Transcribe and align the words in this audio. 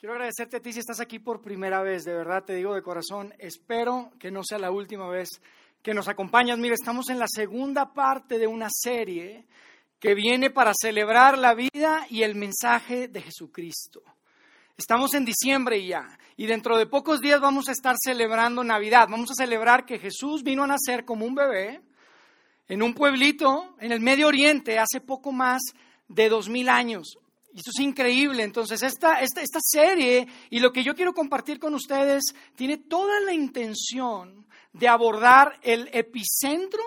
Quiero 0.00 0.14
agradecerte 0.14 0.56
a 0.56 0.60
ti 0.60 0.72
si 0.72 0.78
estás 0.78 0.98
aquí 0.98 1.18
por 1.18 1.42
primera 1.42 1.82
vez, 1.82 2.04
de 2.04 2.14
verdad 2.14 2.42
te 2.42 2.54
digo 2.54 2.74
de 2.74 2.80
corazón, 2.80 3.34
espero 3.38 4.10
que 4.18 4.30
no 4.30 4.42
sea 4.42 4.58
la 4.58 4.70
última 4.70 5.06
vez 5.10 5.42
que 5.82 5.92
nos 5.92 6.08
acompañas. 6.08 6.58
Mira, 6.58 6.72
estamos 6.72 7.10
en 7.10 7.18
la 7.18 7.26
segunda 7.28 7.92
parte 7.92 8.38
de 8.38 8.46
una 8.46 8.68
serie 8.70 9.44
que 9.98 10.14
viene 10.14 10.48
para 10.48 10.72
celebrar 10.74 11.36
la 11.36 11.52
vida 11.52 12.06
y 12.08 12.22
el 12.22 12.34
mensaje 12.34 13.08
de 13.08 13.20
Jesucristo. 13.20 14.00
Estamos 14.74 15.12
en 15.12 15.26
diciembre 15.26 15.86
ya 15.86 16.18
y 16.34 16.46
dentro 16.46 16.78
de 16.78 16.86
pocos 16.86 17.20
días 17.20 17.38
vamos 17.38 17.68
a 17.68 17.72
estar 17.72 17.96
celebrando 18.02 18.64
Navidad. 18.64 19.06
Vamos 19.10 19.30
a 19.32 19.34
celebrar 19.34 19.84
que 19.84 19.98
Jesús 19.98 20.42
vino 20.42 20.64
a 20.64 20.66
nacer 20.66 21.04
como 21.04 21.26
un 21.26 21.34
bebé 21.34 21.82
en 22.68 22.82
un 22.82 22.94
pueblito 22.94 23.74
en 23.78 23.92
el 23.92 24.00
Medio 24.00 24.28
Oriente 24.28 24.78
hace 24.78 25.02
poco 25.02 25.30
más 25.30 25.60
de 26.08 26.30
dos 26.30 26.48
mil 26.48 26.70
años. 26.70 27.18
Y 27.52 27.58
esto 27.58 27.70
es 27.74 27.80
increíble. 27.80 28.42
Entonces, 28.42 28.82
esta, 28.82 29.20
esta, 29.20 29.42
esta 29.42 29.58
serie 29.60 30.26
y 30.50 30.60
lo 30.60 30.72
que 30.72 30.84
yo 30.84 30.94
quiero 30.94 31.12
compartir 31.12 31.58
con 31.58 31.74
ustedes 31.74 32.22
tiene 32.54 32.78
toda 32.78 33.20
la 33.20 33.32
intención 33.32 34.46
de 34.72 34.88
abordar 34.88 35.58
el 35.62 35.88
epicentro 35.92 36.82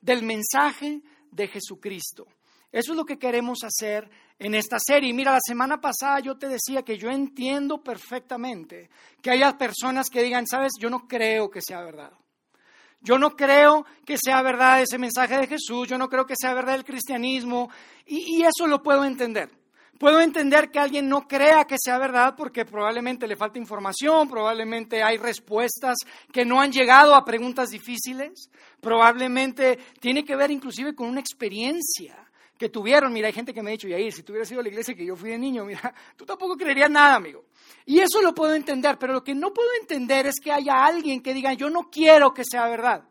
del 0.00 0.22
mensaje 0.22 1.00
de 1.30 1.48
Jesucristo. 1.48 2.26
Eso 2.72 2.92
es 2.92 2.96
lo 2.96 3.04
que 3.04 3.18
queremos 3.18 3.58
hacer 3.64 4.08
en 4.38 4.54
esta 4.54 4.78
serie. 4.78 5.12
Mira, 5.12 5.32
la 5.32 5.40
semana 5.44 5.80
pasada 5.80 6.20
yo 6.20 6.36
te 6.36 6.48
decía 6.48 6.82
que 6.82 6.96
yo 6.96 7.10
entiendo 7.10 7.82
perfectamente 7.82 8.90
que 9.20 9.30
haya 9.30 9.56
personas 9.58 10.08
que 10.08 10.22
digan, 10.22 10.46
sabes, 10.46 10.72
yo 10.80 10.88
no 10.88 11.06
creo 11.06 11.50
que 11.50 11.60
sea 11.60 11.82
verdad. 11.82 12.12
Yo 13.00 13.18
no 13.18 13.34
creo 13.34 13.86
que 14.04 14.16
sea 14.22 14.42
verdad 14.42 14.82
ese 14.82 14.98
mensaje 14.98 15.36
de 15.38 15.46
Jesús, 15.46 15.88
yo 15.88 15.96
no 15.96 16.08
creo 16.08 16.26
que 16.26 16.34
sea 16.38 16.52
verdad 16.52 16.74
el 16.74 16.84
cristianismo, 16.84 17.70
y, 18.04 18.36
y 18.38 18.42
eso 18.42 18.66
lo 18.66 18.82
puedo 18.82 19.04
entender. 19.04 19.59
Puedo 20.00 20.22
entender 20.22 20.70
que 20.70 20.78
alguien 20.78 21.10
no 21.10 21.28
crea 21.28 21.66
que 21.66 21.76
sea 21.78 21.98
verdad 21.98 22.34
porque 22.34 22.64
probablemente 22.64 23.28
le 23.28 23.36
falta 23.36 23.58
información, 23.58 24.30
probablemente 24.30 25.02
hay 25.02 25.18
respuestas 25.18 25.98
que 26.32 26.46
no 26.46 26.58
han 26.58 26.72
llegado 26.72 27.14
a 27.14 27.22
preguntas 27.22 27.68
difíciles, 27.68 28.48
probablemente 28.80 29.78
tiene 30.00 30.24
que 30.24 30.36
ver 30.36 30.52
inclusive 30.52 30.94
con 30.94 31.06
una 31.06 31.20
experiencia 31.20 32.16
que 32.56 32.70
tuvieron. 32.70 33.12
Mira, 33.12 33.26
hay 33.26 33.34
gente 33.34 33.52
que 33.52 33.60
me 33.60 33.68
ha 33.68 33.72
dicho, 33.72 33.88
Yair, 33.88 34.10
si 34.10 34.22
tú 34.22 34.32
hubieras 34.32 34.50
ido 34.50 34.60
a 34.60 34.62
la 34.62 34.70
iglesia 34.70 34.94
que 34.94 35.04
yo 35.04 35.16
fui 35.16 35.28
de 35.28 35.38
niño, 35.38 35.66
mira, 35.66 35.92
tú 36.16 36.24
tampoco 36.24 36.56
creerías 36.56 36.90
nada, 36.90 37.16
amigo. 37.16 37.44
Y 37.84 37.98
eso 37.98 38.22
lo 38.22 38.34
puedo 38.34 38.54
entender, 38.54 38.96
pero 38.98 39.12
lo 39.12 39.22
que 39.22 39.34
no 39.34 39.52
puedo 39.52 39.68
entender 39.82 40.26
es 40.28 40.36
que 40.42 40.50
haya 40.50 40.82
alguien 40.82 41.20
que 41.20 41.34
diga, 41.34 41.52
yo 41.52 41.68
no 41.68 41.90
quiero 41.90 42.32
que 42.32 42.44
sea 42.50 42.66
verdad. 42.68 43.04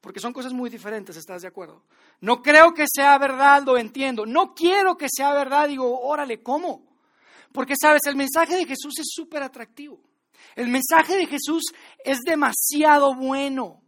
Porque 0.00 0.20
son 0.20 0.32
cosas 0.32 0.52
muy 0.52 0.70
diferentes, 0.70 1.16
¿estás 1.16 1.42
de 1.42 1.48
acuerdo? 1.48 1.82
No 2.20 2.40
creo 2.40 2.72
que 2.72 2.84
sea 2.86 3.18
verdad, 3.18 3.62
lo 3.64 3.76
entiendo. 3.76 4.26
No 4.26 4.54
quiero 4.54 4.96
que 4.96 5.08
sea 5.10 5.32
verdad, 5.32 5.68
digo, 5.68 6.00
órale, 6.00 6.42
¿cómo? 6.42 6.86
Porque, 7.52 7.74
sabes, 7.80 8.02
el 8.06 8.16
mensaje 8.16 8.56
de 8.56 8.64
Jesús 8.66 8.98
es 8.98 9.06
súper 9.10 9.42
atractivo. 9.42 10.00
El 10.54 10.68
mensaje 10.68 11.16
de 11.16 11.26
Jesús 11.26 11.72
es 12.04 12.20
demasiado 12.20 13.14
bueno. 13.14 13.82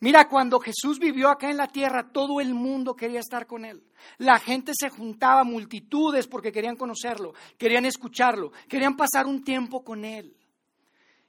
Mira, 0.00 0.28
cuando 0.28 0.60
Jesús 0.60 0.98
vivió 0.98 1.30
acá 1.30 1.50
en 1.50 1.56
la 1.56 1.68
tierra, 1.68 2.10
todo 2.12 2.40
el 2.40 2.52
mundo 2.52 2.94
quería 2.94 3.20
estar 3.20 3.46
con 3.46 3.64
él. 3.64 3.82
La 4.18 4.38
gente 4.38 4.72
se 4.78 4.90
juntaba, 4.90 5.44
multitudes, 5.44 6.26
porque 6.26 6.52
querían 6.52 6.76
conocerlo, 6.76 7.32
querían 7.56 7.86
escucharlo, 7.86 8.52
querían 8.68 8.96
pasar 8.96 9.26
un 9.26 9.42
tiempo 9.42 9.82
con 9.82 10.04
él. 10.04 10.36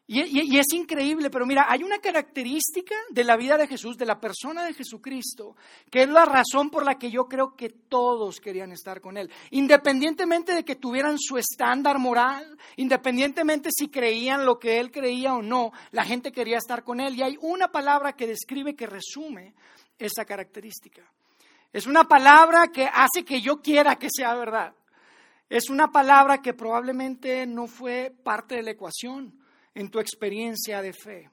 Y, 0.08 0.60
es 0.60 0.68
increíble, 0.74 1.32
pero 1.32 1.48
mira, 1.48 1.66
hay 1.68 1.82
una 1.82 1.98
característica 1.98 2.94
de 3.10 3.24
la 3.24 3.36
vida 3.36 3.58
de 3.58 3.66
Jesús, 3.66 3.98
de 3.98 4.06
la 4.06 4.20
persona 4.20 4.64
de 4.64 4.76
Jesucristo, 4.76 5.56
que 5.90 6.04
es 6.04 6.10
la 6.10 6.26
razón 6.26 6.70
por 6.70 6.86
la 6.86 7.00
que 7.00 7.10
yo 7.10 7.26
creo 7.28 7.56
que 7.56 7.70
todos 7.70 8.40
querían 8.40 8.72
estar 8.72 9.02
con 9.02 9.18
Él. 9.18 9.32
Independientemente 9.50 10.54
de 10.54 10.64
que 10.64 10.76
tuvieran 10.76 11.18
su 11.18 11.40
estándar 11.40 11.98
moral, 11.98 12.56
independientemente 12.76 13.70
si 13.76 13.88
creían 13.88 14.46
lo 14.46 14.60
que 14.60 14.80
Él 14.80 14.92
creía 14.92 15.34
o 15.34 15.42
no, 15.42 15.72
la 15.90 16.06
gente 16.06 16.32
quería 16.32 16.60
estar 16.60 16.84
con 16.84 17.00
Él. 17.00 17.16
Y 17.16 17.24
hay 17.24 17.38
una 17.42 17.72
palabra 17.72 18.14
que 18.14 18.28
describe, 18.28 18.76
que 18.76 18.86
resume 18.86 19.56
esa 19.98 20.24
característica. 20.24 21.02
Es 21.74 21.88
una 21.88 22.04
palabra 22.04 22.68
que 22.68 22.86
hace 22.86 23.26
que 23.26 23.42
yo 23.42 23.60
quiera 23.60 23.96
que 23.96 24.10
sea 24.16 24.36
verdad. 24.36 24.76
Es 25.50 25.72
una 25.72 25.92
palabra 25.92 26.44
que 26.44 26.54
probablemente 26.54 27.48
no 27.48 27.66
fue 27.66 28.14
parte 28.24 28.56
de 28.56 28.62
la 28.62 28.72
ecuación 28.72 29.45
en 29.76 29.92
tu 29.92 30.00
experiencia 30.00 30.82
de 30.82 30.94
fe. 30.94 31.30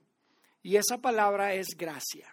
Y 0.63 0.77
esa 0.77 0.99
palabra 0.99 1.55
es 1.55 1.69
gracia. 1.77 2.29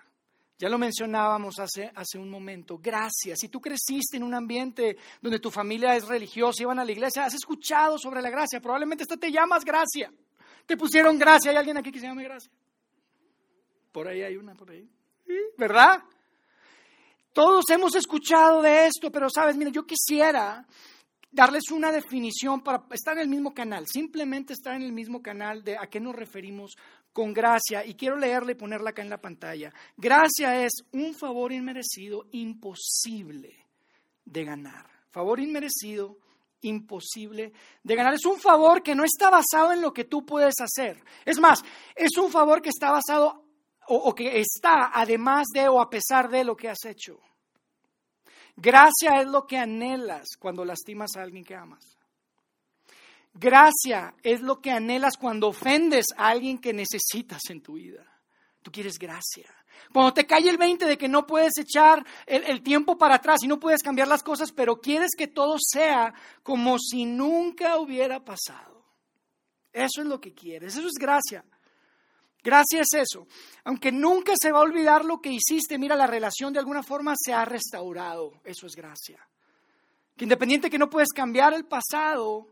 Ya 0.58 0.68
lo 0.68 0.78
mencionábamos 0.78 1.58
hace, 1.60 1.90
hace 1.96 2.18
un 2.18 2.30
momento, 2.30 2.78
gracia. 2.78 3.38
Si 3.38 3.48
tú 3.48 3.62
creciste 3.62 4.18
en 4.18 4.24
un 4.24 4.34
ambiente 4.34 4.98
donde 5.22 5.40
tu 5.40 5.50
familia 5.50 5.96
es 5.96 6.06
religiosa, 6.06 6.64
iban 6.64 6.80
a 6.80 6.86
la 6.86 6.92
iglesia, 6.92 7.24
has 7.24 7.34
escuchado 7.34 7.98
sobre 7.98 8.22
la 8.22 8.30
gracia, 8.30 8.60
probablemente 8.60 9.04
esto 9.04 9.18
te 9.18 9.32
llamas 9.32 9.64
gracia. 9.64 10.12
Te 10.66 10.76
pusieron 10.76 11.18
gracia, 11.18 11.52
¿hay 11.52 11.58
alguien 11.58 11.78
aquí 11.78 11.92
que 11.92 12.00
se 12.00 12.08
llame 12.08 12.26
gracia? 12.26 12.52
Por 13.94 14.10
ahí 14.10 14.22
hay 14.22 14.36
una, 14.36 14.54
por 14.54 14.70
ahí. 14.70 14.88
¿Verdad? 15.58 16.04
Todos 17.32 17.70
hemos 17.70 17.96
escuchado 17.96 18.62
de 18.62 18.88
esto, 18.88 19.12
pero 19.12 19.30
sabes, 19.30 19.56
mira, 19.56 19.72
yo 19.72 19.86
quisiera 19.86 20.66
darles 21.32 21.72
una 21.72 21.92
definición 21.92 22.62
para 22.62 22.84
estar 22.92 23.16
en 23.18 23.24
el 23.24 23.28
mismo 23.28 23.54
canal, 23.54 23.88
simplemente 23.88 24.54
estar 24.54 24.76
en 24.76 24.82
el 24.82 24.92
mismo 24.92 25.22
canal 25.22 25.64
de 25.64 25.78
a 25.78 25.88
qué 25.88 26.00
nos 26.00 26.16
referimos 26.16 26.76
con 27.14 27.34
gracia. 27.34 27.86
Y 27.86 27.96
quiero 27.96 28.18
leerle 28.18 28.54
y 28.54 28.56
ponerla 28.56 28.92
acá 28.92 29.02
en 29.02 29.10
la 29.10 29.22
pantalla. 29.22 29.74
Gracia 29.98 30.64
es 30.64 30.74
un 30.92 31.14
favor 31.14 31.52
inmerecido 31.52 32.28
imposible 32.32 33.68
de 34.26 34.44
ganar. 34.44 34.88
Favor 35.12 35.40
inmerecido 35.40 36.18
imposible 36.62 37.54
de 37.84 37.96
ganar. 37.96 38.14
Es 38.14 38.26
un 38.26 38.40
favor 38.40 38.84
que 38.84 38.96
no 38.96 39.04
está 39.04 39.30
basado 39.30 39.72
en 39.72 39.82
lo 39.82 39.94
que 39.94 40.06
tú 40.06 40.26
puedes 40.26 40.56
hacer. 40.60 41.04
Es 41.26 41.40
más, 41.40 41.64
es 41.96 42.18
un 42.18 42.32
favor 42.32 42.62
que 42.62 42.70
está 42.70 42.92
basado 42.92 43.46
o, 43.88 43.96
o 43.96 44.16
que 44.16 44.40
está 44.40 44.92
además 44.94 45.48
de 45.54 45.68
o 45.68 45.82
a 45.82 45.90
pesar 45.90 46.30
de 46.30 46.44
lo 46.44 46.56
que 46.56 46.70
has 46.70 46.86
hecho. 46.86 47.20
Gracia 48.62 49.22
es 49.22 49.28
lo 49.28 49.48
que 49.48 49.58
anhelas 49.58 50.36
cuando 50.38 50.66
lastimas 50.66 51.16
a 51.16 51.22
alguien 51.22 51.46
que 51.46 51.56
amas. 51.56 51.98
Gracia 53.34 54.14
es 54.22 54.42
lo 54.42 54.60
que 54.60 54.72
anhelas 54.72 55.16
cuando 55.18 55.48
ofendes 55.48 56.08
a 56.18 56.28
alguien 56.28 56.58
que 56.58 56.74
necesitas 56.74 57.42
en 57.50 57.62
tu 57.62 57.74
vida. 57.74 58.06
Tú 58.62 58.70
quieres 58.70 59.00
gracia. 59.00 59.50
Cuando 59.94 60.14
te 60.14 60.28
cae 60.28 60.50
el 60.50 60.58
20 60.58 60.86
de 60.86 60.98
que 60.98 61.08
no 61.08 61.26
puedes 61.26 61.58
echar 61.58 62.06
el, 62.26 62.44
el, 62.44 62.62
tiempo 62.62 62.98
para 62.98 63.16
atrás 63.16 63.40
y 63.44 63.48
no 63.48 63.62
puedes 63.62 63.82
cambiar 63.82 64.10
las 64.10 64.24
cosas, 64.24 64.52
pero 64.52 64.82
quieres 64.82 65.12
que 65.18 65.28
todo 65.28 65.56
sea 65.58 66.14
como 66.44 66.78
si 66.80 67.06
nunca 67.06 67.78
hubiera 67.78 68.26
pasado. 68.26 68.84
Eso 69.72 70.02
es 70.02 70.08
lo 70.08 70.20
que 70.20 70.34
quieres. 70.34 70.76
Eso 70.76 70.88
es 70.88 70.96
gracia. 71.00 71.46
Gracia 72.42 72.82
es 72.82 72.94
eso. 72.94 73.28
Aunque 73.66 73.92
nunca 73.92 74.34
se 74.40 74.52
va 74.52 74.60
a 74.60 74.64
olvidar 74.64 75.04
lo 75.04 75.20
que 75.20 75.32
hiciste, 75.32 75.78
mira, 75.78 75.96
la 75.96 76.08
relación 76.08 76.54
de 76.54 76.60
alguna 76.60 76.84
forma 76.84 77.16
se 77.18 77.34
ha 77.34 77.44
restaurado. 77.46 78.42
Eso 78.44 78.66
es 78.66 78.76
gracia. 78.76 79.20
Que 80.16 80.26
independiente 80.26 80.70
que 80.70 80.78
no 80.78 80.90
puedes 80.90 81.10
cambiar 81.10 81.54
el 81.54 81.66
pasado, 81.66 82.48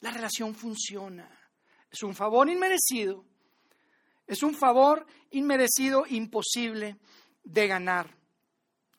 la 0.00 0.10
relación 0.10 0.54
funciona. 0.54 1.28
Es 1.90 2.02
un 2.02 2.14
favor 2.14 2.48
inmerecido. 2.48 3.24
Es 4.26 4.42
un 4.42 4.54
favor 4.54 5.06
inmerecido, 5.30 6.04
imposible 6.08 6.96
de 7.42 7.66
ganar. 7.66 8.23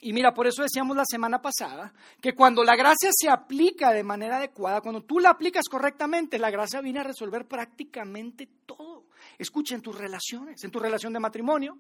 Y 0.05 0.13
mira, 0.13 0.35
por 0.35 0.45
eso 0.45 0.61
decíamos 0.61 0.95
la 0.95 1.03
semana 1.03 1.41
pasada 1.41 1.91
que 2.21 2.35
cuando 2.35 2.63
la 2.63 2.75
gracia 2.75 3.09
se 3.11 3.27
aplica 3.27 3.91
de 3.91 4.03
manera 4.03 4.38
adecuada, 4.38 4.79
cuando 4.79 5.01
tú 5.01 5.19
la 5.19 5.31
aplicas 5.31 5.66
correctamente, 5.67 6.38
la 6.38 6.51
gracia 6.51 6.79
viene 6.79 6.99
a 6.99 7.03
resolver 7.03 7.47
prácticamente 7.47 8.47
todo. 8.67 9.05
Escucha, 9.39 9.73
en 9.73 9.81
tus 9.81 9.97
relaciones, 9.97 10.63
en 10.63 10.69
tu 10.69 10.79
relación 10.79 11.11
de 11.11 11.19
matrimonio, 11.19 11.79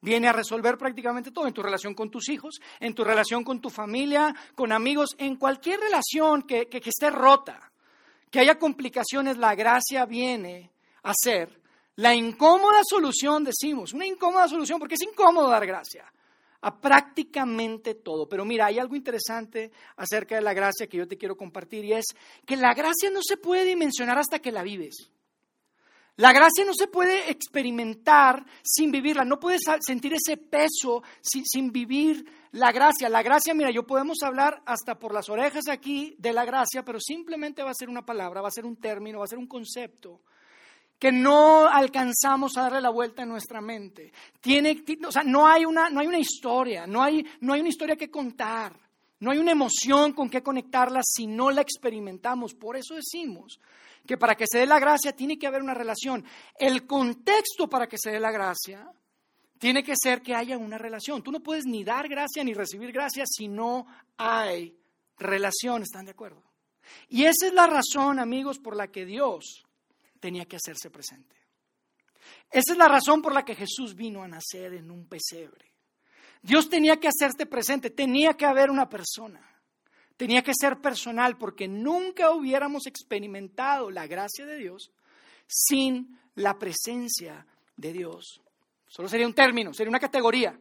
viene 0.00 0.28
a 0.28 0.32
resolver 0.32 0.78
prácticamente 0.78 1.32
todo, 1.32 1.48
en 1.48 1.52
tu 1.52 1.64
relación 1.64 1.94
con 1.94 2.12
tus 2.12 2.28
hijos, 2.28 2.60
en 2.78 2.94
tu 2.94 3.02
relación 3.02 3.42
con 3.42 3.60
tu 3.60 3.70
familia, 3.70 4.32
con 4.54 4.70
amigos, 4.70 5.16
en 5.18 5.34
cualquier 5.34 5.80
relación 5.80 6.42
que, 6.42 6.68
esté 6.70 7.10
rota, 7.10 7.72
que 8.30 8.38
haya 8.38 8.56
complicaciones, 8.56 9.36
la 9.36 9.56
gracia 9.56 10.06
viene 10.06 10.70
a 11.02 11.12
ser 11.12 11.60
la 11.96 12.14
incómoda 12.14 12.82
solución, 12.88 13.42
decimos, 13.42 13.94
una 13.94 14.06
incómoda 14.06 14.46
solución, 14.46 14.78
porque 14.78 14.94
es 14.94 15.02
incómodo 15.02 15.48
dar 15.48 15.66
gracia 15.66 16.04
a 16.60 16.80
prácticamente 16.80 17.94
todo. 17.94 18.28
Pero 18.28 18.44
mira, 18.44 18.66
hay 18.66 18.78
algo 18.78 18.96
interesante 18.96 19.70
acerca 19.96 20.36
de 20.36 20.42
la 20.42 20.54
gracia 20.54 20.86
que 20.86 20.98
yo 20.98 21.08
te 21.08 21.18
quiero 21.18 21.36
compartir 21.36 21.84
y 21.84 21.92
es 21.92 22.06
que 22.44 22.56
la 22.56 22.74
gracia 22.74 23.10
no 23.10 23.20
se 23.22 23.36
puede 23.36 23.64
dimensionar 23.64 24.18
hasta 24.18 24.38
que 24.38 24.52
la 24.52 24.62
vives. 24.62 25.10
La 26.18 26.32
gracia 26.32 26.64
no 26.64 26.72
se 26.72 26.86
puede 26.86 27.30
experimentar 27.30 28.46
sin 28.62 28.90
vivirla, 28.90 29.22
no 29.24 29.38
puedes 29.38 29.60
sentir 29.80 30.14
ese 30.14 30.38
peso 30.38 31.02
sin, 31.20 31.70
vivir 31.70 32.24
la 32.52 32.72
gracia. 32.72 33.10
La 33.10 33.22
gracia, 33.22 33.52
mira, 33.52 33.70
yo 33.70 33.86
podemos 33.86 34.22
hablar 34.22 34.62
hasta 34.64 34.98
por 34.98 35.12
las 35.12 35.28
orejas 35.28 35.68
aquí 35.68 36.16
de 36.18 36.32
la 36.32 36.46
gracia, 36.46 36.82
pero 36.82 36.98
simplemente 37.00 37.62
va 37.62 37.70
a 37.70 37.74
ser 37.74 37.90
una 37.90 38.06
palabra, 38.06 38.40
va 38.40 38.48
a 38.48 38.50
ser 38.50 38.64
un 38.64 38.76
término, 38.76 39.18
va 39.18 39.26
a 39.26 39.28
ser 39.28 39.38
un 39.38 39.46
concepto 39.46 40.22
que 40.98 41.12
no 41.12 41.66
alcanzamos 41.68 42.56
a 42.56 42.62
darle 42.62 42.80
la 42.80 42.90
vuelta 42.90 43.22
en 43.22 43.28
nuestra 43.28 43.60
mente. 43.60 44.12
Tiene, 44.40 44.82
o 45.06 45.12
sea, 45.12 45.22
no 45.22 45.46
hay 45.46 45.64
una, 45.64 45.90
no 45.90 46.00
hay 46.00 46.06
una 46.06 46.18
historia, 46.18 46.86
no 46.86 47.02
hay, 47.02 47.24
no 47.40 47.52
hay 47.52 47.60
una 47.60 47.68
historia 47.68 47.96
que 47.96 48.10
contar. 48.10 48.86
No 49.18 49.30
hay 49.30 49.38
una 49.38 49.52
emoción 49.52 50.12
con 50.12 50.28
que 50.28 50.42
conectarla 50.42 51.00
si 51.02 51.26
no 51.26 51.50
la 51.50 51.62
experimentamos. 51.62 52.54
Por 52.54 52.76
eso 52.76 52.94
decimos 52.94 53.60
que 54.06 54.18
para 54.18 54.34
que 54.34 54.46
se 54.46 54.58
dé 54.58 54.66
la 54.66 54.78
gracia 54.78 55.12
tiene 55.12 55.38
que 55.38 55.46
haber 55.46 55.62
una 55.62 55.74
relación. 55.74 56.24
El 56.58 56.86
contexto 56.86 57.68
para 57.68 57.86
que 57.86 57.96
se 57.98 58.10
dé 58.10 58.20
la 58.20 58.30
gracia 58.30 58.90
tiene 59.58 59.82
que 59.82 59.94
ser 59.96 60.20
que 60.20 60.34
haya 60.34 60.58
una 60.58 60.76
relación. 60.76 61.22
Tú 61.22 61.32
no 61.32 61.40
puedes 61.40 61.64
ni 61.64 61.82
dar 61.82 62.08
gracia 62.08 62.44
ni 62.44 62.52
recibir 62.52 62.92
gracia 62.92 63.24
si 63.26 63.48
no 63.48 63.86
hay 64.18 64.76
relación. 65.18 65.82
¿Están 65.82 66.04
de 66.04 66.10
acuerdo? 66.10 66.42
Y 67.08 67.24
esa 67.24 67.46
es 67.46 67.54
la 67.54 67.66
razón, 67.66 68.18
amigos, 68.18 68.58
por 68.58 68.76
la 68.76 68.88
que 68.88 69.06
Dios 69.06 69.65
tenía 70.20 70.46
que 70.46 70.56
hacerse 70.56 70.90
presente. 70.90 71.36
Esa 72.50 72.72
es 72.72 72.78
la 72.78 72.88
razón 72.88 73.22
por 73.22 73.32
la 73.32 73.44
que 73.44 73.54
Jesús 73.54 73.94
vino 73.94 74.22
a 74.22 74.28
nacer 74.28 74.74
en 74.74 74.90
un 74.90 75.06
pesebre. 75.06 75.72
Dios 76.42 76.68
tenía 76.68 76.98
que 76.98 77.08
hacerte 77.08 77.46
presente, 77.46 77.90
tenía 77.90 78.34
que 78.34 78.46
haber 78.46 78.70
una 78.70 78.88
persona, 78.88 79.40
tenía 80.16 80.42
que 80.42 80.52
ser 80.54 80.80
personal, 80.80 81.36
porque 81.36 81.66
nunca 81.66 82.30
hubiéramos 82.30 82.86
experimentado 82.86 83.90
la 83.90 84.06
gracia 84.06 84.46
de 84.46 84.56
Dios 84.56 84.92
sin 85.46 86.18
la 86.34 86.58
presencia 86.58 87.46
de 87.76 87.92
Dios. 87.92 88.40
Solo 88.86 89.08
sería 89.08 89.26
un 89.26 89.34
término, 89.34 89.74
sería 89.74 89.90
una 89.90 90.00
categoría, 90.00 90.58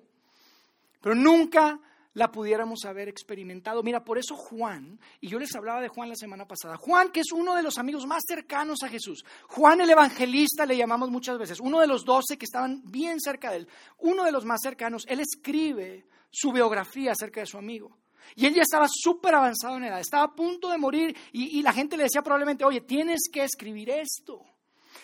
pero 1.02 1.16
nunca 1.16 1.80
la 2.16 2.32
pudiéramos 2.32 2.86
haber 2.86 3.08
experimentado. 3.08 3.84
Mira, 3.84 4.04
por 4.04 4.18
eso 4.18 4.36
Juan, 4.36 5.00
y 5.22 5.28
yo 5.28 5.38
les 5.38 5.54
hablaba 5.56 5.82
de 5.82 5.90
Juan 5.90 6.10
la 6.10 6.16
semana 6.16 6.48
pasada, 6.48 6.78
Juan 6.78 7.12
que 7.12 7.20
es 7.20 7.32
uno 7.32 7.56
de 7.56 7.62
los 7.62 7.78
amigos 7.78 8.08
más 8.08 8.24
cercanos 8.28 8.82
a 8.84 8.90
Jesús, 8.90 9.24
Juan 9.48 9.82
el 9.82 9.90
evangelista 9.90 10.66
le 10.66 10.78
llamamos 10.78 11.12
muchas 11.12 11.38
veces, 11.38 11.60
uno 11.60 11.80
de 11.80 11.88
los 11.88 12.04
doce 12.06 12.38
que 12.38 12.46
estaban 12.46 12.82
bien 12.86 13.20
cerca 13.20 13.52
de 13.52 13.58
él, 13.58 13.68
uno 14.00 14.24
de 14.24 14.32
los 14.32 14.46
más 14.46 14.62
cercanos, 14.62 15.06
él 15.08 15.20
escribe 15.20 16.06
su 16.32 16.52
biografía 16.52 17.12
acerca 17.12 17.42
de 17.42 17.46
su 17.46 17.58
amigo. 17.58 17.98
Y 18.36 18.46
él 18.46 18.56
ya 18.56 18.64
estaba 18.64 18.88
súper 18.90 19.36
avanzado 19.36 19.78
en 19.78 19.84
edad, 19.84 20.00
estaba 20.00 20.24
a 20.24 20.36
punto 20.36 20.70
de 20.70 20.78
morir 20.78 21.16
y, 21.32 21.62
la 21.62 21.74
gente 21.74 21.96
le 21.96 22.04
decía 22.04 22.24
probablemente, 22.24 22.66
oye, 22.66 22.82
tienes 22.82 23.30
que 23.32 23.44
escribir 23.44 23.90
esto. 23.90 24.42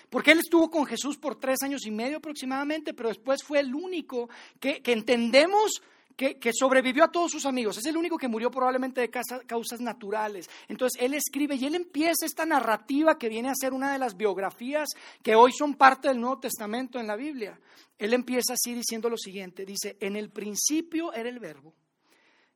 Porque 0.10 0.32
él 0.32 0.40
estuvo 0.40 0.72
con 0.72 0.86
Jesús 0.86 1.18
por 1.18 1.40
tres 1.40 1.62
años 1.62 1.86
y 1.86 1.92
medio 1.92 2.18
aproximadamente, 2.18 2.94
pero 2.94 3.10
después 3.10 3.44
fue 3.44 3.60
el 3.60 3.76
único 3.76 4.30
que, 4.60 4.82
que 4.82 4.94
entendemos 4.94 5.82
que, 6.16 6.52
sobrevivió 6.54 7.04
a 7.04 7.12
todos 7.12 7.32
sus 7.32 7.46
amigos. 7.46 7.78
Es 7.78 7.86
el 7.86 7.98
único 7.98 8.18
que 8.18 8.28
murió 8.28 8.52
probablemente 8.52 9.02
de 9.02 9.10
causas 9.10 9.82
naturales. 9.82 10.50
Entonces 10.68 11.02
él 11.02 11.14
escribe 11.14 11.56
y 11.56 11.66
él 11.66 11.76
empieza 11.76 12.26
esta 12.26 12.46
narrativa 12.46 13.18
que 13.18 13.30
viene 13.30 13.50
a 13.50 13.56
ser 13.56 13.74
una 13.74 13.92
de 13.92 14.00
las 14.00 14.16
biografías 14.16 14.90
que 15.24 15.36
hoy 15.36 15.52
son 15.52 15.76
parte 15.76 16.08
del 16.08 16.20
Nuevo 16.20 16.40
Testamento 16.40 17.00
en 17.00 17.08
la 17.08 17.16
Biblia. 17.16 17.60
Él 17.98 18.14
empieza 18.14 18.54
así 18.54 18.74
diciendo 18.74 19.10
lo 19.10 19.18
siguiente. 19.18 19.66
Dice, 19.66 19.98
en 20.00 20.16
el 20.16 20.30
principio 20.30 21.14
era 21.14 21.30
el 21.30 21.40
verbo 21.40 21.74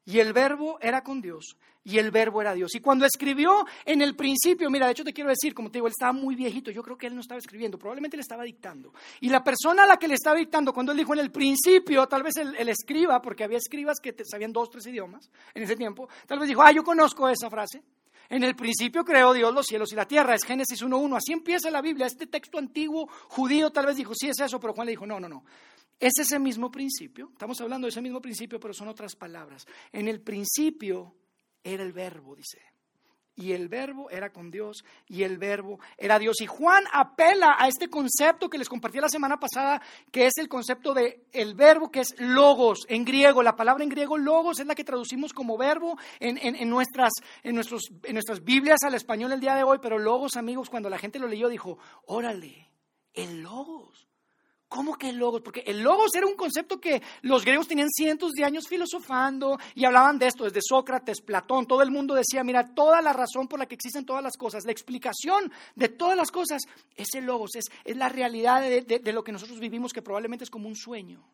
y 0.06 0.20
el 0.20 0.34
verbo 0.34 0.78
era 0.82 1.04
con 1.04 1.22
Dios 1.22 1.58
y 1.86 2.00
el 2.00 2.12
verbo 2.12 2.42
era 2.42 2.54
Dios. 2.54 2.74
Y 2.76 2.80
cuando 2.80 3.06
escribió 3.06 3.66
en 3.86 4.02
el 4.02 4.16
principio, 4.16 4.70
mira, 4.70 4.88
de 4.88 4.94
hecho 4.94 5.04
te 5.04 5.14
quiero 5.14 5.30
decir, 5.30 5.54
como 5.54 5.70
te 5.70 5.78
digo, 5.78 5.88
él 5.88 5.94
estaba 5.96 6.12
muy 6.12 6.36
viejito, 6.36 6.72
yo 6.72 6.82
creo 6.82 6.98
que 6.98 7.08
él 7.08 7.16
no 7.16 7.22
estaba 7.22 7.38
escribiendo, 7.38 7.78
probablemente 7.78 8.18
le 8.18 8.22
estaba 8.22 8.44
dictando. 8.44 8.92
Y 9.22 9.30
la 9.30 9.44
persona 9.44 9.84
a 9.84 9.88
la 9.88 9.98
que 9.98 10.08
le 10.08 10.16
estaba 10.16 10.36
dictando, 10.38 10.74
cuando 10.74 10.92
él 10.92 10.98
dijo 10.98 11.14
en 11.14 11.20
el 11.20 11.32
principio, 11.32 12.08
tal 12.08 12.24
vez 12.24 12.36
el, 12.38 12.68
escriba, 12.68 13.22
porque 13.22 13.44
había 13.44 13.60
escribas 13.60 14.00
que 14.02 14.16
sabían 14.26 14.52
dos, 14.52 14.70
tres 14.72 14.88
idiomas 14.88 15.30
en 15.54 15.64
ese 15.64 15.76
tiempo, 15.76 16.10
tal 16.26 16.40
vez 16.40 16.50
dijo, 16.50 16.64
ah, 16.64 16.72
yo 16.72 16.84
conozco 16.84 17.30
esa 17.30 17.50
frase. 17.50 17.84
En 18.28 18.44
el 18.44 18.56
principio 18.56 19.06
creó 19.06 19.34
Dios 19.34 19.54
los 19.54 19.68
cielos 19.68 19.94
y 19.94 19.96
la 19.96 20.08
tierra, 20.08 20.34
es 20.34 20.44
Génesis 20.44 20.82
1.1, 20.82 21.18
así 21.18 21.32
empieza 21.32 21.70
la 21.70 21.82
Biblia, 21.82 22.08
este 22.08 22.26
texto 22.26 22.58
antiguo 22.58 23.08
judío 23.28 23.70
tal 23.70 23.86
vez 23.86 23.98
dijo, 23.98 24.14
sí 24.16 24.28
es 24.28 24.40
eso, 24.40 24.60
pero 24.60 24.74
Juan 24.74 24.88
le 24.88 24.94
dijo, 24.94 25.06
no, 25.06 25.20
no, 25.20 25.30
no, 25.30 25.44
es 26.00 26.14
ese 26.20 26.40
mismo 26.40 26.72
principio, 26.72 27.30
estamos 27.32 27.60
hablando 27.62 27.86
de 27.86 27.90
ese 27.90 28.02
mismo 28.02 28.22
principio, 28.22 28.60
pero 28.60 28.74
son 28.74 28.88
otras 28.88 29.16
palabras. 29.16 29.66
En 29.92 30.08
el 30.08 30.22
principio 30.22 31.16
era 31.64 31.84
el 31.84 31.94
verbo, 31.94 32.36
dice. 32.36 32.62
Y 33.38 33.52
el 33.52 33.68
verbo 33.68 34.10
era 34.10 34.32
con 34.32 34.50
Dios 34.50 34.86
y 35.08 35.24
el 35.24 35.38
verbo 35.38 35.78
era 35.98 36.18
Dios. 36.20 36.40
Y 36.40 36.46
Juan 36.46 36.86
apela 36.94 37.58
a 37.60 37.68
este 37.68 37.90
concepto 37.90 38.50
que 38.50 38.58
les 38.58 38.70
compartí 38.70 39.00
la 39.02 39.10
semana 39.10 39.38
pasada, 39.38 39.82
que 40.10 40.26
es 40.26 40.38
el 40.38 40.48
concepto 40.48 40.94
de 40.94 41.26
el 41.34 41.54
verbo 41.54 41.92
que 41.92 42.00
es 42.00 42.16
logos 42.18 42.86
en 42.88 43.04
griego. 43.04 43.44
La 43.44 43.58
palabra 43.58 43.84
en 43.84 43.90
griego 43.90 44.18
logos 44.18 44.62
es 44.62 44.66
la 44.66 44.74
que 44.74 44.86
traducimos 44.86 45.34
como 45.34 45.58
verbo 45.58 45.98
en, 46.22 46.38
en, 46.38 46.70
nuestras, 46.70 47.12
en, 47.44 47.56
nuestros, 47.56 47.90
en 48.04 48.14
nuestras 48.14 48.42
Biblias 48.42 48.80
al 48.84 48.96
español 48.96 49.34
el 49.34 49.42
día 49.42 49.56
de 49.56 49.64
hoy. 49.64 49.80
Pero 49.82 50.00
logos, 50.00 50.38
amigos, 50.38 50.70
cuando 50.70 50.90
la 50.90 50.98
gente 50.98 51.20
lo 51.20 51.28
leyó 51.28 51.50
dijo, 51.50 51.78
órale, 52.06 52.70
el 53.14 53.42
logos. 53.42 54.08
¿Cómo 54.76 54.98
que 54.98 55.08
el 55.08 55.16
logos? 55.16 55.42
Porque 55.42 55.64
el 55.66 55.82
logos 55.82 56.14
era 56.16 56.28
un 56.28 56.36
concepto 56.36 56.82
que 56.82 57.02
los 57.22 57.46
griegos 57.46 57.66
tenían 57.66 57.90
cientos 57.90 58.34
de 58.34 58.44
años 58.44 58.68
filosofando 58.68 59.58
y 59.74 59.86
hablaban 59.86 60.20
de 60.20 60.28
esto, 60.28 60.44
desde 60.44 60.60
Sócrates, 60.62 61.22
Platón, 61.22 61.66
todo 61.66 61.82
el 61.82 61.92
mundo 61.92 62.14
decía, 62.14 62.44
mira, 62.44 62.76
toda 62.76 63.02
la 63.02 63.14
razón 63.14 63.48
por 63.48 63.58
la 63.58 63.68
que 63.68 63.76
existen 63.76 64.06
todas 64.06 64.22
las 64.22 64.36
cosas, 64.36 64.66
la 64.66 64.74
explicación 64.74 65.50
de 65.76 65.88
todas 65.88 66.18
las 66.18 66.30
cosas 66.30 66.64
es 66.94 67.08
el 67.14 67.24
logos, 67.24 67.52
es, 67.56 67.72
la 67.96 68.10
realidad 68.10 68.60
de, 68.64 68.82
de 68.82 69.14
lo 69.14 69.24
que 69.24 69.32
nosotros 69.32 69.62
vivimos 69.62 69.94
que 69.94 70.02
probablemente 70.02 70.44
es 70.44 70.50
como 70.50 70.68
un 70.68 70.76
sueño. 70.76 71.26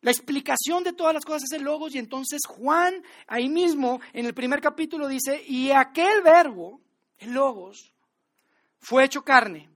La 0.00 0.10
explicación 0.10 0.82
de 0.82 0.92
todas 0.92 1.14
las 1.14 1.24
cosas 1.24 1.44
es 1.44 1.52
el 1.56 1.62
logos 1.62 1.94
y 1.94 1.98
entonces 1.98 2.40
Juan 2.48 3.00
ahí 3.28 3.48
mismo 3.48 4.00
en 4.12 4.26
el 4.26 4.34
primer 4.34 4.60
capítulo 4.60 5.06
dice, 5.06 5.40
y 5.46 5.70
aquel 5.70 6.20
verbo, 6.22 6.80
el 7.18 7.30
logos, 7.30 7.92
fue 8.80 9.04
hecho 9.04 9.22
carne 9.22 9.70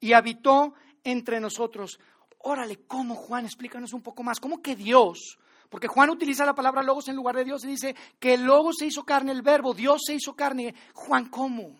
y 0.00 0.14
habitó 0.14 0.72
entre 1.04 1.40
nosotros. 1.40 1.98
Órale, 2.38 2.84
¿cómo 2.86 3.14
Juan? 3.14 3.44
Explícanos 3.44 3.92
un 3.92 4.02
poco 4.02 4.22
más. 4.22 4.40
¿Cómo 4.40 4.62
que 4.62 4.76
Dios? 4.76 5.38
Porque 5.68 5.88
Juan 5.88 6.10
utiliza 6.10 6.46
la 6.46 6.54
palabra 6.54 6.82
logos 6.82 7.08
en 7.08 7.16
lugar 7.16 7.36
de 7.36 7.44
Dios 7.44 7.64
y 7.64 7.68
dice 7.68 7.94
que 8.18 8.34
el 8.34 8.44
logos 8.44 8.76
se 8.78 8.86
hizo 8.86 9.04
carne, 9.04 9.32
el 9.32 9.42
verbo, 9.42 9.74
Dios 9.74 10.02
se 10.06 10.14
hizo 10.14 10.34
carne. 10.34 10.74
Juan, 10.94 11.28
¿cómo? 11.28 11.78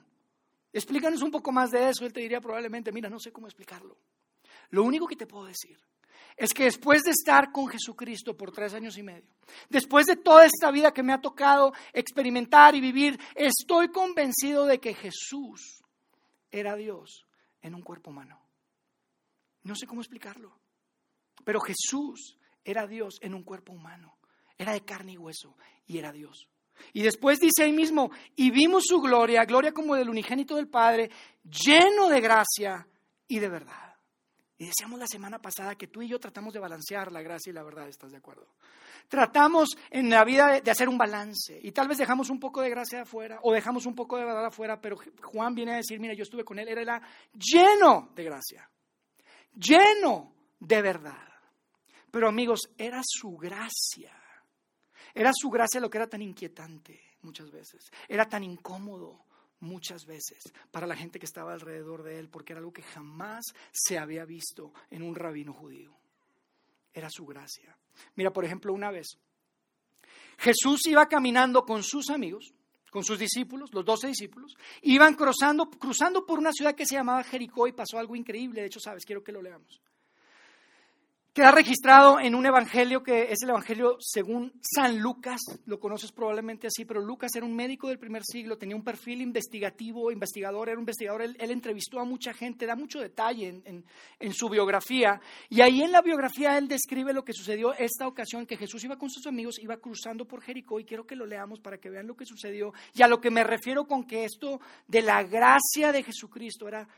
Explícanos 0.73 1.23
un 1.23 1.31
poco 1.31 1.53
más 1.53 1.71
de 1.71 1.89
eso. 1.89 2.05
Él 2.05 2.13
te 2.13 2.21
diría 2.21 2.41
probablemente, 2.41 2.93
mira, 2.93 3.09
no 3.09 3.19
sé 3.19 3.33
cómo 3.33 3.47
explicarlo. 3.47 3.97
Lo 4.71 4.85
único 4.85 5.07
que 5.07 5.17
te 5.17 5.27
puedo 5.27 5.47
decir 5.47 5.79
es 6.37 6.53
que 6.53 6.65
después 6.65 7.03
de 7.03 7.13
estar 7.13 7.51
con 7.51 7.69
Jesucristo 7.69 8.37
por 8.37 8.53
tres 8.53 8.75
años 8.75 8.99
y 8.99 9.03
medio, 9.03 9.29
después 9.71 10.07
de 10.07 10.17
toda 10.17 10.45
esta 10.45 10.71
vida 10.71 10.93
que 10.93 11.03
me 11.03 11.13
ha 11.13 11.21
tocado 11.21 11.73
experimentar 11.93 12.75
y 12.75 12.81
vivir, 12.81 13.19
estoy 13.35 13.89
convencido 13.89 14.67
de 14.67 14.79
que 14.79 14.95
Jesús 14.95 15.83
era 16.51 16.77
Dios 16.77 17.27
en 17.63 17.75
un 17.75 17.83
cuerpo 17.83 18.11
humano. 18.11 18.41
No 19.63 19.75
sé 19.75 19.87
cómo 19.87 20.01
explicarlo. 20.01 20.59
Pero 21.45 21.61
Jesús 21.61 22.39
era 22.65 22.87
Dios 22.87 23.19
en 23.21 23.35
un 23.35 23.43
cuerpo 23.43 23.73
humano. 23.73 24.19
Era 24.57 24.73
de 24.73 24.85
carne 24.85 25.13
y 25.13 25.19
hueso 25.19 25.57
y 25.87 25.99
era 25.99 26.13
Dios. 26.13 26.49
Y 26.93 27.03
después 27.03 27.41
dice 27.41 27.65
ahí 27.65 27.73
mismo, 27.73 28.11
y 28.37 28.51
vimos 28.51 28.85
su 28.87 29.01
gloria, 29.01 29.45
gloria 29.45 29.73
como 29.73 29.95
del 29.95 30.09
unigénito 30.09 30.57
del 30.57 30.69
Padre, 30.69 31.11
lleno 31.43 32.09
de 32.09 32.21
gracia 32.21 32.87
y 33.27 33.39
de 33.39 33.49
verdad. 33.49 33.95
Y 34.59 34.67
decíamos 34.67 34.99
la 34.99 35.07
semana 35.07 35.41
pasada 35.41 35.77
que 35.77 35.87
tú 35.87 36.03
y 36.03 36.09
yo 36.09 36.19
tratamos 36.19 36.53
de 36.53 36.61
balancear 36.61 37.13
la 37.13 37.23
gracia 37.23 37.51
y 37.51 37.55
la 37.55 37.63
verdad, 37.63 37.89
¿estás 37.89 38.11
de 38.11 38.19
acuerdo? 38.19 38.47
Tratamos 39.09 39.71
en 39.91 40.11
la 40.11 40.25
vida 40.25 40.61
de, 40.61 40.71
hacer 40.71 40.89
un 40.89 40.99
balance 40.99 41.59
y 41.63 41.71
tal 41.73 41.87
vez 41.89 41.99
dejamos 41.99 42.29
un 42.29 42.41
poco 42.41 42.61
de 42.61 42.71
gracia 42.71 43.03
afuera 43.03 43.39
o 43.43 43.53
dejamos 43.53 43.87
un 43.87 43.95
poco 43.95 44.17
de 44.17 44.25
verdad 44.25 44.47
afuera, 44.47 44.81
pero 44.81 44.99
Juan 45.23 45.55
viene 45.55 45.75
a 45.75 45.77
decir, 45.77 46.01
mira, 46.01 46.15
yo 46.15 46.25
estuve 46.25 46.45
con 46.45 46.59
él, 46.59 46.69
era 46.69 47.01
lleno 47.33 48.11
de 48.15 48.25
gracia 48.25 48.69
lleno 49.59 50.33
de 50.61 50.83
verdad. 50.83 51.29
Pero 52.11 52.29
amigos, 52.29 52.71
era 52.79 53.01
su 53.05 53.37
gracia. 53.37 54.13
Era 55.15 55.33
su 55.35 55.51
gracia 55.51 55.81
lo 55.81 55.91
que 55.91 55.99
era 55.99 56.07
tan 56.07 56.23
inquietante 56.23 57.01
muchas 57.23 57.51
veces. 57.51 57.91
Era 58.09 58.29
tan 58.29 58.45
incómodo 58.45 59.25
muchas 59.61 60.07
veces 60.07 60.53
para 60.71 60.87
la 60.87 60.97
gente 60.97 61.19
que 61.19 61.27
estaba 61.27 61.53
alrededor 61.53 62.03
de 62.03 62.19
él, 62.19 62.29
porque 62.29 62.53
era 62.53 62.61
algo 62.61 62.73
que 62.73 62.83
jamás 62.83 63.45
se 63.73 63.99
había 63.99 64.25
visto 64.25 64.73
en 64.91 65.03
un 65.03 65.15
rabino 65.15 65.53
judío. 65.53 65.97
Era 66.93 67.09
su 67.11 67.27
gracia. 67.27 67.77
Mira, 68.15 68.33
por 68.33 68.45
ejemplo, 68.45 68.73
una 68.73 68.91
vez 68.91 69.19
Jesús 70.39 70.87
iba 70.87 71.07
caminando 71.09 71.65
con 71.65 71.83
sus 71.83 72.11
amigos 72.11 72.55
con 72.91 73.05
sus 73.05 73.19
discípulos, 73.19 73.73
los 73.73 73.85
doce 73.85 74.09
discípulos, 74.09 74.57
iban 74.83 75.15
cruzando, 75.15 75.69
cruzando 75.71 76.25
por 76.25 76.39
una 76.39 76.53
ciudad 76.53 76.75
que 76.75 76.87
se 76.87 76.95
llamaba 76.95 77.23
Jericó 77.25 77.67
y 77.67 77.73
pasó 77.73 77.99
algo 77.99 78.17
increíble. 78.17 78.61
De 78.61 78.67
hecho, 78.67 78.81
sabes, 78.81 79.05
quiero 79.05 79.23
que 79.23 79.33
lo 79.33 79.43
leamos. 79.43 79.81
Queda 81.39 81.53
registrado 81.53 82.19
en 82.19 82.35
un 82.35 82.47
evangelio 82.47 83.05
que 83.05 83.31
es 83.31 83.45
el 83.45 83.51
evangelio 83.51 83.97
según 84.01 84.53
San 84.61 84.99
Lucas, 84.99 85.41
lo 85.67 85.79
conoces 85.79 86.11
probablemente 86.11 86.67
así, 86.67 86.85
pero 86.85 87.01
Lucas 87.01 87.31
era 87.37 87.47
un 87.47 87.55
médico 87.55 87.87
del 87.87 88.01
primer 88.01 88.25
siglo, 88.25 88.59
tenía 88.59 88.75
un 88.75 88.83
perfil 88.83 89.21
investigativo, 89.21 90.11
investigador, 90.11 90.69
era 90.69 90.79
un 90.79 90.83
investigador, 90.83 91.23
él, 91.23 91.37
entrevistó 91.39 92.01
a 92.01 92.05
mucha 92.05 92.35
gente, 92.35 92.67
da 92.67 92.75
mucho 92.75 92.99
detalle 92.99 93.63
en, 93.65 94.33
su 94.35 94.49
biografía, 94.49 95.21
y 95.49 95.61
ahí 95.61 95.81
en 95.81 95.93
la 95.93 96.03
biografía 96.03 96.59
él 96.59 96.67
describe 96.67 97.13
lo 97.13 97.25
que 97.25 97.33
sucedió 97.33 97.73
esta 97.73 98.09
ocasión, 98.09 98.45
que 98.45 98.57
Jesús 98.57 98.83
iba 98.83 98.99
con 98.99 99.09
sus 99.09 99.25
amigos, 99.29 99.61
iba 99.61 99.77
cruzando 99.77 100.25
por 100.25 100.43
Jericó, 100.43 100.81
y 100.81 100.85
quiero 100.85 101.07
que 101.07 101.15
lo 101.15 101.25
leamos 101.25 101.61
para 101.61 101.79
que 101.79 101.89
vean 101.89 102.09
lo 102.09 102.17
que 102.17 102.27
sucedió, 102.27 102.73
y 102.95 103.03
a 103.03 103.07
lo 103.07 103.21
que 103.21 103.31
me 103.31 103.45
refiero 103.45 103.87
con 103.87 104.09
que 104.09 104.25
esto 104.25 104.61
de 104.89 105.03
la 105.03 105.23
gracia 105.23 105.93
de 105.93 106.03
Jesucristo 106.03 106.67
era, 106.67 106.89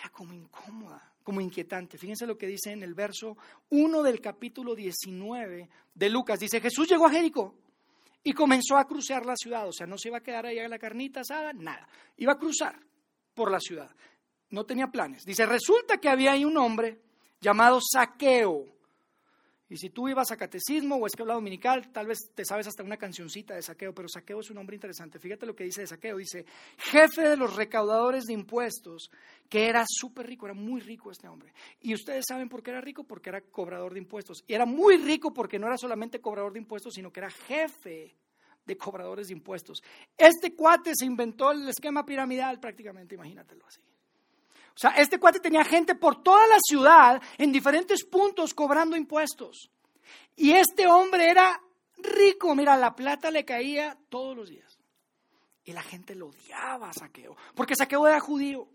era 0.00 0.08
como 0.10 0.32
incómoda 0.32 1.10
como 1.22 1.40
inquietante. 1.40 1.98
Fíjense 1.98 2.26
lo 2.26 2.36
que 2.36 2.46
dice 2.46 2.72
en 2.72 2.82
el 2.82 2.94
verso 2.94 3.36
1 3.70 4.02
del 4.02 4.20
capítulo 4.20 4.74
19 4.74 5.68
de 5.94 6.08
Lucas. 6.10 6.40
Dice, 6.40 6.60
Jesús 6.60 6.88
llegó 6.88 7.06
a 7.06 7.10
Jericó 7.10 7.54
y 8.22 8.32
comenzó 8.32 8.76
a 8.76 8.86
cruzar 8.86 9.24
la 9.26 9.36
ciudad. 9.36 9.68
O 9.68 9.72
sea, 9.72 9.86
no 9.86 9.98
se 9.98 10.08
iba 10.08 10.18
a 10.18 10.22
quedar 10.22 10.46
ahí 10.46 10.58
a 10.58 10.68
la 10.68 10.78
carnita 10.78 11.20
asada, 11.20 11.52
nada. 11.52 11.88
Iba 12.16 12.32
a 12.32 12.38
cruzar 12.38 12.78
por 13.34 13.50
la 13.50 13.60
ciudad. 13.60 13.90
No 14.50 14.64
tenía 14.64 14.88
planes. 14.88 15.24
Dice, 15.24 15.46
resulta 15.46 15.98
que 15.98 16.08
había 16.08 16.32
ahí 16.32 16.44
un 16.44 16.56
hombre 16.56 17.00
llamado 17.40 17.78
Saqueo 17.80 18.66
y 19.70 19.76
si 19.76 19.90
tú 19.90 20.08
ibas 20.08 20.32
a 20.32 20.36
catecismo 20.36 20.96
o 20.96 21.06
escuela 21.06 21.34
dominical, 21.34 21.92
tal 21.92 22.08
vez 22.08 22.32
te 22.34 22.44
sabes 22.44 22.66
hasta 22.66 22.82
una 22.82 22.96
cancioncita 22.96 23.54
de 23.54 23.62
saqueo, 23.62 23.94
pero 23.94 24.08
saqueo 24.08 24.40
es 24.40 24.50
un 24.50 24.56
nombre 24.56 24.74
interesante. 24.74 25.20
Fíjate 25.20 25.46
lo 25.46 25.54
que 25.54 25.62
dice 25.62 25.82
de 25.82 25.86
saqueo. 25.86 26.16
Dice, 26.16 26.44
jefe 26.76 27.22
de 27.22 27.36
los 27.36 27.54
recaudadores 27.54 28.24
de 28.24 28.32
impuestos, 28.32 29.12
que 29.48 29.68
era 29.68 29.84
súper 29.88 30.26
rico, 30.26 30.46
era 30.46 30.54
muy 30.54 30.80
rico 30.80 31.12
este 31.12 31.28
hombre. 31.28 31.54
Y 31.80 31.94
ustedes 31.94 32.24
saben 32.26 32.48
por 32.48 32.64
qué 32.64 32.72
era 32.72 32.80
rico, 32.80 33.04
porque 33.04 33.28
era 33.28 33.42
cobrador 33.42 33.92
de 33.92 34.00
impuestos. 34.00 34.42
Y 34.48 34.54
era 34.54 34.66
muy 34.66 34.96
rico 34.96 35.32
porque 35.32 35.60
no 35.60 35.68
era 35.68 35.78
solamente 35.78 36.20
cobrador 36.20 36.52
de 36.52 36.58
impuestos, 36.58 36.94
sino 36.94 37.12
que 37.12 37.20
era 37.20 37.30
jefe 37.30 38.16
de 38.66 38.76
cobradores 38.76 39.28
de 39.28 39.34
impuestos. 39.34 39.84
Este 40.18 40.52
cuate 40.56 40.96
se 40.96 41.06
inventó 41.06 41.52
el 41.52 41.68
esquema 41.68 42.04
piramidal 42.04 42.58
prácticamente, 42.58 43.14
imagínatelo 43.14 43.64
así. 43.68 43.80
O 44.80 44.88
sea, 44.88 44.92
este 44.92 45.20
cuate 45.20 45.40
tenía 45.40 45.62
gente 45.62 45.94
por 45.94 46.22
toda 46.22 46.46
la 46.46 46.56
ciudad 46.58 47.20
en 47.36 47.52
diferentes 47.52 48.02
puntos 48.02 48.54
cobrando 48.54 48.96
impuestos. 48.96 49.70
Y 50.36 50.52
este 50.52 50.86
hombre 50.86 51.28
era 51.28 51.60
rico, 51.98 52.54
mira, 52.54 52.78
la 52.78 52.96
plata 52.96 53.30
le 53.30 53.44
caía 53.44 53.98
todos 54.08 54.34
los 54.34 54.48
días. 54.48 54.78
Y 55.64 55.74
la 55.74 55.82
gente 55.82 56.14
lo 56.14 56.28
odiaba 56.28 56.88
a 56.88 56.94
Saqueo, 56.94 57.36
porque 57.54 57.76
Saqueo 57.76 58.08
era 58.08 58.20
judío. 58.20 58.70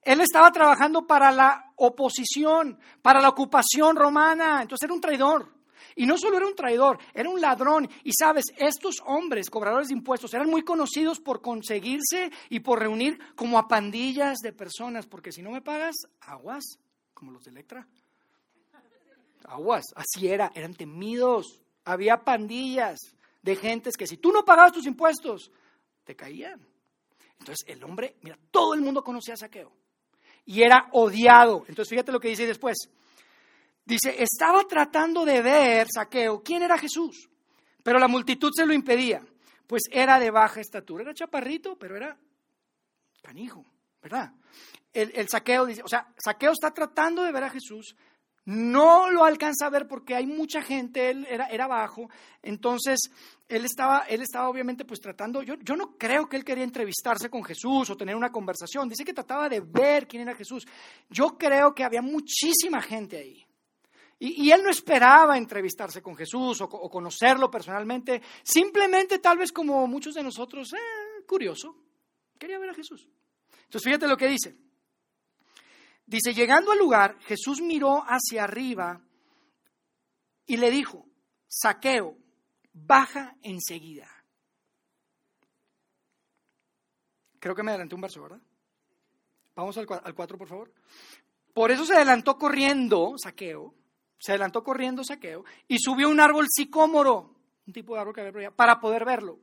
Él 0.00 0.22
estaba 0.22 0.50
trabajando 0.50 1.06
para 1.06 1.30
la 1.32 1.74
oposición, 1.76 2.80
para 3.02 3.20
la 3.20 3.28
ocupación 3.28 3.96
romana, 3.96 4.62
entonces 4.62 4.84
era 4.84 4.94
un 4.94 5.02
traidor. 5.02 5.52
Y 5.96 6.06
no 6.06 6.16
solo 6.18 6.36
era 6.36 6.46
un 6.46 6.54
traidor, 6.54 6.98
era 7.12 7.28
un 7.28 7.40
ladrón. 7.40 7.88
Y 8.02 8.12
sabes, 8.12 8.44
estos 8.56 9.02
hombres, 9.06 9.50
cobradores 9.50 9.88
de 9.88 9.94
impuestos, 9.94 10.34
eran 10.34 10.48
muy 10.48 10.62
conocidos 10.62 11.20
por 11.20 11.40
conseguirse 11.40 12.30
y 12.48 12.60
por 12.60 12.80
reunir 12.80 13.18
como 13.34 13.58
a 13.58 13.68
pandillas 13.68 14.38
de 14.38 14.52
personas, 14.52 15.06
porque 15.06 15.32
si 15.32 15.42
no 15.42 15.50
me 15.50 15.62
pagas, 15.62 15.94
aguas, 16.20 16.64
como 17.12 17.32
los 17.32 17.44
de 17.44 17.50
Electra. 17.50 17.86
Aguas, 19.44 19.84
así 19.94 20.28
era, 20.28 20.50
eran 20.54 20.74
temidos. 20.74 21.60
Había 21.84 22.24
pandillas 22.24 22.98
de 23.42 23.56
gentes 23.56 23.96
que 23.96 24.06
si 24.06 24.16
tú 24.16 24.32
no 24.32 24.44
pagabas 24.44 24.72
tus 24.72 24.86
impuestos, 24.86 25.50
te 26.04 26.16
caían. 26.16 26.66
Entonces 27.38 27.64
el 27.66 27.82
hombre, 27.84 28.16
mira, 28.22 28.38
todo 28.50 28.74
el 28.74 28.80
mundo 28.80 29.04
conocía 29.04 29.34
a 29.34 29.38
Saqueo. 29.38 29.70
Y 30.46 30.62
era 30.62 30.88
odiado. 30.92 31.64
Entonces 31.68 31.90
fíjate 31.90 32.12
lo 32.12 32.20
que 32.20 32.28
dice 32.28 32.46
después. 32.46 32.76
Dice, 33.84 34.22
estaba 34.22 34.64
tratando 34.64 35.24
de 35.24 35.42
ver, 35.42 35.88
saqueo, 35.92 36.42
quién 36.42 36.62
era 36.62 36.78
Jesús, 36.78 37.28
pero 37.82 37.98
la 37.98 38.08
multitud 38.08 38.50
se 38.54 38.64
lo 38.64 38.72
impedía, 38.72 39.22
pues 39.66 39.82
era 39.90 40.18
de 40.18 40.30
baja 40.30 40.60
estatura, 40.60 41.02
era 41.02 41.12
chaparrito, 41.12 41.76
pero 41.76 41.96
era 41.96 42.16
canijo, 43.22 43.64
¿verdad? 44.02 44.32
El, 44.92 45.28
saqueo 45.28 45.66
dice, 45.66 45.82
o 45.82 45.88
sea, 45.88 46.06
saqueo 46.16 46.52
está 46.52 46.70
tratando 46.70 47.24
de 47.24 47.32
ver 47.32 47.44
a 47.44 47.50
Jesús, 47.50 47.96
no 48.46 49.10
lo 49.10 49.24
alcanza 49.24 49.66
a 49.66 49.70
ver 49.70 49.88
porque 49.88 50.14
hay 50.14 50.26
mucha 50.26 50.62
gente, 50.62 51.10
él 51.10 51.26
era, 51.28 51.46
era 51.48 51.66
bajo, 51.66 52.08
entonces 52.42 53.10
él 53.48 53.64
estaba, 53.64 54.04
él 54.08 54.22
estaba 54.22 54.48
obviamente 54.48 54.84
pues 54.84 55.00
tratando, 55.00 55.42
yo, 55.42 55.56
yo 55.56 55.76
no 55.76 55.98
creo 55.98 56.28
que 56.28 56.36
él 56.36 56.44
quería 56.44 56.64
entrevistarse 56.64 57.28
con 57.28 57.42
Jesús 57.42 57.90
o 57.90 57.96
tener 57.96 58.14
una 58.14 58.30
conversación, 58.30 58.88
dice 58.88 59.04
que 59.04 59.12
trataba 59.12 59.48
de 59.48 59.60
ver 59.60 60.06
quién 60.06 60.22
era 60.22 60.36
Jesús, 60.36 60.64
yo 61.10 61.36
creo 61.36 61.74
que 61.74 61.84
había 61.84 62.02
muchísima 62.02 62.80
gente 62.80 63.18
ahí. 63.18 63.43
Y, 64.26 64.50
él 64.50 64.62
no 64.62 64.70
esperaba 64.70 65.36
entrevistarse 65.36 66.00
con 66.00 66.16
Jesús 66.16 66.58
o, 66.62 66.68
conocerlo 66.68 67.50
personalmente, 67.50 68.22
simplemente 68.42 69.18
tal 69.18 69.36
vez 69.36 69.52
como 69.52 69.86
muchos 69.86 70.14
de 70.14 70.22
nosotros, 70.22 70.72
eh, 70.72 71.24
curioso, 71.26 71.76
quería 72.38 72.58
ver 72.58 72.70
a 72.70 72.74
Jesús. 72.74 73.06
Entonces 73.64 73.82
fíjate 73.82 74.08
lo 74.08 74.16
que 74.16 74.28
dice. 74.28 74.56
Dice, 76.06 76.32
llegando 76.32 76.72
al 76.72 76.78
lugar, 76.78 77.18
Jesús 77.20 77.60
miró 77.60 78.02
hacia 78.06 78.44
arriba 78.44 79.02
y 80.46 80.56
le 80.56 80.70
dijo, 80.70 81.06
saqueo, 81.46 82.16
baja 82.72 83.36
enseguida. 83.42 84.08
Creo 87.38 87.54
que 87.54 87.62
me 87.62 87.72
adelanté 87.72 87.94
un 87.94 88.00
verso, 88.00 88.22
¿verdad? 88.22 88.40
Vamos 89.54 89.76
al, 89.76 89.86
al 90.02 90.14
4, 90.14 90.38
por 90.38 90.48
favor. 90.48 90.72
Por 91.52 91.70
eso 91.70 91.84
se 91.84 91.94
adelantó 91.94 92.38
corriendo, 92.38 93.16
saqueo, 93.18 93.74
se 94.24 94.32
adelantó 94.32 94.64
corriendo 94.64 95.04
Saqueo 95.04 95.44
y 95.68 95.78
subió 95.78 96.08
un 96.08 96.18
árbol 96.18 96.46
sicómoro, 96.48 97.34
un 97.66 97.72
tipo 97.74 97.92
de 97.92 98.00
árbol 98.00 98.14
que 98.14 98.22
había 98.22 98.32
por 98.32 98.40
allá, 98.40 98.50
para 98.52 98.80
poder 98.80 99.04
verlo, 99.04 99.38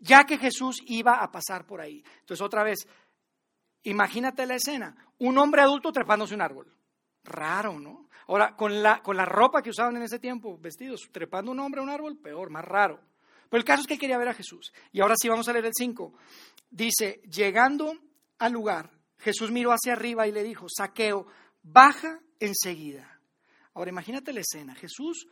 ya 0.00 0.24
que 0.24 0.36
Jesús 0.36 0.82
iba 0.84 1.14
a 1.14 1.32
pasar 1.32 1.64
por 1.66 1.80
ahí. 1.80 2.04
Entonces, 2.20 2.42
otra 2.42 2.62
vez, 2.62 2.86
imagínate 3.84 4.44
la 4.44 4.56
escena, 4.56 4.94
un 5.18 5.38
hombre 5.38 5.62
adulto 5.62 5.90
trepándose 5.92 6.34
un 6.34 6.42
árbol. 6.42 6.76
Raro, 7.24 7.80
¿no? 7.80 8.10
Ahora, 8.26 8.54
con 8.54 8.82
la, 8.82 9.00
con 9.00 9.16
la 9.16 9.24
ropa 9.24 9.62
que 9.62 9.70
usaban 9.70 9.96
en 9.96 10.02
ese 10.02 10.18
tiempo, 10.18 10.58
vestidos, 10.58 11.08
trepando 11.10 11.50
un 11.50 11.60
hombre 11.60 11.80
a 11.80 11.84
un 11.84 11.88
árbol, 11.88 12.18
peor, 12.18 12.50
más 12.50 12.66
raro. 12.66 13.00
Pero 13.48 13.60
el 13.60 13.64
caso 13.64 13.80
es 13.80 13.86
que 13.86 13.96
quería 13.96 14.18
ver 14.18 14.28
a 14.28 14.34
Jesús. 14.34 14.74
Y 14.92 15.00
ahora 15.00 15.14
sí 15.18 15.26
vamos 15.30 15.48
a 15.48 15.54
leer 15.54 15.64
el 15.64 15.72
5. 15.74 16.12
Dice, 16.68 17.22
llegando 17.30 17.94
al 18.38 18.52
lugar, 18.52 18.90
Jesús 19.16 19.50
miró 19.50 19.72
hacia 19.72 19.94
arriba 19.94 20.26
y 20.26 20.32
le 20.32 20.42
dijo, 20.42 20.66
Saqueo, 20.68 21.26
baja 21.62 22.20
enseguida 22.40 23.11
Ahora 23.74 23.90
imagínate 23.90 24.32
la 24.32 24.40
escena, 24.40 24.74
Jesús, 24.74 25.26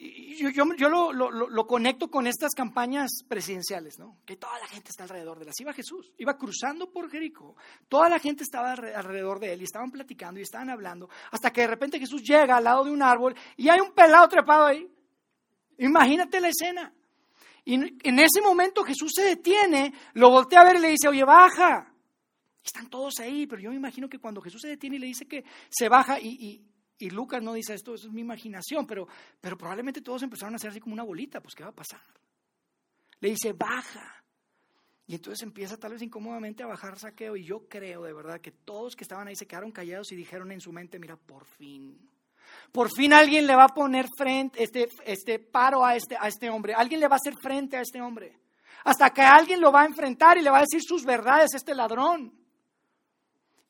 yo, 0.00 0.50
yo, 0.50 0.88
lo, 0.88 1.12
lo, 1.12 1.66
conecto 1.66 2.08
con 2.08 2.26
estas 2.28 2.54
campañas 2.54 3.10
presidenciales, 3.26 3.98
¿no? 3.98 4.18
Que 4.24 4.36
toda 4.36 4.56
la 4.60 4.68
gente 4.68 4.90
está 4.90 5.02
alrededor 5.02 5.40
de 5.40 5.46
las. 5.46 5.58
Iba 5.60 5.72
Jesús, 5.72 6.12
iba 6.18 6.36
cruzando 6.38 6.92
por 6.92 7.10
Jericó, 7.10 7.56
toda 7.88 8.08
la 8.08 8.20
gente 8.20 8.44
estaba 8.44 8.72
alrededor 8.72 9.40
de 9.40 9.52
él 9.52 9.60
y 9.62 9.64
estaban 9.64 9.90
platicando 9.90 10.38
y 10.38 10.44
estaban 10.44 10.70
hablando, 10.70 11.08
hasta 11.32 11.52
que 11.52 11.62
de 11.62 11.66
repente 11.66 11.98
Jesús 11.98 12.22
llega 12.22 12.56
al 12.56 12.64
lado 12.64 12.84
de 12.84 12.92
un 12.92 13.02
árbol 13.02 13.34
y 13.56 13.68
hay 13.68 13.80
un 13.80 13.92
pelado 13.92 14.28
trepado 14.28 14.66
ahí. 14.66 14.88
Imagínate 15.78 16.40
la 16.40 16.48
escena. 16.48 16.94
Y 17.64 17.74
en 17.74 18.18
ese 18.18 18.40
momento 18.40 18.84
Jesús 18.84 19.12
se 19.14 19.22
detiene, 19.22 19.92
lo 20.14 20.30
voltea 20.30 20.60
a 20.60 20.64
ver 20.64 20.76
y 20.76 20.80
le 20.80 20.88
dice, 20.90 21.08
oye, 21.08 21.24
baja. 21.24 21.92
Están 22.64 22.88
todos 22.88 23.18
ahí, 23.20 23.46
pero 23.46 23.62
yo 23.62 23.70
me 23.70 23.76
imagino 23.76 24.08
que 24.08 24.18
cuando 24.18 24.40
Jesús 24.40 24.62
se 24.62 24.68
detiene 24.68 24.96
y 24.96 24.98
le 25.00 25.06
dice 25.06 25.26
que 25.26 25.44
se 25.70 25.88
baja 25.88 26.18
y, 26.20 26.28
y 26.28 26.68
Lucas 27.10 27.42
no 27.42 27.52
dice 27.52 27.74
esto, 27.74 27.94
eso 27.94 28.08
es 28.08 28.12
mi 28.12 28.22
imaginación, 28.22 28.86
pero, 28.86 29.06
pero 29.40 29.56
probablemente 29.56 30.00
todos 30.00 30.22
empezaron 30.22 30.54
a 30.54 30.56
hacer 30.56 30.70
así 30.70 30.80
como 30.80 30.94
una 30.94 31.04
bolita, 31.04 31.40
pues 31.40 31.54
¿qué 31.54 31.62
va 31.62 31.70
a 31.70 31.74
pasar? 31.74 32.00
Le 33.20 33.30
dice, 33.30 33.52
baja. 33.52 34.22
Y 35.06 35.14
entonces 35.14 35.42
empieza 35.42 35.76
tal 35.78 35.92
vez 35.92 36.02
incómodamente 36.02 36.62
a 36.62 36.66
bajar 36.66 36.98
saqueo 36.98 37.34
y 37.36 37.44
yo 37.44 37.66
creo 37.68 38.02
de 38.02 38.12
verdad 38.12 38.40
que 38.40 38.50
todos 38.50 38.94
que 38.94 39.04
estaban 39.04 39.26
ahí 39.26 39.36
se 39.36 39.46
quedaron 39.46 39.72
callados 39.72 40.12
y 40.12 40.16
dijeron 40.16 40.52
en 40.52 40.60
su 40.60 40.70
mente, 40.70 40.98
mira, 40.98 41.16
por 41.16 41.46
fin, 41.46 41.98
por 42.72 42.90
fin 42.90 43.12
alguien 43.12 43.46
le 43.46 43.56
va 43.56 43.64
a 43.64 43.74
poner 43.74 44.06
frente, 44.16 44.62
este, 44.62 44.88
este 45.06 45.38
paro 45.38 45.84
a 45.84 45.96
este, 45.96 46.16
a 46.18 46.28
este 46.28 46.50
hombre, 46.50 46.74
alguien 46.74 47.00
le 47.00 47.08
va 47.08 47.16
a 47.16 47.22
hacer 47.22 47.34
frente 47.40 47.76
a 47.76 47.80
este 47.80 48.02
hombre, 48.02 48.38
hasta 48.84 49.10
que 49.10 49.22
alguien 49.22 49.60
lo 49.60 49.72
va 49.72 49.82
a 49.82 49.86
enfrentar 49.86 50.36
y 50.36 50.42
le 50.42 50.50
va 50.50 50.58
a 50.58 50.66
decir 50.68 50.82
sus 50.82 51.04
verdades 51.04 51.54
a 51.54 51.56
este 51.56 51.74
ladrón. 51.74 52.32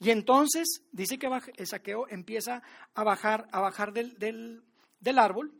Y 0.01 0.11
entonces 0.11 0.83
dice 0.93 1.19
que 1.19 1.29
el 1.57 1.67
saqueo 1.67 2.07
empieza 2.09 2.63
a 2.95 3.03
bajar, 3.03 3.49
a 3.51 3.61
bajar 3.61 3.93
del, 3.93 4.17
del, 4.19 5.19
árbol. 5.19 5.53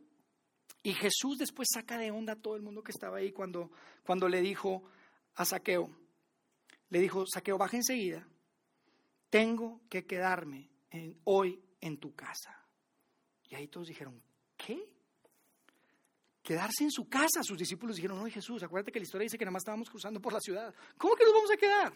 Y 0.81 0.93
Jesús 0.93 1.37
después 1.37 1.67
saca 1.73 1.97
de 1.97 2.11
onda 2.11 2.33
a 2.33 2.41
todo 2.41 2.55
el 2.55 2.61
mundo 2.61 2.81
que 2.81 2.91
estaba 2.91 3.17
ahí 3.17 3.33
cuando, 3.33 3.69
cuando 4.05 4.29
le 4.29 4.41
dijo 4.41 4.83
a 5.35 5.43
Saqueo, 5.43 5.89
le 6.89 6.99
dijo, 6.99 7.25
Saqueo, 7.27 7.57
baja 7.57 7.75
enseguida, 7.75 8.25
tengo 9.29 9.81
que 9.89 10.05
quedarme 10.05 10.69
hoy 11.25 11.61
en 11.81 11.97
tu 11.97 12.15
casa. 12.15 12.65
Y 13.49 13.55
ahí 13.55 13.67
todos 13.67 13.87
dijeron, 13.87 14.21
¿qué? 14.55 14.89
Quedarse 16.41 16.83
en 16.83 16.91
su 16.91 17.09
casa. 17.09 17.43
Sus 17.43 17.57
discípulos 17.57 17.97
dijeron, 17.97 18.19
no, 18.19 18.25
Jesús, 18.29 18.63
acuérdate 18.63 18.91
que 18.91 18.99
la 18.99 19.03
historia 19.03 19.23
dice 19.23 19.37
que 19.37 19.45
nada 19.45 19.53
más 19.53 19.61
estábamos 19.61 19.89
cruzando 19.89 20.21
por 20.21 20.31
la 20.31 20.39
ciudad. 20.39 20.73
¿Cómo 20.97 21.15
que 21.15 21.25
nos 21.25 21.33
vamos 21.33 21.51
a 21.51 21.57
quedar? 21.57 21.93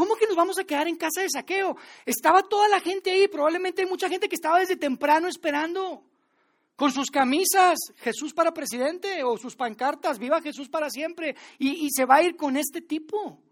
¿Cómo 0.00 0.16
que 0.16 0.26
nos 0.26 0.34
vamos 0.34 0.58
a 0.58 0.64
quedar 0.64 0.88
en 0.88 0.96
casa 0.96 1.20
de 1.20 1.28
saqueo? 1.28 1.76
Estaba 2.06 2.42
toda 2.42 2.66
la 2.68 2.80
gente 2.80 3.10
ahí, 3.10 3.28
probablemente 3.28 3.82
hay 3.82 3.86
mucha 3.86 4.08
gente 4.08 4.30
que 4.30 4.34
estaba 4.34 4.58
desde 4.58 4.76
temprano 4.76 5.28
esperando, 5.28 6.02
con 6.74 6.90
sus 6.90 7.10
camisas, 7.10 7.76
Jesús 7.98 8.32
para 8.32 8.54
presidente, 8.54 9.22
o 9.22 9.36
sus 9.36 9.56
pancartas, 9.56 10.18
viva 10.18 10.40
Jesús 10.40 10.70
para 10.70 10.88
siempre, 10.88 11.36
y, 11.58 11.84
y 11.84 11.90
se 11.90 12.06
va 12.06 12.14
a 12.14 12.22
ir 12.22 12.34
con 12.34 12.56
este 12.56 12.80
tipo. 12.80 13.42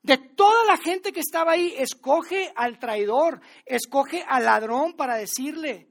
De 0.00 0.16
toda 0.16 0.64
la 0.64 0.78
gente 0.78 1.12
que 1.12 1.20
estaba 1.20 1.52
ahí, 1.52 1.74
escoge 1.76 2.50
al 2.56 2.78
traidor, 2.78 3.42
escoge 3.66 4.24
al 4.26 4.46
ladrón 4.46 4.94
para 4.94 5.16
decirle 5.16 5.86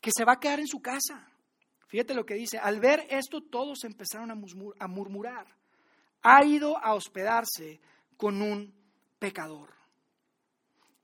que 0.00 0.12
se 0.16 0.24
va 0.24 0.34
a 0.34 0.38
quedar 0.38 0.60
en 0.60 0.68
su 0.68 0.80
casa. 0.80 1.28
Fíjate 1.88 2.14
lo 2.14 2.24
que 2.24 2.34
dice, 2.34 2.58
al 2.58 2.78
ver 2.78 3.08
esto 3.10 3.40
todos 3.40 3.82
empezaron 3.82 4.30
a 4.30 4.86
murmurar. 4.86 5.48
Ha 6.22 6.44
ido 6.44 6.78
a 6.78 6.94
hospedarse 6.94 7.80
con 8.16 8.42
un 8.42 8.74
pecador. 9.18 9.74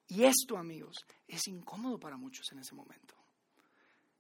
Y 0.09 0.25
esto, 0.25 0.57
amigos, 0.57 0.97
es 1.29 1.47
incómodo 1.47 1.99
para 1.99 2.17
muchos 2.17 2.51
en 2.53 2.59
ese 2.59 2.75
momento. 2.75 3.15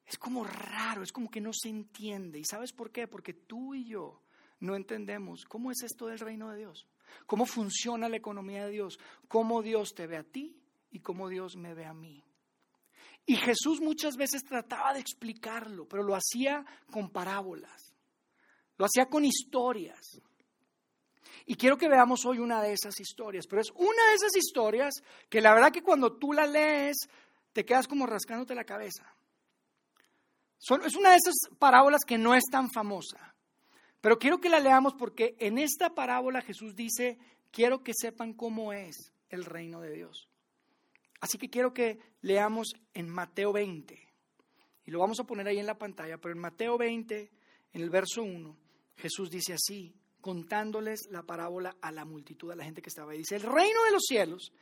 es 0.06 0.18
como 0.18 0.42
raro, 0.42 1.02
es 1.02 1.12
como 1.12 1.30
que 1.30 1.40
no 1.40 1.52
se 1.52 1.68
entiende. 1.68 2.38
¿Y 2.38 2.44
sabes 2.44 2.72
por 2.72 2.90
qué? 2.90 3.06
Porque 3.06 3.32
tú 3.32 3.74
y 3.74 3.84
yo 3.84 4.22
no 4.60 4.76
entendemos 4.76 5.44
cómo 5.44 5.70
es 5.70 5.82
esto 5.82 6.06
del 6.06 6.18
reino 6.18 6.50
de 6.50 6.58
Dios, 6.58 6.86
cómo 7.26 7.46
funciona 7.46 8.08
la 8.08 8.16
economía 8.16 8.66
de 8.66 8.72
Dios, 8.72 8.98
cómo 9.28 9.62
Dios 9.62 9.94
te 9.94 10.06
ve 10.06 10.16
a 10.16 10.24
ti 10.24 10.60
y 10.90 11.00
cómo 11.00 11.28
Dios 11.28 11.56
me 11.56 11.74
ve 11.74 11.86
a 11.86 11.94
mí. 11.94 12.24
Y 13.26 13.36
Jesús 13.36 13.80
muchas 13.80 14.16
veces 14.16 14.42
trataba 14.42 14.92
de 14.92 15.00
explicarlo, 15.00 15.86
pero 15.86 16.02
lo 16.02 16.14
hacía 16.14 16.64
con 16.90 17.10
parábolas, 17.10 17.94
lo 18.76 18.86
hacía 18.86 19.06
con 19.06 19.24
historias. 19.24 20.20
Y 21.46 21.56
quiero 21.56 21.76
que 21.76 21.88
veamos 21.88 22.24
hoy 22.24 22.38
una 22.38 22.62
de 22.62 22.72
esas 22.72 22.98
historias, 23.00 23.46
pero 23.48 23.62
es 23.62 23.70
una 23.74 24.08
de 24.08 24.14
esas 24.14 24.36
historias 24.36 24.94
que 25.28 25.40
la 25.40 25.52
verdad 25.52 25.72
que 25.72 25.82
cuando 25.82 26.12
tú 26.16 26.32
la 26.32 26.46
lees 26.46 26.96
te 27.52 27.64
quedas 27.64 27.88
como 27.88 28.06
rascándote 28.06 28.54
la 28.54 28.64
cabeza. 28.64 29.04
es 30.58 30.96
una 30.96 31.10
de 31.10 31.16
esas 31.16 31.34
parábolas 31.58 32.02
que 32.06 32.18
no 32.18 32.34
es 32.34 32.44
tan 32.50 32.70
famosa, 32.70 33.34
pero 34.00 34.18
quiero 34.18 34.40
que 34.40 34.48
la 34.48 34.60
leamos 34.60 34.94
porque 34.94 35.36
en 35.38 35.58
esta 35.58 35.94
parábola 35.94 36.42
Jesús 36.42 36.74
dice, 36.74 37.18
quiero 37.50 37.82
que 37.82 37.92
sepan 37.94 38.32
cómo 38.32 38.72
es 38.72 39.12
el 39.28 39.44
reino 39.44 39.80
de 39.80 39.92
Dios. 39.92 40.28
Así 41.20 41.36
que 41.36 41.50
quiero 41.50 41.74
que 41.74 41.98
leamos 42.22 42.72
en 42.94 43.08
Mateo 43.08 43.52
20, 43.52 44.08
y 44.86 44.90
lo 44.90 44.98
vamos 44.98 45.20
a 45.20 45.24
poner 45.24 45.46
ahí 45.46 45.58
en 45.58 45.66
la 45.66 45.78
pantalla, 45.78 46.18
pero 46.18 46.34
en 46.34 46.40
Mateo 46.40 46.78
20, 46.78 47.30
en 47.72 47.82
el 47.82 47.90
verso 47.90 48.22
1, 48.22 48.56
Jesús 48.96 49.30
dice 49.30 49.52
así, 49.52 49.94
contándoles 50.20 51.08
la 51.10 51.22
parábola 51.22 51.76
a 51.80 51.92
la 51.92 52.04
multitud, 52.04 52.50
a 52.50 52.56
la 52.56 52.64
gente 52.64 52.82
que 52.82 52.88
estaba 52.88 53.12
ahí. 53.12 53.18
Dice, 53.18 53.36
el 53.36 53.42
reino 53.42 53.84
de 53.84 53.92
los 53.92 54.02
cielos 54.06 54.52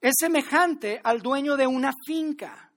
es 0.00 0.14
semejante 0.18 1.00
al 1.02 1.20
dueño 1.20 1.56
de 1.56 1.66
una 1.66 1.92
finca 2.06 2.69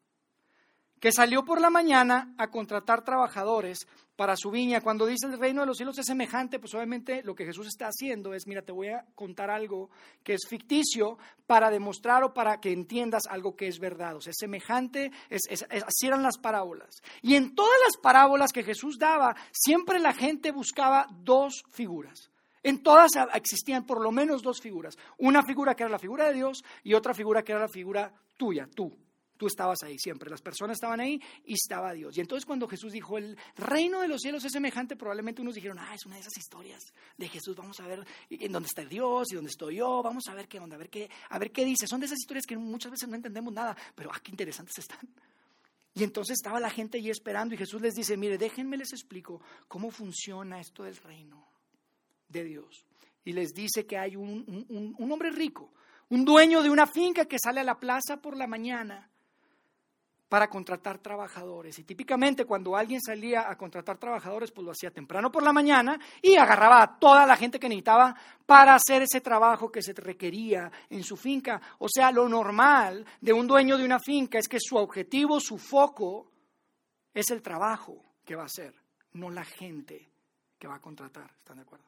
que 1.04 1.12
salió 1.12 1.44
por 1.44 1.60
la 1.60 1.70
mañana 1.70 2.34
a 2.38 2.50
contratar 2.50 3.04
trabajadores 3.04 3.90
para 4.16 4.38
su 4.38 4.50
viña. 4.52 4.80
Cuando 4.80 5.06
dice 5.06 5.28
el 5.28 5.38
reino 5.38 5.60
de 5.60 5.68
los 5.68 5.76
cielos 5.76 5.98
es 5.98 6.06
semejante, 6.06 6.60
pues 6.60 6.74
obviamente 6.76 7.22
lo 7.24 7.36
que 7.36 7.44
Jesús 7.44 7.68
está 7.68 7.88
haciendo 7.88 8.34
es, 8.34 8.48
mira, 8.48 8.62
te 8.62 8.72
voy 8.72 8.88
a 8.88 9.04
contar 9.14 9.50
algo 9.50 9.90
que 10.24 10.36
es 10.36 10.48
ficticio 10.48 11.18
para 11.46 11.70
demostrar 11.70 12.24
o 12.24 12.34
para 12.34 12.62
que 12.62 12.72
entiendas 12.72 13.24
algo 13.30 13.54
que 13.58 13.68
es 13.68 13.80
verdad. 13.80 14.16
O 14.16 14.22
sea, 14.22 14.32
es 14.32 14.38
semejante, 14.40 15.12
es, 15.30 15.42
así 15.70 16.08
eran 16.08 16.24
las 16.24 16.38
parábolas. 16.38 17.04
Y 17.22 17.36
en 17.36 17.54
todas 17.54 17.78
las 17.84 17.98
parábolas 17.98 18.54
que 18.54 18.64
Jesús 18.64 18.98
daba, 18.98 19.36
siempre 19.52 20.00
la 20.00 20.14
gente 20.14 20.54
buscaba 20.54 21.08
dos 21.12 21.66
figuras. 21.70 22.32
En 22.64 22.82
todas 22.82 23.12
existían 23.34 23.86
por 23.86 24.00
lo 24.00 24.14
menos 24.14 24.42
dos 24.42 24.62
figuras. 24.62 24.98
Una 25.18 25.44
figura 25.44 25.76
que 25.76 25.84
era 25.84 25.92
la 25.92 26.00
figura 26.00 26.30
de 26.30 26.36
Dios 26.36 26.64
y 26.82 26.94
otra 26.94 27.14
figura 27.14 27.44
que 27.44 27.52
era 27.52 27.60
la 27.60 27.68
figura 27.68 28.14
tuya, 28.38 28.70
tú, 28.74 29.03
Tú 29.38 29.48
estabas 29.48 29.82
ahí 29.84 29.98
siempre, 29.98 30.30
las 30.30 30.42
personas 30.42 30.78
estaban 30.78 31.00
ahí 31.00 31.20
y 31.46 31.54
estaba 31.54 31.92
Dios. 31.94 32.16
Y 32.18 32.22
entonces 32.22 32.46
cuando 32.46 32.68
Jesús 32.68 32.92
dijo, 32.92 33.18
el 33.18 33.36
reino 33.56 34.00
de 34.00 34.08
los 34.08 34.22
cielos 34.22 34.46
es 34.46 34.52
semejante, 34.52 34.96
probablemente 34.96 35.42
unos 35.42 35.56
dijeron, 35.56 35.80
ah, 35.80 35.94
es 35.96 36.06
una 36.06 36.16
de 36.16 36.22
esas 36.22 36.38
historias 36.38 36.94
de 37.18 37.28
Jesús, 37.28 37.56
vamos 37.56 37.80
a 37.80 37.88
ver 37.88 38.06
en 38.30 38.52
dónde 38.52 38.68
está 38.68 38.86
Dios 38.86 39.32
y 39.32 39.36
dónde 39.36 39.50
estoy 39.50 39.78
yo, 39.78 40.04
vamos 40.04 40.28
a 40.28 40.36
ver 40.36 40.48
qué 40.48 40.60
onda, 40.60 40.76
a 40.76 40.80
ver 40.80 40.90
qué, 40.90 41.10
a 41.30 41.40
ver 41.40 41.52
qué 41.52 41.66
dice. 41.66 41.88
Son 41.88 42.00
de 42.00 42.06
esas 42.06 42.20
historias 42.20 42.46
que 42.46 42.56
muchas 42.56 42.92
veces 42.92 43.10
no 43.10 43.16
entendemos 43.16 43.52
nada, 43.54 43.76
pero 43.96 44.12
ah, 44.14 44.20
qué 44.24 44.32
interesantes 44.32 44.78
están. 44.78 45.10
Y 45.96 46.04
entonces 46.04 46.34
estaba 46.34 46.60
la 46.60 46.70
gente 46.70 46.98
allí 46.98 47.10
esperando 47.10 47.56
y 47.56 47.58
Jesús 47.58 47.82
les 47.82 47.96
dice, 47.96 48.18
mire, 48.18 48.38
déjenme 48.38 48.78
les 48.78 48.94
explico 48.94 49.42
cómo 49.68 49.92
funciona 49.92 50.60
esto 50.60 50.84
del 50.84 50.98
reino 50.98 51.48
de 52.28 52.44
Dios. 52.44 52.86
Y 53.26 53.34
les 53.34 53.54
dice 53.54 53.86
que 53.86 53.98
hay 53.98 54.16
un, 54.16 54.96
un 54.98 55.12
hombre 55.12 55.32
rico, 55.32 55.72
un 56.10 56.26
dueño 56.26 56.62
de 56.62 56.70
una 56.70 56.88
finca 56.88 57.26
que 57.26 57.40
sale 57.40 57.62
a 57.62 57.64
la 57.64 57.80
plaza 57.80 58.22
por 58.22 58.36
la 58.36 58.48
mañana 58.48 59.10
para 60.30 60.50
contratar 60.50 60.98
trabajadores. 60.98 61.78
Y 61.80 61.84
típicamente 61.84 62.46
cuando 62.46 62.76
alguien 62.76 63.02
salía 63.02 63.50
a 63.50 63.58
contratar 63.58 63.98
trabajadores, 63.98 64.52
pues 64.52 64.66
lo 64.66 64.72
hacía 64.72 64.92
temprano 64.92 65.32
por 65.32 65.44
la 65.44 65.54
mañana 65.54 66.00
y 66.22 66.36
agarraba 66.36 66.82
a 66.82 67.00
toda 67.00 67.26
la 67.26 67.36
gente 67.36 67.60
que 67.60 67.70
necesitaba 67.70 68.16
para 68.46 68.76
hacer 68.76 69.04
ese 69.04 69.22
trabajo 69.22 69.72
que 69.72 69.82
se 69.82 69.94
requería 69.94 70.72
en 70.90 71.04
su 71.04 71.16
finca. 71.18 71.62
O 71.80 71.88
sea, 71.88 72.12
lo 72.12 72.28
normal 72.28 73.06
de 73.22 73.34
un 73.34 73.48
dueño 73.48 73.78
de 73.78 73.86
una 73.86 74.00
finca 74.00 74.40
es 74.40 74.48
que 74.48 74.60
su 74.60 74.76
objetivo, 74.76 75.40
su 75.40 75.58
foco, 75.58 76.32
es 77.14 77.30
el 77.30 77.42
trabajo 77.42 78.04
que 78.26 78.36
va 78.36 78.44
a 78.44 78.48
hacer, 78.48 78.74
no 79.14 79.30
la 79.30 79.44
gente 79.44 80.10
que 80.58 80.68
va 80.68 80.76
a 80.76 80.82
contratar. 80.82 81.30
¿Están 81.38 81.58
de 81.58 81.64
acuerdo? 81.64 81.86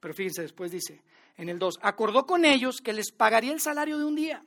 Pero 0.00 0.14
fíjense, 0.14 0.42
después 0.42 0.70
dice, 0.70 1.00
en 1.36 1.48
el 1.48 1.58
2, 1.58 1.78
acordó 1.82 2.26
con 2.26 2.44
ellos 2.44 2.80
que 2.82 2.92
les 2.92 3.12
pagaría 3.12 3.52
el 3.52 3.60
salario 3.60 3.98
de 3.98 4.04
un 4.04 4.14
día 4.14 4.44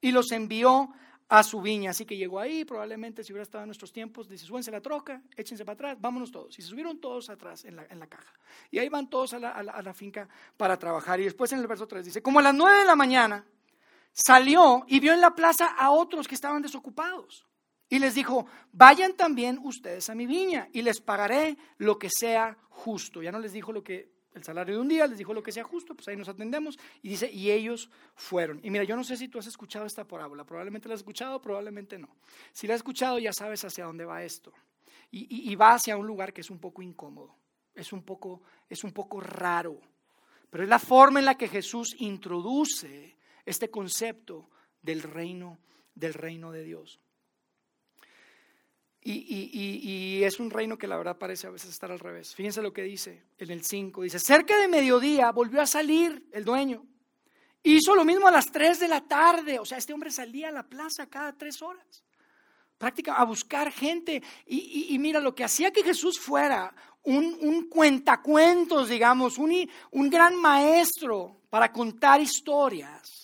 y 0.00 0.12
los 0.12 0.30
envió 0.32 0.90
a 1.28 1.42
su 1.42 1.60
viña. 1.60 1.90
Así 1.90 2.04
que 2.04 2.16
llegó 2.16 2.40
ahí, 2.40 2.64
probablemente 2.64 3.24
si 3.24 3.32
hubiera 3.32 3.42
estado 3.42 3.64
en 3.64 3.68
nuestros 3.68 3.92
tiempos, 3.92 4.28
dice, 4.28 4.46
súbense 4.46 4.70
la 4.70 4.80
troca, 4.80 5.22
échense 5.36 5.64
para 5.64 5.74
atrás, 5.74 6.00
vámonos 6.00 6.30
todos. 6.30 6.58
Y 6.58 6.62
se 6.62 6.68
subieron 6.68 6.98
todos 6.98 7.30
atrás 7.30 7.64
en 7.64 7.76
la, 7.76 7.86
en 7.88 7.98
la 7.98 8.06
caja. 8.06 8.32
Y 8.70 8.78
ahí 8.78 8.88
van 8.88 9.08
todos 9.08 9.34
a 9.34 9.38
la, 9.38 9.50
a, 9.50 9.82
la, 9.82 9.94
finca 9.94 10.28
para 10.56 10.78
trabajar. 10.78 11.20
Y 11.20 11.24
después 11.24 11.52
en 11.52 11.60
el 11.60 11.66
verso 11.66 11.86
3 11.86 12.04
dice, 12.04 12.22
como 12.22 12.38
a 12.38 12.42
las 12.42 12.54
9 12.54 12.80
de 12.80 12.84
la 12.84 12.96
mañana, 12.96 13.44
salió 14.12 14.84
y 14.86 15.00
vio 15.00 15.12
en 15.12 15.20
la 15.20 15.34
plaza 15.34 15.66
a 15.66 15.90
otros 15.90 16.28
que 16.28 16.34
estaban 16.34 16.62
desocupados. 16.62 17.46
Y 17.88 17.98
les 17.98 18.14
dijo, 18.14 18.46
vayan 18.72 19.14
también 19.14 19.60
ustedes 19.62 20.08
a 20.10 20.14
mi 20.14 20.26
viña 20.26 20.68
y 20.72 20.82
les 20.82 21.00
pagaré 21.00 21.56
lo 21.78 21.98
que 21.98 22.08
sea 22.10 22.56
justo. 22.70 23.22
Ya 23.22 23.30
no 23.30 23.38
les 23.38 23.52
dijo 23.52 23.72
lo 23.72 23.84
que 23.84 24.13
el 24.34 24.42
salario 24.42 24.74
de 24.74 24.80
un 24.80 24.88
día, 24.88 25.06
les 25.06 25.18
dijo 25.18 25.32
lo 25.32 25.42
que 25.42 25.52
sea 25.52 25.62
justo, 25.62 25.94
pues 25.94 26.08
ahí 26.08 26.16
nos 26.16 26.28
atendemos. 26.28 26.76
Y 27.02 27.10
dice, 27.10 27.30
y 27.30 27.50
ellos 27.52 27.88
fueron. 28.14 28.60
Y 28.64 28.70
mira, 28.70 28.84
yo 28.84 28.96
no 28.96 29.04
sé 29.04 29.16
si 29.16 29.28
tú 29.28 29.38
has 29.38 29.46
escuchado 29.46 29.86
esta 29.86 30.06
parábola, 30.06 30.44
probablemente 30.44 30.88
la 30.88 30.94
has 30.94 31.00
escuchado, 31.00 31.40
probablemente 31.40 31.98
no. 31.98 32.08
Si 32.52 32.66
la 32.66 32.74
has 32.74 32.78
escuchado, 32.78 33.18
ya 33.18 33.32
sabes 33.32 33.64
hacia 33.64 33.84
dónde 33.84 34.04
va 34.04 34.24
esto. 34.24 34.52
Y, 35.16 35.54
va 35.54 35.74
hacia 35.74 35.96
un 35.96 36.08
lugar 36.08 36.32
que 36.32 36.40
es 36.40 36.50
un 36.50 36.58
poco 36.58 36.82
incómodo, 36.82 37.36
es 37.72 37.92
un 37.92 38.02
poco, 38.02 38.42
es 38.68 38.82
un 38.82 38.90
poco 38.90 39.20
raro. 39.20 39.80
Pero 40.50 40.64
es 40.64 40.68
la 40.68 40.80
forma 40.80 41.20
en 41.20 41.26
la 41.26 41.36
que 41.36 41.46
Jesús 41.46 41.94
introduce 41.98 43.16
este 43.46 43.70
concepto 43.70 44.50
del 44.82 45.02
reino, 45.02 45.60
del 45.94 46.14
reino 46.14 46.50
de 46.50 46.64
Dios. 46.64 46.98
Y, 49.06 50.22
es 50.24 50.40
un 50.40 50.50
reino 50.50 50.78
que 50.78 50.86
la 50.86 50.96
verdad 50.96 51.18
parece 51.18 51.46
a 51.46 51.50
veces 51.50 51.70
estar 51.70 51.92
al 51.92 51.98
revés. 51.98 52.34
Fíjense 52.34 52.62
lo 52.62 52.72
que 52.72 52.82
dice 52.82 53.22
en 53.36 53.50
el 53.50 53.62
5. 53.62 54.02
Dice, 54.02 54.18
cerca 54.18 54.58
de 54.58 54.68
mediodía 54.68 55.30
volvió 55.30 55.60
a 55.60 55.66
salir 55.66 56.26
el 56.32 56.44
dueño. 56.44 56.86
Hizo 57.62 57.94
lo 57.94 58.04
mismo 58.04 58.26
a 58.26 58.30
las 58.30 58.46
3 58.46 58.80
de 58.80 58.88
la 58.88 59.02
tarde. 59.02 59.58
O 59.58 59.66
sea, 59.66 59.76
este 59.76 59.92
hombre 59.92 60.10
salía 60.10 60.48
a 60.48 60.52
la 60.52 60.62
plaza 60.62 61.06
cada 61.06 61.36
tres 61.36 61.60
horas. 61.60 62.02
Práctica 62.78 63.14
a 63.14 63.24
buscar 63.24 63.70
gente. 63.70 64.22
Y, 64.46 64.96
mira, 64.98 65.20
lo 65.20 65.34
que 65.34 65.44
hacía 65.44 65.70
que 65.70 65.82
Jesús 65.82 66.18
fuera 66.18 66.74
un, 67.02 67.36
un 67.42 67.68
cuentacuentos, 67.68 68.88
digamos, 68.88 69.36
un, 69.36 69.68
un 69.90 70.10
gran 70.10 70.34
maestro 70.36 71.42
para 71.50 71.70
contar 71.70 72.22
historias 72.22 73.23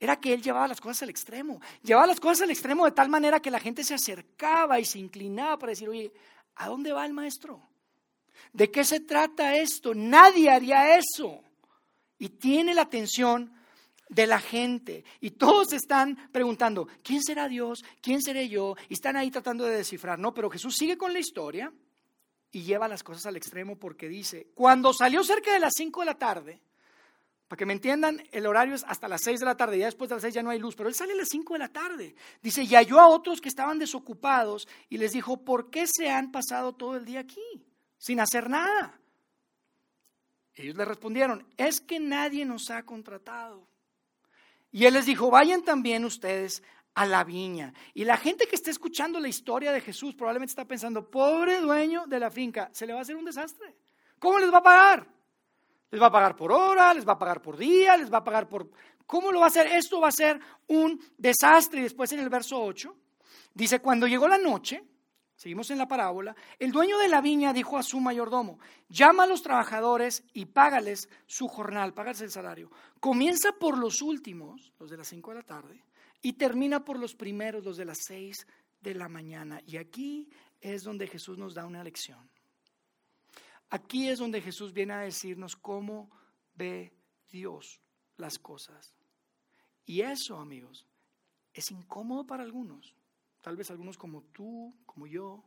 era 0.00 0.20
que 0.20 0.32
él 0.32 0.42
llevaba 0.42 0.68
las 0.68 0.80
cosas 0.80 1.02
al 1.02 1.10
extremo. 1.10 1.60
Llevaba 1.82 2.06
las 2.06 2.20
cosas 2.20 2.42
al 2.42 2.50
extremo 2.50 2.84
de 2.84 2.92
tal 2.92 3.08
manera 3.08 3.40
que 3.40 3.50
la 3.50 3.60
gente 3.60 3.82
se 3.82 3.94
acercaba 3.94 4.78
y 4.78 4.84
se 4.84 4.98
inclinaba 4.98 5.58
para 5.58 5.70
decir, 5.70 5.88
oye, 5.88 6.12
¿a 6.56 6.68
dónde 6.68 6.92
va 6.92 7.04
el 7.04 7.12
maestro? 7.12 7.60
¿De 8.52 8.70
qué 8.70 8.84
se 8.84 9.00
trata 9.00 9.56
esto? 9.56 9.94
Nadie 9.94 10.50
haría 10.50 10.96
eso. 10.96 11.40
Y 12.18 12.30
tiene 12.30 12.74
la 12.74 12.82
atención 12.82 13.52
de 14.08 14.26
la 14.26 14.40
gente. 14.40 15.04
Y 15.20 15.32
todos 15.32 15.72
están 15.72 16.30
preguntando, 16.32 16.88
¿quién 17.02 17.22
será 17.22 17.48
Dios? 17.48 17.84
¿Quién 18.00 18.22
seré 18.22 18.48
yo? 18.48 18.76
Y 18.88 18.94
están 18.94 19.16
ahí 19.16 19.30
tratando 19.30 19.64
de 19.64 19.76
descifrar. 19.76 20.18
No, 20.18 20.32
pero 20.32 20.50
Jesús 20.50 20.76
sigue 20.76 20.96
con 20.96 21.12
la 21.12 21.18
historia 21.18 21.72
y 22.50 22.62
lleva 22.62 22.88
las 22.88 23.02
cosas 23.02 23.26
al 23.26 23.36
extremo 23.36 23.76
porque 23.78 24.08
dice, 24.08 24.48
cuando 24.54 24.92
salió 24.92 25.22
cerca 25.22 25.52
de 25.52 25.60
las 25.60 25.72
5 25.76 26.00
de 26.00 26.06
la 26.06 26.18
tarde, 26.18 26.60
para 27.48 27.58
que 27.58 27.66
me 27.66 27.72
entiendan, 27.72 28.22
el 28.30 28.46
horario 28.46 28.74
es 28.74 28.84
hasta 28.86 29.08
las 29.08 29.22
6 29.22 29.40
de 29.40 29.46
la 29.46 29.56
tarde, 29.56 29.78
ya 29.78 29.86
después 29.86 30.10
de 30.10 30.16
las 30.16 30.22
6 30.22 30.34
ya 30.34 30.42
no 30.42 30.50
hay 30.50 30.58
luz, 30.58 30.76
pero 30.76 30.90
él 30.90 30.94
sale 30.94 31.14
a 31.14 31.16
las 31.16 31.28
5 31.30 31.54
de 31.54 31.58
la 31.58 31.68
tarde. 31.68 32.14
Dice, 32.42 32.62
y 32.62 32.74
halló 32.74 33.00
a 33.00 33.08
otros 33.08 33.40
que 33.40 33.48
estaban 33.48 33.78
desocupados 33.78 34.68
y 34.90 34.98
les 34.98 35.12
dijo, 35.12 35.42
¿por 35.44 35.70
qué 35.70 35.86
se 35.86 36.10
han 36.10 36.30
pasado 36.30 36.74
todo 36.74 36.96
el 36.96 37.06
día 37.06 37.20
aquí 37.20 37.40
sin 37.96 38.20
hacer 38.20 38.50
nada? 38.50 39.00
Ellos 40.54 40.76
le 40.76 40.84
respondieron, 40.84 41.46
es 41.56 41.80
que 41.80 41.98
nadie 41.98 42.44
nos 42.44 42.68
ha 42.70 42.82
contratado. 42.84 43.66
Y 44.70 44.84
él 44.84 44.92
les 44.92 45.06
dijo, 45.06 45.30
vayan 45.30 45.62
también 45.62 46.04
ustedes 46.04 46.62
a 46.92 47.06
la 47.06 47.24
viña. 47.24 47.72
Y 47.94 48.04
la 48.04 48.18
gente 48.18 48.46
que 48.46 48.56
está 48.56 48.70
escuchando 48.70 49.20
la 49.20 49.28
historia 49.28 49.72
de 49.72 49.80
Jesús 49.80 50.14
probablemente 50.14 50.50
está 50.50 50.66
pensando, 50.66 51.10
pobre 51.10 51.60
dueño 51.60 52.04
de 52.06 52.20
la 52.20 52.30
finca, 52.30 52.68
se 52.72 52.86
le 52.86 52.92
va 52.92 52.98
a 52.98 53.02
hacer 53.02 53.16
un 53.16 53.24
desastre. 53.24 53.74
¿Cómo 54.18 54.38
les 54.38 54.52
va 54.52 54.58
a 54.58 54.62
pagar? 54.62 55.17
Les 55.90 56.00
va 56.00 56.06
a 56.06 56.12
pagar 56.12 56.36
por 56.36 56.52
hora, 56.52 56.92
les 56.92 57.06
va 57.06 57.12
a 57.12 57.18
pagar 57.18 57.40
por 57.40 57.56
día, 57.56 57.96
les 57.96 58.12
va 58.12 58.18
a 58.18 58.24
pagar 58.24 58.48
por... 58.48 58.70
¿Cómo 59.06 59.32
lo 59.32 59.40
va 59.40 59.46
a 59.46 59.48
hacer? 59.48 59.66
Esto 59.68 60.00
va 60.00 60.08
a 60.08 60.12
ser 60.12 60.38
un 60.66 61.00
desastre. 61.16 61.80
Y 61.80 61.84
después 61.84 62.12
en 62.12 62.20
el 62.20 62.28
verso 62.28 62.60
8 62.62 62.94
dice, 63.54 63.80
cuando 63.80 64.06
llegó 64.06 64.28
la 64.28 64.36
noche, 64.36 64.84
seguimos 65.34 65.70
en 65.70 65.78
la 65.78 65.88
parábola, 65.88 66.36
el 66.58 66.72
dueño 66.72 66.98
de 66.98 67.08
la 67.08 67.22
viña 67.22 67.54
dijo 67.54 67.78
a 67.78 67.82
su 67.82 68.00
mayordomo, 68.00 68.58
llama 68.88 69.22
a 69.22 69.26
los 69.26 69.42
trabajadores 69.42 70.24
y 70.34 70.44
págales 70.46 71.08
su 71.26 71.48
jornal, 71.48 71.94
págales 71.94 72.20
el 72.20 72.30
salario. 72.30 72.70
Comienza 73.00 73.52
por 73.52 73.78
los 73.78 74.02
últimos, 74.02 74.72
los 74.78 74.90
de 74.90 74.98
las 74.98 75.08
5 75.08 75.30
de 75.30 75.36
la 75.36 75.42
tarde, 75.42 75.84
y 76.20 76.34
termina 76.34 76.84
por 76.84 76.98
los 76.98 77.14
primeros, 77.14 77.64
los 77.64 77.76
de 77.76 77.86
las 77.86 77.98
6 78.06 78.46
de 78.80 78.94
la 78.94 79.08
mañana. 79.08 79.62
Y 79.64 79.76
aquí 79.76 80.28
es 80.60 80.82
donde 80.82 81.06
Jesús 81.06 81.38
nos 81.38 81.54
da 81.54 81.64
una 81.64 81.84
lección. 81.84 82.28
Aquí 83.70 84.08
es 84.08 84.18
donde 84.18 84.40
Jesús 84.40 84.72
viene 84.72 84.94
a 84.94 85.00
decirnos 85.00 85.56
cómo 85.56 86.10
ve 86.54 86.92
Dios 87.30 87.80
las 88.16 88.38
cosas. 88.38 88.94
Y 89.84 90.00
eso, 90.02 90.38
amigos, 90.38 90.86
es 91.52 91.70
incómodo 91.70 92.26
para 92.26 92.42
algunos. 92.42 92.94
Tal 93.42 93.56
vez 93.56 93.70
algunos 93.70 93.96
como 93.96 94.22
tú, 94.22 94.74
como 94.86 95.06
yo, 95.06 95.44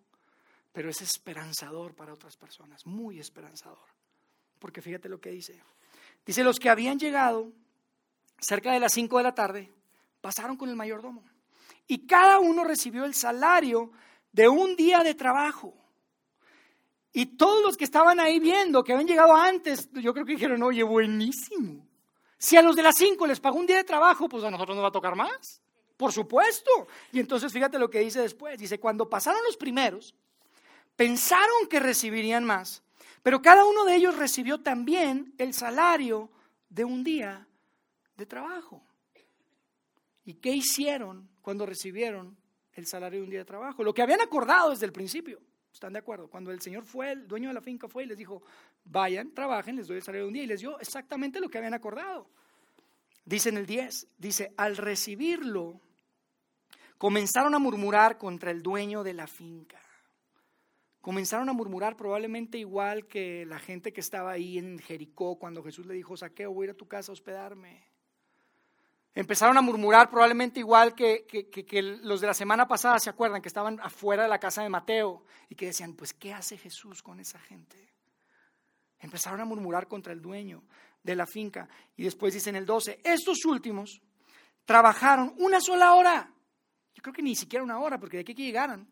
pero 0.71 0.89
es 0.89 1.01
esperanzador 1.01 1.95
para 1.95 2.13
otras 2.13 2.37
personas, 2.37 2.85
muy 2.85 3.19
esperanzador. 3.19 3.89
Porque 4.59 4.81
fíjate 4.81 5.09
lo 5.09 5.19
que 5.19 5.31
dice. 5.31 5.61
Dice, 6.25 6.43
los 6.43 6.59
que 6.59 6.69
habían 6.69 6.99
llegado 6.99 7.51
cerca 8.39 8.73
de 8.73 8.79
las 8.79 8.93
5 8.93 9.17
de 9.17 9.23
la 9.23 9.35
tarde, 9.35 9.71
pasaron 10.21 10.57
con 10.57 10.69
el 10.69 10.75
mayordomo. 10.75 11.23
Y 11.87 12.05
cada 12.05 12.39
uno 12.39 12.63
recibió 12.63 13.05
el 13.05 13.13
salario 13.13 13.91
de 14.31 14.47
un 14.47 14.75
día 14.75 15.03
de 15.03 15.13
trabajo. 15.13 15.73
Y 17.13 17.37
todos 17.37 17.61
los 17.63 17.75
que 17.75 17.83
estaban 17.83 18.19
ahí 18.19 18.39
viendo, 18.39 18.83
que 18.83 18.93
habían 18.93 19.07
llegado 19.07 19.35
antes, 19.35 19.89
yo 19.93 20.13
creo 20.13 20.25
que 20.25 20.33
dijeron, 20.33 20.63
oye, 20.63 20.83
buenísimo. 20.83 21.85
Si 22.37 22.57
a 22.57 22.61
los 22.61 22.75
de 22.75 22.83
las 22.83 22.95
5 22.97 23.27
les 23.27 23.39
pagó 23.39 23.59
un 23.59 23.67
día 23.67 23.77
de 23.77 23.83
trabajo, 23.83 24.29
pues 24.29 24.43
a 24.43 24.49
nosotros 24.49 24.75
nos 24.75 24.83
va 24.83 24.89
a 24.89 24.93
tocar 24.93 25.15
más. 25.15 25.61
Por 25.97 26.11
supuesto. 26.11 26.71
Y 27.11 27.19
entonces 27.19 27.51
fíjate 27.51 27.77
lo 27.77 27.89
que 27.89 27.99
dice 27.99 28.21
después. 28.21 28.57
Dice, 28.57 28.79
cuando 28.79 29.09
pasaron 29.09 29.43
los 29.43 29.57
primeros, 29.57 30.15
pensaron 30.95 31.67
que 31.69 31.79
recibirían 31.79 32.45
más, 32.45 32.81
pero 33.23 33.41
cada 33.41 33.65
uno 33.65 33.85
de 33.85 33.95
ellos 33.95 34.17
recibió 34.17 34.61
también 34.61 35.33
el 35.37 35.53
salario 35.53 36.31
de 36.69 36.85
un 36.85 37.03
día 37.03 37.47
de 38.15 38.25
trabajo. 38.25 38.81
¿Y 40.23 40.35
qué 40.35 40.51
hicieron 40.51 41.29
cuando 41.41 41.65
recibieron 41.65 42.37
el 42.73 42.87
salario 42.87 43.19
de 43.19 43.25
un 43.25 43.29
día 43.29 43.39
de 43.39 43.45
trabajo? 43.45 43.83
Lo 43.83 43.93
que 43.93 44.01
habían 44.01 44.21
acordado 44.21 44.69
desde 44.69 44.85
el 44.85 44.91
principio. 44.91 45.41
¿Están 45.71 45.93
de 45.93 45.99
acuerdo? 45.99 46.27
Cuando 46.27 46.51
el 46.51 46.61
señor 46.61 46.85
fue, 46.85 47.11
el 47.11 47.27
dueño 47.27 47.49
de 47.49 47.53
la 47.53 47.61
finca 47.61 47.87
fue 47.87 48.03
y 48.03 48.07
les 48.07 48.17
dijo, 48.17 48.43
vayan, 48.85 49.33
trabajen, 49.33 49.75
les 49.77 49.87
doy 49.87 49.97
el 49.97 50.03
salario 50.03 50.27
un 50.27 50.33
día. 50.33 50.43
Y 50.43 50.47
les 50.47 50.61
dio 50.61 50.79
exactamente 50.79 51.39
lo 51.39 51.49
que 51.49 51.57
habían 51.57 51.73
acordado. 51.73 52.27
Dice 53.25 53.49
en 53.49 53.57
el 53.57 53.65
10, 53.65 54.07
dice, 54.17 54.53
al 54.57 54.77
recibirlo, 54.77 55.79
comenzaron 56.97 57.55
a 57.55 57.59
murmurar 57.59 58.17
contra 58.17 58.51
el 58.51 58.61
dueño 58.61 59.03
de 59.03 59.13
la 59.13 59.27
finca 59.27 59.79
comenzaron 61.01 61.49
a 61.49 61.53
murmurar 61.53 61.97
probablemente 61.97 62.59
igual 62.59 63.07
que 63.07 63.45
la 63.45 63.59
gente 63.59 63.91
que 63.91 64.01
estaba 64.01 64.31
ahí 64.31 64.57
en 64.57 64.79
Jericó 64.79 65.37
cuando 65.37 65.63
Jesús 65.63 65.85
le 65.87 65.95
dijo, 65.95 66.15
saqueo, 66.15 66.53
voy 66.53 66.65
a 66.65 66.67
ir 66.67 66.71
a 66.71 66.77
tu 66.77 66.87
casa 66.87 67.11
a 67.11 67.13
hospedarme. 67.13 67.83
Empezaron 69.13 69.57
a 69.57 69.61
murmurar 69.61 70.09
probablemente 70.09 70.61
igual 70.61 70.95
que, 70.95 71.25
que, 71.25 71.81
los 71.81 72.21
de 72.21 72.27
la 72.27 72.33
semana 72.33 72.67
pasada, 72.67 72.97
¿se 72.97 73.09
acuerdan? 73.09 73.41
Que 73.41 73.49
estaban 73.49 73.79
afuera 73.81 74.23
de 74.23 74.29
la 74.29 74.39
casa 74.39 74.63
de 74.63 74.69
Mateo 74.69 75.25
y 75.49 75.55
que 75.55 75.65
decían, 75.65 75.95
pues, 75.95 76.13
¿qué 76.13 76.33
hace 76.33 76.57
Jesús 76.57 77.03
con 77.03 77.19
esa 77.19 77.39
gente? 77.39 77.93
Empezaron 78.99 79.41
a 79.41 79.45
murmurar 79.45 79.87
contra 79.87 80.13
el 80.13 80.21
dueño 80.21 80.63
de 81.03 81.15
la 81.15 81.27
finca. 81.27 81.67
Y 81.97 82.03
después 82.03 82.33
dicen 82.33 82.55
el 82.55 82.65
12, 82.65 83.01
estos 83.03 83.43
últimos 83.43 84.01
trabajaron 84.63 85.33
una 85.39 85.59
sola 85.59 85.93
hora. 85.95 86.31
Yo 86.93 87.01
creo 87.01 87.13
que 87.13 87.21
ni 87.21 87.35
siquiera 87.35 87.63
una 87.63 87.79
hora, 87.79 87.99
porque 87.99 88.17
de 88.17 88.21
aquí 88.21 88.33
que 88.33 88.43
llegaran. 88.43 88.87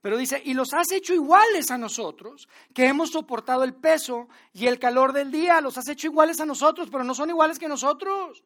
Pero 0.00 0.16
dice, 0.16 0.42
y 0.44 0.54
los 0.54 0.74
has 0.74 0.90
hecho 0.90 1.14
iguales 1.14 1.70
a 1.70 1.78
nosotros, 1.78 2.48
que 2.74 2.86
hemos 2.86 3.10
soportado 3.10 3.62
el 3.62 3.74
peso 3.74 4.28
y 4.52 4.66
el 4.66 4.80
calor 4.80 5.12
del 5.12 5.30
día, 5.30 5.60
los 5.60 5.78
has 5.78 5.88
hecho 5.88 6.08
iguales 6.08 6.40
a 6.40 6.46
nosotros, 6.46 6.88
pero 6.90 7.04
no 7.04 7.14
son 7.14 7.30
iguales 7.30 7.60
que 7.60 7.68
nosotros. 7.68 8.42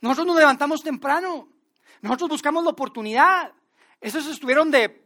Nosotros 0.00 0.26
nos 0.26 0.36
levantamos 0.36 0.82
temprano, 0.82 1.48
nosotros 2.00 2.30
buscamos 2.30 2.64
la 2.64 2.70
oportunidad. 2.70 3.52
Esos 4.00 4.26
estuvieron 4.26 4.70
de 4.70 5.04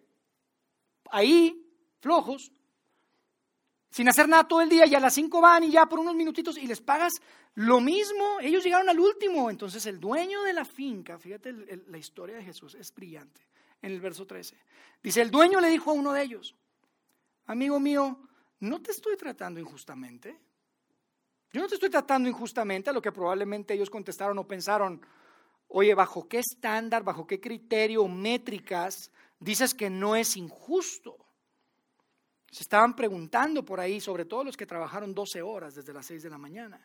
ahí, 1.10 1.66
flojos, 2.00 2.52
sin 3.90 4.08
hacer 4.08 4.28
nada 4.28 4.48
todo 4.48 4.60
el 4.60 4.68
día 4.68 4.86
y 4.86 4.94
a 4.94 5.00
las 5.00 5.14
cinco 5.14 5.40
van 5.40 5.64
y 5.64 5.70
ya 5.70 5.86
por 5.86 6.00
unos 6.00 6.14
minutitos 6.14 6.58
y 6.58 6.66
les 6.66 6.80
pagas 6.80 7.12
lo 7.54 7.80
mismo. 7.80 8.40
Ellos 8.40 8.64
llegaron 8.64 8.88
al 8.88 8.98
último. 8.98 9.50
Entonces 9.50 9.86
el 9.86 10.00
dueño 10.00 10.42
de 10.42 10.52
la 10.52 10.64
finca, 10.64 11.18
fíjate 11.18 11.52
la 11.86 11.98
historia 11.98 12.36
de 12.36 12.42
Jesús, 12.42 12.74
es 12.74 12.92
brillante 12.92 13.40
en 13.82 13.92
el 13.92 14.00
verso 14.00 14.26
13. 14.26 14.56
Dice, 15.02 15.22
el 15.22 15.30
dueño 15.30 15.60
le 15.60 15.68
dijo 15.68 15.90
a 15.90 15.94
uno 15.94 16.12
de 16.12 16.22
ellos, 16.22 16.56
amigo 17.46 17.78
mío, 17.78 18.18
no 18.60 18.80
te 18.80 18.92
estoy 18.92 19.16
tratando 19.16 19.60
injustamente. 19.60 20.38
Yo 21.54 21.60
no 21.60 21.68
te 21.68 21.76
estoy 21.76 21.88
tratando 21.88 22.28
injustamente, 22.28 22.90
a 22.90 22.92
lo 22.92 23.00
que 23.00 23.12
probablemente 23.12 23.74
ellos 23.74 23.88
contestaron 23.88 24.36
o 24.38 24.48
pensaron, 24.48 25.00
oye, 25.68 25.94
¿bajo 25.94 26.26
qué 26.26 26.40
estándar, 26.40 27.04
bajo 27.04 27.28
qué 27.28 27.40
criterio, 27.40 28.08
métricas 28.08 29.12
dices 29.38 29.72
que 29.72 29.88
no 29.88 30.16
es 30.16 30.36
injusto? 30.36 31.16
Se 32.50 32.64
estaban 32.64 32.96
preguntando 32.96 33.64
por 33.64 33.78
ahí, 33.78 34.00
sobre 34.00 34.24
todo 34.24 34.42
los 34.42 34.56
que 34.56 34.66
trabajaron 34.66 35.14
12 35.14 35.42
horas 35.42 35.76
desde 35.76 35.92
las 35.92 36.06
6 36.06 36.24
de 36.24 36.30
la 36.30 36.38
mañana. 36.38 36.84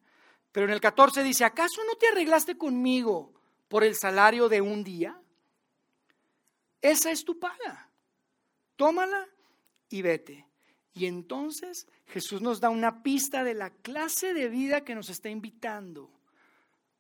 Pero 0.52 0.68
en 0.68 0.74
el 0.74 0.80
14 0.80 1.24
dice, 1.24 1.46
¿acaso 1.46 1.82
no 1.88 1.96
te 1.96 2.08
arreglaste 2.10 2.56
conmigo 2.56 3.34
por 3.68 3.84
el 3.84 3.96
salario 3.96 4.48
de 4.50 4.62
un 4.62 4.84
día? 4.84 5.20
Esa 6.80 7.10
es 7.10 7.26
tu 7.26 7.40
paga. 7.40 7.90
Tómala 8.76 9.28
y 9.90 10.04
vete. 10.04 10.49
Y 10.94 11.06
entonces 11.06 11.88
Jesús 12.08 12.42
nos 12.42 12.60
da 12.60 12.70
una 12.70 13.04
pista 13.04 13.44
de 13.44 13.54
la 13.54 13.70
clase 13.70 14.34
de 14.34 14.50
vida 14.50 14.84
que 14.84 14.96
nos 14.96 15.10
está 15.10 15.30
invitando 15.30 16.12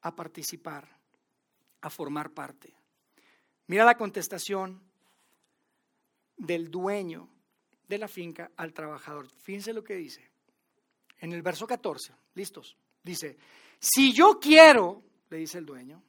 a 0.01 0.15
participar, 0.15 0.87
a 1.81 1.89
formar 1.89 2.31
parte. 2.31 2.73
Mira 3.67 3.83
la 3.83 3.97
contestación 3.97 4.81
del 6.37 6.71
dueño 6.71 7.29
de 7.87 7.97
la 7.97 8.07
finca 8.07 8.51
al 8.55 8.73
trabajador. 8.73 9.27
Fíjense 9.41 9.73
lo 9.73 9.83
que 9.83 9.95
dice. 9.95 10.29
En 11.19 11.33
el 11.33 11.41
verso 11.41 11.67
14, 11.67 12.13
listos. 12.35 12.77
Dice, 13.03 13.37
si 13.79 14.13
yo 14.13 14.39
quiero, 14.39 15.03
le 15.29 15.37
dice 15.37 15.57
el 15.57 15.65
dueño, 15.65 16.01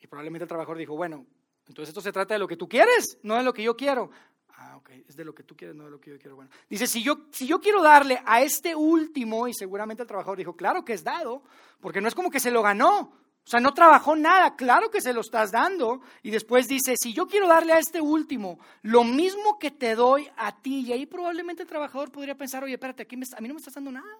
y 0.00 0.06
probablemente 0.06 0.44
el 0.44 0.48
trabajador 0.48 0.78
dijo, 0.78 0.96
bueno, 0.96 1.26
entonces 1.68 1.90
esto 1.90 2.00
se 2.00 2.12
trata 2.12 2.34
de 2.34 2.40
lo 2.40 2.48
que 2.48 2.56
tú 2.56 2.68
quieres, 2.68 3.18
no 3.22 3.36
de 3.36 3.42
lo 3.42 3.52
que 3.52 3.62
yo 3.62 3.76
quiero. 3.76 4.10
Ah, 4.58 4.76
ok, 4.78 4.90
es 5.06 5.16
de 5.16 5.24
lo 5.24 5.34
que 5.34 5.42
tú 5.42 5.54
quieres, 5.54 5.76
no 5.76 5.84
de 5.84 5.90
lo 5.90 6.00
que 6.00 6.10
yo 6.10 6.18
quiero. 6.18 6.36
Bueno, 6.36 6.50
dice, 6.68 6.86
si 6.86 7.02
yo, 7.02 7.26
si 7.30 7.46
yo 7.46 7.60
quiero 7.60 7.82
darle 7.82 8.22
a 8.24 8.40
este 8.40 8.74
último, 8.74 9.46
y 9.48 9.54
seguramente 9.54 10.02
el 10.02 10.08
trabajador 10.08 10.38
dijo, 10.38 10.56
claro 10.56 10.84
que 10.84 10.94
es 10.94 11.04
dado, 11.04 11.42
porque 11.80 12.00
no 12.00 12.08
es 12.08 12.14
como 12.14 12.30
que 12.30 12.40
se 12.40 12.50
lo 12.50 12.62
ganó, 12.62 13.12
o 13.46 13.48
sea, 13.48 13.60
no 13.60 13.74
trabajó 13.74 14.16
nada, 14.16 14.56
claro 14.56 14.90
que 14.90 15.00
se 15.00 15.12
lo 15.12 15.20
estás 15.20 15.52
dando. 15.52 16.00
Y 16.24 16.32
después 16.32 16.66
dice, 16.66 16.96
si 17.00 17.12
yo 17.12 17.28
quiero 17.28 17.46
darle 17.46 17.72
a 17.74 17.78
este 17.78 18.00
último 18.00 18.58
lo 18.82 19.04
mismo 19.04 19.56
que 19.60 19.70
te 19.70 19.94
doy 19.94 20.28
a 20.36 20.60
ti, 20.60 20.80
y 20.80 20.92
ahí 20.92 21.06
probablemente 21.06 21.62
el 21.62 21.68
trabajador 21.68 22.10
podría 22.10 22.34
pensar, 22.34 22.64
oye, 22.64 22.74
espérate, 22.74 23.04
aquí 23.04 23.14
a 23.14 23.40
mí 23.40 23.46
no 23.46 23.54
me 23.54 23.60
estás 23.60 23.74
dando 23.74 23.92
nada. 23.92 24.18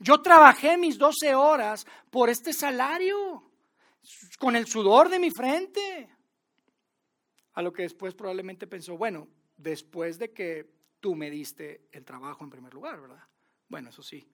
Yo 0.00 0.20
trabajé 0.22 0.76
mis 0.76 0.98
12 0.98 1.36
horas 1.36 1.86
por 2.10 2.30
este 2.30 2.52
salario, 2.52 3.44
con 4.40 4.56
el 4.56 4.66
sudor 4.66 5.08
de 5.08 5.20
mi 5.20 5.30
frente. 5.30 6.10
A 7.52 7.62
lo 7.62 7.72
que 7.72 7.82
después 7.82 8.14
probablemente 8.14 8.66
pensó, 8.66 8.96
bueno, 8.96 9.28
después 9.58 10.18
de 10.18 10.32
que 10.32 10.70
tú 11.00 11.14
me 11.14 11.30
diste 11.30 11.88
el 11.92 12.04
trabajo 12.04 12.42
en 12.44 12.50
primer 12.50 12.72
lugar, 12.72 13.00
¿verdad? 13.00 13.22
Bueno, 13.68 13.90
eso 13.90 14.02
sí. 14.02 14.26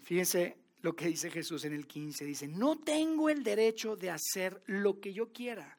Fíjense 0.00 0.58
lo 0.82 0.94
que 0.94 1.06
dice 1.06 1.30
Jesús 1.30 1.64
en 1.64 1.72
el 1.72 1.86
15. 1.86 2.24
Dice, 2.24 2.48
no 2.48 2.78
tengo 2.78 3.30
el 3.30 3.42
derecho 3.42 3.96
de 3.96 4.10
hacer 4.10 4.62
lo 4.66 5.00
que 5.00 5.12
yo 5.12 5.32
quiera 5.32 5.78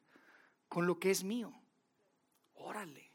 con 0.68 0.86
lo 0.86 0.98
que 0.98 1.10
es 1.10 1.22
mío. 1.22 1.52
Órale. 2.54 3.10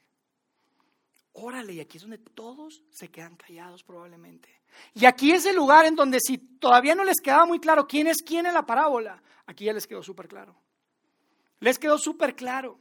Órale. 1.33 1.73
Y 1.73 1.79
aquí 1.79 1.97
es 1.97 2.03
donde 2.03 2.17
todos 2.17 2.83
se 2.89 3.09
quedan 3.09 3.35
callados 3.35 3.83
probablemente. 3.83 4.61
Y 4.93 5.05
aquí 5.05 5.31
es 5.31 5.45
el 5.45 5.55
lugar 5.55 5.85
en 5.85 5.95
donde 5.95 6.19
si 6.19 6.37
todavía 6.37 6.95
no 6.95 7.03
les 7.03 7.19
quedaba 7.21 7.45
muy 7.45 7.59
claro 7.59 7.87
quién 7.87 8.07
es 8.07 8.17
quién 8.17 8.45
en 8.45 8.53
la 8.53 8.65
parábola, 8.65 9.21
aquí 9.45 9.65
ya 9.65 9.73
les 9.73 9.87
quedó 9.87 10.03
súper 10.03 10.27
claro. 10.27 10.55
Les 11.59 11.79
quedó 11.79 11.97
súper 11.97 12.35
claro. 12.35 12.79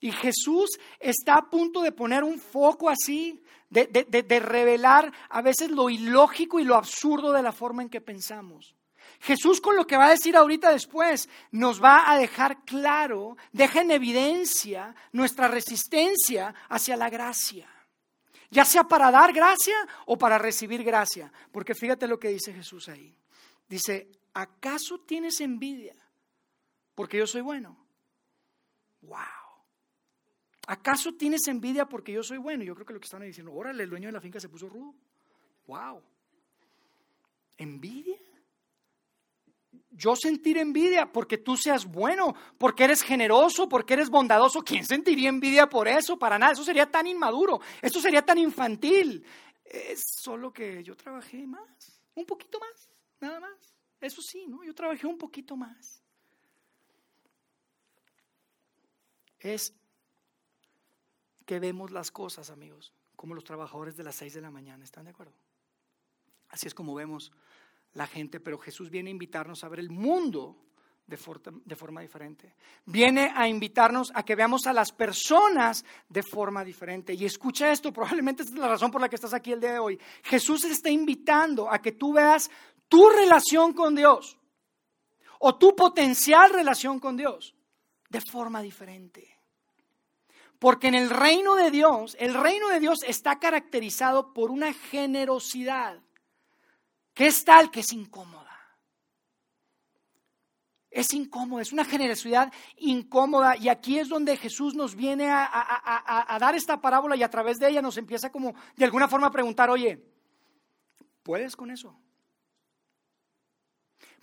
Y 0.00 0.12
Jesús 0.12 0.78
está 1.00 1.34
a 1.34 1.50
punto 1.50 1.82
de 1.82 1.92
poner 1.92 2.22
un 2.22 2.38
foco 2.38 2.88
así, 2.88 3.42
de, 3.70 3.86
de, 3.86 4.40
revelar 4.40 5.12
a 5.28 5.42
veces 5.42 5.70
lo 5.70 5.90
ilógico 5.90 6.60
y 6.60 6.64
lo 6.64 6.76
absurdo 6.76 7.32
de 7.32 7.42
la 7.42 7.52
forma 7.52 7.82
en 7.82 7.88
que 7.88 8.00
pensamos. 8.00 8.76
Jesús 9.20 9.60
con 9.60 9.76
lo 9.76 9.86
que 9.86 9.96
va 9.96 10.06
a 10.06 10.10
decir 10.10 10.36
ahorita 10.36 10.70
después 10.70 11.28
nos 11.50 11.82
va 11.82 12.10
a 12.10 12.18
dejar 12.18 12.64
claro, 12.64 13.36
deja 13.52 13.80
en 13.80 13.90
evidencia 13.90 14.94
nuestra 15.12 15.48
resistencia 15.48 16.54
hacia 16.68 16.96
la 16.96 17.08
gracia, 17.08 17.68
ya 18.50 18.64
sea 18.64 18.84
para 18.84 19.10
dar 19.10 19.32
gracia 19.32 19.76
o 20.04 20.16
para 20.18 20.38
recibir 20.38 20.84
gracia, 20.84 21.32
porque 21.50 21.74
fíjate 21.74 22.06
lo 22.06 22.18
que 22.18 22.28
dice 22.28 22.52
Jesús 22.52 22.88
ahí. 22.88 23.16
Dice, 23.68 24.08
¿acaso 24.34 25.00
tienes 25.00 25.40
envidia 25.40 25.96
porque 26.96 27.18
yo 27.18 27.26
soy 27.26 27.42
bueno. 27.42 27.76
¡Wow! 29.02 29.35
¿Acaso 30.66 31.14
tienes 31.14 31.46
envidia 31.48 31.86
porque 31.86 32.12
yo 32.12 32.22
soy 32.22 32.38
bueno? 32.38 32.64
Yo 32.64 32.74
creo 32.74 32.86
que 32.86 32.92
lo 32.94 33.00
que 33.00 33.06
están 33.06 33.22
diciendo, 33.22 33.52
órale, 33.52 33.84
el 33.84 33.90
dueño 33.90 34.08
de 34.08 34.12
la 34.12 34.20
finca 34.20 34.40
se 34.40 34.48
puso 34.48 34.68
rudo. 34.68 34.94
¡Wow! 35.66 36.02
¿Envidia? 37.56 38.18
yo 39.96 40.14
sentir 40.14 40.58
envidia 40.58 41.10
porque 41.10 41.38
tú 41.38 41.56
seas 41.56 41.86
bueno, 41.86 42.34
porque 42.58 42.84
eres 42.84 43.02
generoso, 43.02 43.68
porque 43.68 43.94
eres 43.94 44.10
bondadoso. 44.10 44.62
¿Quién 44.62 44.84
sentiría 44.84 45.28
envidia 45.28 45.68
por 45.68 45.88
eso? 45.88 46.18
Para 46.18 46.38
nada, 46.38 46.52
eso 46.52 46.64
sería 46.64 46.90
tan 46.90 47.06
inmaduro, 47.06 47.60
eso 47.80 48.00
sería 48.00 48.22
tan 48.22 48.38
infantil. 48.38 49.24
Es 49.64 50.04
solo 50.20 50.52
que 50.52 50.82
yo 50.82 50.96
trabajé 50.96 51.46
más, 51.46 52.00
un 52.14 52.26
poquito 52.26 52.60
más, 52.60 52.90
nada 53.20 53.40
más. 53.40 53.74
Eso 54.00 54.20
sí, 54.20 54.46
¿no? 54.46 54.62
Yo 54.62 54.74
trabajé 54.74 55.06
un 55.06 55.18
poquito 55.18 55.56
más. 55.56 56.02
Es 59.38 59.74
que 61.46 61.58
vemos 61.60 61.90
las 61.90 62.10
cosas, 62.10 62.50
amigos, 62.50 62.92
como 63.14 63.34
los 63.34 63.44
trabajadores 63.44 63.96
de 63.96 64.04
las 64.04 64.16
seis 64.16 64.34
de 64.34 64.42
la 64.42 64.50
mañana, 64.50 64.84
¿están 64.84 65.04
de 65.04 65.12
acuerdo? 65.12 65.32
Así 66.50 66.66
es 66.66 66.74
como 66.74 66.94
vemos 66.94 67.32
la 67.94 68.06
gente, 68.06 68.40
pero 68.40 68.58
Jesús 68.58 68.90
viene 68.90 69.08
a 69.08 69.12
invitarnos 69.12 69.64
a 69.64 69.68
ver 69.68 69.80
el 69.80 69.90
mundo 69.90 70.66
de, 71.06 71.16
forma 71.16 72.00
diferente. 72.00 72.54
Viene 72.84 73.32
a 73.34 73.48
invitarnos 73.48 74.10
a 74.14 74.24
que 74.24 74.34
veamos 74.34 74.66
a 74.66 74.72
las 74.72 74.92
personas 74.92 75.84
de 76.08 76.22
forma 76.22 76.64
diferente. 76.64 77.14
Y 77.14 77.24
escucha 77.24 77.70
esto, 77.70 77.92
probablemente 77.94 78.42
es 78.42 78.50
la 78.52 78.68
razón 78.68 78.90
por 78.90 79.00
la 79.00 79.08
que 79.08 79.14
estás 79.14 79.32
aquí 79.32 79.52
el 79.52 79.60
día 79.60 79.72
de 79.72 79.78
hoy. 79.78 80.00
Jesús 80.24 80.64
está 80.64 80.90
invitando 80.90 81.70
a 81.70 81.80
que 81.80 81.92
tú 81.92 82.12
veas 82.12 82.50
tu 82.88 83.08
relación 83.08 83.72
con 83.72 83.94
Dios 83.94 84.36
o 85.38 85.56
tu 85.56 85.74
potencial 85.76 86.52
relación 86.52 86.98
con 86.98 87.16
Dios 87.16 87.54
de 88.08 88.20
forma 88.20 88.60
diferente. 88.60 89.35
Porque 90.58 90.88
en 90.88 90.94
el 90.94 91.10
reino 91.10 91.54
de 91.54 91.70
Dios, 91.70 92.16
el 92.18 92.34
reino 92.34 92.68
de 92.68 92.80
Dios 92.80 92.98
está 93.06 93.38
caracterizado 93.38 94.32
por 94.32 94.50
una 94.50 94.72
generosidad 94.72 96.00
que 97.16 97.26
es 97.26 97.44
tal 97.44 97.70
que 97.70 97.80
es 97.80 97.92
incómoda. 97.92 98.46
Es 100.90 101.12
incómoda, 101.12 101.62
es 101.62 101.72
una 101.72 101.84
generosidad 101.84 102.52
incómoda. 102.76 103.56
Y 103.56 103.68
aquí 103.68 103.98
es 103.98 104.08
donde 104.08 104.36
Jesús 104.36 104.74
nos 104.74 104.94
viene 104.94 105.28
a, 105.30 106.36
dar 106.40 106.54
esta 106.54 106.80
parábola 106.80 107.16
y 107.16 107.22
a 107.22 107.30
través 107.30 107.58
de 107.58 107.68
ella 107.68 107.82
nos 107.82 107.96
empieza 107.96 108.30
como 108.30 108.54
de 108.76 108.84
alguna 108.84 109.08
forma 109.08 109.26
a 109.26 109.30
preguntar, 109.30 109.68
oye, 109.70 110.02
¿puedes 111.22 111.56
con 111.56 111.70
eso? 111.70 111.98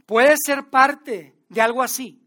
¿Puedes 0.06 0.39
ser 0.46 0.69
parte 0.69 1.36
de 1.50 1.62
algo 1.62 1.82
así? 1.82 2.23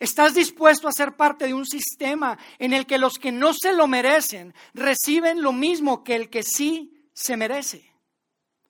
¿Estás 0.00 0.32
dispuesto 0.32 0.88
a 0.88 0.92
ser 0.92 1.14
parte 1.14 1.46
de 1.46 1.52
un 1.52 1.66
sistema 1.66 2.38
en 2.58 2.72
el 2.72 2.86
que 2.86 2.96
los 2.96 3.18
que 3.18 3.30
no 3.30 3.52
se 3.52 3.74
lo 3.74 3.86
merecen 3.86 4.54
reciben 4.72 5.42
lo 5.42 5.52
mismo 5.52 6.02
que 6.02 6.16
el 6.16 6.30
que 6.30 6.42
sí 6.42 7.06
se 7.12 7.36
merece? 7.36 7.92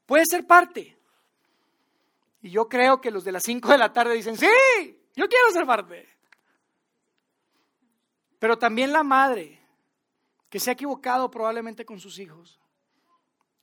¿Puedes 0.07 0.27
ser 0.29 0.45
parte? 0.45 0.99
Y 2.43 2.51
yo 2.51 2.69
creo 2.69 3.01
que 3.01 3.13
los 3.13 3.23
de 3.23 3.31
las 3.31 3.45
5 3.45 3.69
de 3.69 3.79
la 3.79 3.93
tarde 3.93 4.15
dicen, 4.15 4.37
sí, 4.37 4.49
yo 5.15 5.29
quiero 5.29 5.51
ser 5.53 5.65
parte. 5.67 6.09
Pero 8.41 8.59
también 8.59 8.93
la 8.93 9.05
madre, 9.05 9.61
que 10.49 10.59
se 10.59 10.71
ha 10.71 10.73
equivocado 10.73 11.31
probablemente 11.31 11.85
con 11.85 12.01
sus 12.01 12.19
hijos 12.19 12.59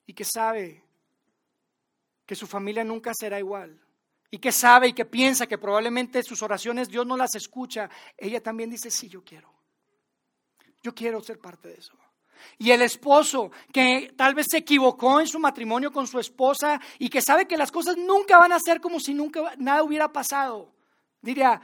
y 0.06 0.13
que 0.13 0.23
sabe 0.23 0.86
que 2.25 2.36
su 2.36 2.47
familia 2.47 2.86
nunca 2.86 3.12
será 3.13 3.39
igual 3.39 3.87
y 4.29 4.39
que 4.39 4.51
sabe 4.51 4.89
y 4.89 4.93
que 4.93 5.05
piensa 5.05 5.47
que 5.47 5.57
probablemente 5.57 6.21
sus 6.23 6.41
oraciones 6.41 6.89
Dios 6.89 7.05
no 7.05 7.15
las 7.15 7.35
escucha, 7.35 7.89
ella 8.17 8.41
también 8.41 8.69
dice, 8.69 8.91
sí, 8.91 9.07
yo 9.07 9.23
quiero. 9.23 9.53
Yo 10.83 10.93
quiero 10.93 11.21
ser 11.21 11.39
parte 11.39 11.69
de 11.69 11.75
eso. 11.75 11.97
Y 12.59 12.71
el 12.71 12.81
esposo 12.81 13.51
que 13.73 14.13
tal 14.15 14.35
vez 14.35 14.47
se 14.49 14.57
equivocó 14.57 15.19
en 15.19 15.27
su 15.27 15.39
matrimonio 15.39 15.91
con 15.91 16.05
su 16.05 16.19
esposa 16.19 16.79
y 16.99 17.09
que 17.09 17.21
sabe 17.21 17.47
que 17.47 17.57
las 17.57 17.71
cosas 17.71 17.97
nunca 17.97 18.37
van 18.37 18.51
a 18.51 18.59
ser 18.59 18.79
como 18.79 18.99
si 18.99 19.13
nunca 19.13 19.53
nada 19.57 19.83
hubiera 19.83 20.11
pasado, 20.11 20.71
diría, 21.21 21.59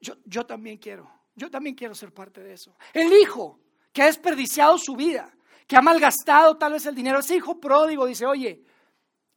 yo, 0.00 0.14
yo 0.24 0.46
también 0.46 0.78
quiero, 0.78 1.10
yo 1.34 1.50
también 1.50 1.74
quiero 1.74 1.94
ser 1.94 2.12
parte 2.12 2.42
de 2.42 2.54
eso. 2.54 2.74
El 2.92 3.12
hijo 3.12 3.60
que 3.92 4.02
ha 4.02 4.06
desperdiciado 4.06 4.78
su 4.78 4.96
vida, 4.96 5.34
que 5.66 5.76
ha 5.76 5.82
malgastado 5.82 6.56
tal 6.56 6.72
vez 6.72 6.86
el 6.86 6.94
dinero, 6.94 7.18
ese 7.18 7.36
hijo 7.36 7.60
pródigo 7.60 8.06
dice, 8.06 8.24
oye, 8.24 8.62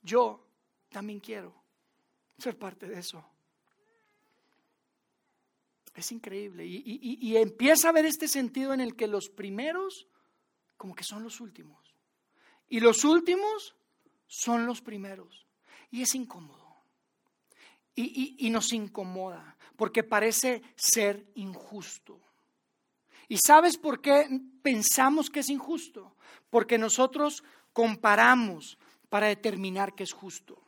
yo 0.01 0.47
también 0.89 1.19
quiero 1.19 1.66
ser 2.37 2.57
parte 2.57 2.87
de 2.87 2.99
eso. 2.99 3.23
Es 5.95 6.11
increíble. 6.11 6.65
Y, 6.65 6.83
y, 6.85 7.37
empieza 7.37 7.89
a 7.89 7.91
ver 7.91 8.05
este 8.05 8.27
sentido 8.27 8.73
en 8.73 8.81
el 8.81 8.95
que 8.95 9.07
los 9.07 9.29
primeros 9.29 10.07
como 10.77 10.95
que 10.95 11.03
son 11.03 11.23
los 11.23 11.41
últimos. 11.41 11.95
Y 12.69 12.79
los 12.79 13.03
últimos 13.03 13.75
son 14.27 14.65
los 14.65 14.81
primeros. 14.81 15.47
Y 15.91 16.03
es 16.03 16.13
incómodo. 16.15 16.65
Y, 17.95 18.47
nos 18.51 18.73
incomoda, 18.73 19.57
porque 19.75 20.03
parece 20.03 20.61
ser 20.75 21.31
injusto. 21.33 22.21
¿Y 23.27 23.37
sabes 23.37 23.75
por 23.75 24.01
qué 24.01 24.39
pensamos 24.61 25.31
que 25.31 25.39
es 25.39 25.49
injusto? 25.49 26.15
Porque 26.51 26.77
nosotros 26.77 27.43
comparamos 27.73 28.77
para 29.09 29.27
determinar 29.27 29.95
que 29.95 30.03
es 30.03 30.13
justo. 30.13 30.61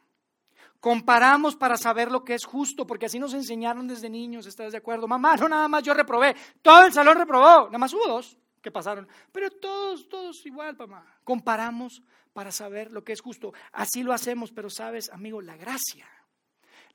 Comparamos 0.79 1.55
para 1.55 1.75
saber 1.75 2.09
lo 2.09 2.23
que 2.23 2.35
es 2.35 2.45
justo, 2.45 2.87
porque 2.87 3.07
así 3.07 3.19
nos 3.19 3.33
enseñaron 3.33 3.87
desde 3.87 4.09
niños, 4.09 4.45
¿estás 4.45 4.71
de 4.71 4.77
acuerdo? 4.77 5.07
Mamá, 5.07 5.35
no 5.35 5.49
nada 5.49 5.67
más 5.67 5.83
yo 5.83 5.93
reprobé, 5.93 6.35
todo 6.61 6.85
el 6.85 6.93
salón 6.93 7.17
reprobó, 7.17 7.65
nada 7.65 7.77
más 7.77 7.93
hubo 7.93 8.07
dos 8.07 8.37
que 8.61 8.71
pasaron. 8.71 9.07
Pero 9.31 9.49
todos, 9.51 10.07
todos 10.07 10.45
igual, 10.45 10.75
papá. 10.75 11.05
Comparamos 11.23 12.01
para 12.33 12.51
saber 12.51 12.91
lo 12.91 13.03
que 13.03 13.13
es 13.13 13.21
justo. 13.21 13.53
Así 13.71 14.03
lo 14.03 14.13
hacemos, 14.13 14.51
pero 14.51 14.69
sabes, 14.69 15.09
amigo, 15.09 15.41
la 15.41 15.57
gracia, 15.57 16.07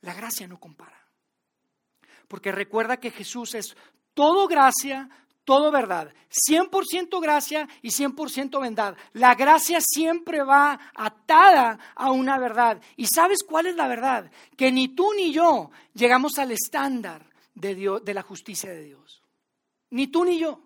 la 0.01 0.15
gracia 0.15 0.47
no 0.47 0.59
compara. 0.59 1.07
Porque 2.29 2.53
recuerda 2.53 2.99
que 2.99 3.11
Jesús 3.11 3.55
es 3.55 3.77
todo 4.15 4.47
gracia, 4.47 5.09
todo 5.45 5.71
verdad. 5.71 6.13
100% 6.51 7.21
gracia 7.21 7.69
y 7.83 7.91
100% 7.91 8.61
verdad. 8.61 8.97
La 9.13 9.35
gracia 9.35 9.79
siempre 9.81 10.43
va 10.43 10.81
atada 10.95 11.79
a 11.95 12.11
una 12.11 12.39
verdad. 12.39 12.81
¿Y 12.97 13.07
sabes 13.07 13.39
cuál 13.47 13.67
es 13.67 13.77
la 13.77 13.87
verdad? 13.87 14.31
Que 14.57 14.73
ni 14.73 14.89
tú 14.89 15.13
ni 15.15 15.33
yo 15.33 15.71
llegamos 15.95 16.39
al 16.39 16.51
estándar 16.51 17.31
de, 17.55 17.75
Dios, 17.75 18.05
de 18.05 18.15
la 18.15 18.23
justicia 18.23 18.71
de 18.71 18.83
Dios. 18.83 19.23
Ni 19.91 20.09
tú 20.09 20.25
ni 20.25 20.39
yo. 20.39 20.61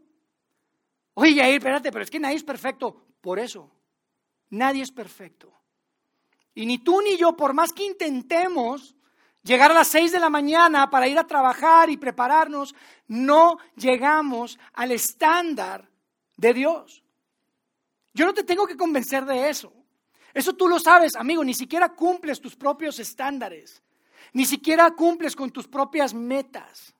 Oye, 1.15 1.35
Yair, 1.35 1.57
espérate, 1.57 1.91
pero 1.91 2.05
es 2.05 2.11
que 2.11 2.21
nadie 2.21 2.37
es 2.37 2.45
perfecto. 2.45 3.05
Por 3.21 3.39
eso, 3.39 3.71
nadie 4.51 4.83
es 4.83 4.93
perfecto. 4.93 5.53
Y 6.55 6.65
ni 6.67 6.79
tú 6.79 7.01
ni 7.03 7.17
yo, 7.17 7.37
por 7.37 7.55
más 7.55 7.73
que 7.73 7.85
intentemos 7.85 8.95
llegar 9.43 9.71
a 9.71 9.75
las 9.75 9.89
seis 9.89 10.13
de 10.13 10.21
la 10.21 10.31
mañana 10.31 10.91
para 10.91 11.09
ir 11.09 11.19
a 11.19 11.27
trabajar 11.27 11.91
y 11.91 11.97
prepararnos, 11.97 12.75
no 13.07 13.59
llegamos 13.77 14.59
al 14.75 14.93
estándar 14.93 15.89
de 16.37 16.55
Dios. 16.55 17.03
Yo 18.15 18.27
no 18.27 18.35
te 18.35 18.45
tengo 18.45 18.67
que 18.67 18.77
convencer 18.77 19.25
de 19.25 19.49
eso. 19.49 19.73
Eso 20.35 20.55
tú 20.55 20.69
lo 20.69 20.79
sabes, 20.79 21.17
amigo, 21.17 21.43
ni 21.45 21.55
siquiera 21.55 21.95
cumples 21.95 22.41
tus 22.41 22.55
propios 22.55 22.99
estándares, 22.99 23.83
ni 24.33 24.45
siquiera 24.45 24.91
cumples 24.91 25.35
con 25.35 25.51
tus 25.51 25.67
propias 25.67 26.15
metas. 26.15 26.95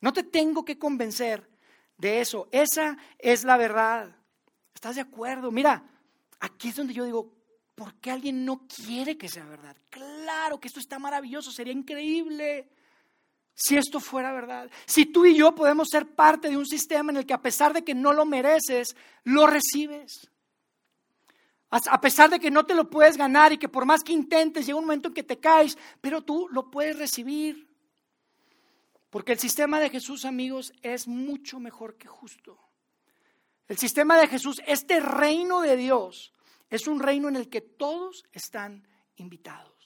No 0.00 0.12
te 0.12 0.22
tengo 0.22 0.64
que 0.64 0.78
convencer 0.78 1.48
de 1.96 2.20
eso. 2.20 2.48
Esa 2.52 2.96
es 3.18 3.44
la 3.44 3.56
verdad. 3.56 4.14
¿Estás 4.74 4.96
de 4.96 5.00
acuerdo? 5.00 5.50
Mira, 5.50 5.82
aquí 6.40 6.68
es 6.68 6.76
donde 6.76 6.92
yo 6.94 7.04
digo, 7.04 7.32
¿por 7.76 7.94
qué 8.00 8.10
alguien 8.10 8.44
no 8.44 8.66
quiere 8.66 9.16
que 9.16 9.28
sea 9.28 9.44
verdad? 9.44 9.76
Claro 9.90 10.58
que 10.58 10.66
esto 10.66 10.80
está 10.80 10.98
maravilloso, 10.98 11.52
sería 11.52 11.74
increíble 11.74 12.68
si 13.54 13.76
esto 13.76 14.00
fuera 14.00 14.32
verdad. 14.32 14.68
Si 14.86 15.06
tú 15.06 15.26
y 15.26 15.36
yo 15.36 15.54
podemos 15.54 15.88
ser 15.90 16.14
parte 16.14 16.48
de 16.48 16.56
un 16.56 16.66
sistema 16.66 17.12
en 17.12 17.18
el 17.18 17.26
que 17.26 17.34
a 17.34 17.40
pesar 17.40 17.72
de 17.72 17.84
que 17.84 17.94
no 17.94 18.12
lo 18.12 18.24
mereces, 18.24 18.96
lo 19.24 19.46
recibes. 19.46 20.30
A 21.70 22.00
pesar 22.00 22.30
de 22.30 22.40
que 22.40 22.50
no 22.50 22.64
te 22.64 22.74
lo 22.74 22.88
puedes 22.88 23.16
ganar 23.16 23.52
y 23.52 23.58
que 23.58 23.68
por 23.68 23.84
más 23.84 24.02
que 24.02 24.12
intentes, 24.12 24.66
llega 24.66 24.78
un 24.78 24.84
momento 24.84 25.08
en 25.08 25.14
que 25.14 25.22
te 25.22 25.38
caes, 25.38 25.76
pero 26.00 26.22
tú 26.22 26.48
lo 26.50 26.70
puedes 26.70 26.98
recibir. 26.98 27.68
Porque 29.10 29.32
el 29.32 29.38
sistema 29.38 29.80
de 29.80 29.90
Jesús, 29.90 30.24
amigos, 30.24 30.72
es 30.82 31.06
mucho 31.06 31.60
mejor 31.60 31.96
que 31.98 32.08
justo. 32.08 32.58
El 33.68 33.76
sistema 33.76 34.16
de 34.16 34.28
Jesús, 34.28 34.62
este 34.66 35.00
reino 35.00 35.60
de 35.60 35.76
Dios, 35.76 36.32
es 36.70 36.86
un 36.86 37.00
reino 37.00 37.28
en 37.28 37.36
el 37.36 37.48
que 37.48 37.60
todos 37.60 38.24
están 38.32 38.86
invitados. 39.16 39.76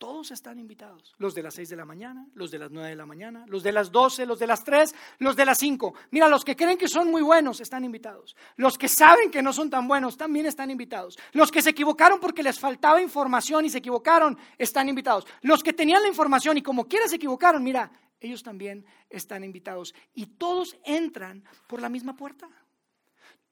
Todos 0.00 0.30
están 0.30 0.58
invitados. 0.58 1.12
Los 1.18 1.34
de 1.34 1.42
las 1.42 1.52
seis 1.52 1.68
de 1.68 1.76
la 1.76 1.84
mañana, 1.84 2.26
los 2.32 2.50
de 2.50 2.58
las 2.58 2.70
nueve 2.70 2.88
de 2.88 2.96
la 2.96 3.04
mañana, 3.04 3.44
los 3.46 3.62
de 3.62 3.70
las 3.70 3.92
doce, 3.92 4.24
los 4.24 4.38
de 4.38 4.46
las 4.46 4.64
tres, 4.64 4.94
los 5.18 5.36
de 5.36 5.44
las 5.44 5.58
cinco. 5.58 5.92
Mira, 6.10 6.26
los 6.26 6.42
que 6.42 6.56
creen 6.56 6.78
que 6.78 6.88
son 6.88 7.10
muy 7.10 7.20
buenos 7.20 7.60
están 7.60 7.84
invitados. 7.84 8.34
Los 8.56 8.78
que 8.78 8.88
saben 8.88 9.30
que 9.30 9.42
no 9.42 9.52
son 9.52 9.68
tan 9.68 9.86
buenos 9.86 10.16
también 10.16 10.46
están 10.46 10.70
invitados. 10.70 11.18
Los 11.32 11.52
que 11.52 11.60
se 11.60 11.68
equivocaron 11.68 12.18
porque 12.18 12.42
les 12.42 12.58
faltaba 12.58 13.02
información 13.02 13.66
y 13.66 13.68
se 13.68 13.76
equivocaron 13.76 14.38
están 14.56 14.88
invitados. 14.88 15.26
Los 15.42 15.62
que 15.62 15.74
tenían 15.74 16.00
la 16.00 16.08
información 16.08 16.56
y 16.56 16.62
como 16.62 16.88
quiera 16.88 17.06
se 17.06 17.16
equivocaron, 17.16 17.62
mira, 17.62 17.92
ellos 18.20 18.42
también 18.42 18.86
están 19.10 19.44
invitados. 19.44 19.94
Y 20.14 20.24
todos 20.26 20.78
entran 20.82 21.44
por 21.66 21.82
la 21.82 21.90
misma 21.90 22.16
puerta. 22.16 22.48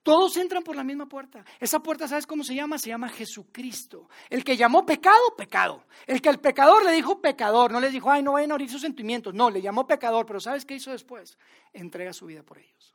Todos 0.08 0.38
entran 0.38 0.62
por 0.62 0.74
la 0.74 0.84
misma 0.84 1.06
puerta. 1.06 1.44
Esa 1.60 1.80
puerta, 1.80 2.08
¿sabes 2.08 2.26
cómo 2.26 2.42
se 2.42 2.54
llama? 2.54 2.78
Se 2.78 2.88
llama 2.88 3.10
Jesucristo. 3.10 4.08
El 4.30 4.42
que 4.42 4.56
llamó 4.56 4.86
pecado, 4.86 5.36
pecado. 5.36 5.84
El 6.06 6.22
que 6.22 6.30
al 6.30 6.40
pecador 6.40 6.82
le 6.82 6.92
dijo 6.92 7.20
pecador. 7.20 7.70
No 7.70 7.78
les 7.78 7.92
dijo, 7.92 8.10
ay, 8.10 8.22
no 8.22 8.32
vayan 8.32 8.52
a 8.52 8.54
oír 8.54 8.70
sus 8.70 8.80
sentimientos. 8.80 9.34
No, 9.34 9.50
le 9.50 9.60
llamó 9.60 9.86
pecador. 9.86 10.24
Pero 10.24 10.40
¿sabes 10.40 10.64
qué 10.64 10.76
hizo 10.76 10.92
después? 10.92 11.36
Entrega 11.74 12.14
su 12.14 12.24
vida 12.24 12.42
por 12.42 12.56
ellos. 12.56 12.94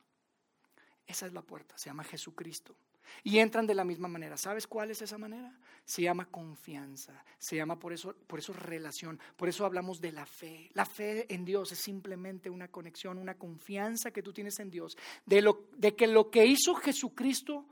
Esa 1.06 1.26
es 1.26 1.32
la 1.32 1.42
puerta. 1.42 1.78
Se 1.78 1.88
llama 1.88 2.02
Jesucristo. 2.02 2.74
Y 3.22 3.38
entran 3.38 3.66
de 3.66 3.74
la 3.74 3.84
misma 3.84 4.08
manera. 4.08 4.36
¿Sabes 4.36 4.66
cuál 4.66 4.90
es 4.90 5.02
esa 5.02 5.18
manera? 5.18 5.52
Se 5.84 6.02
llama 6.02 6.26
confianza. 6.26 7.24
Se 7.38 7.56
llama 7.56 7.78
por 7.78 7.92
eso, 7.92 8.14
por 8.26 8.38
eso 8.38 8.52
relación. 8.52 9.18
Por 9.36 9.48
eso 9.48 9.64
hablamos 9.64 10.00
de 10.00 10.12
la 10.12 10.26
fe. 10.26 10.70
La 10.74 10.84
fe 10.84 11.32
en 11.32 11.44
Dios 11.44 11.72
es 11.72 11.78
simplemente 11.78 12.50
una 12.50 12.68
conexión, 12.68 13.18
una 13.18 13.34
confianza 13.34 14.10
que 14.10 14.22
tú 14.22 14.32
tienes 14.32 14.58
en 14.60 14.70
Dios. 14.70 14.96
De, 15.26 15.42
lo, 15.42 15.68
de 15.76 15.94
que 15.94 16.06
lo 16.06 16.30
que 16.30 16.46
hizo 16.46 16.74
Jesucristo 16.74 17.66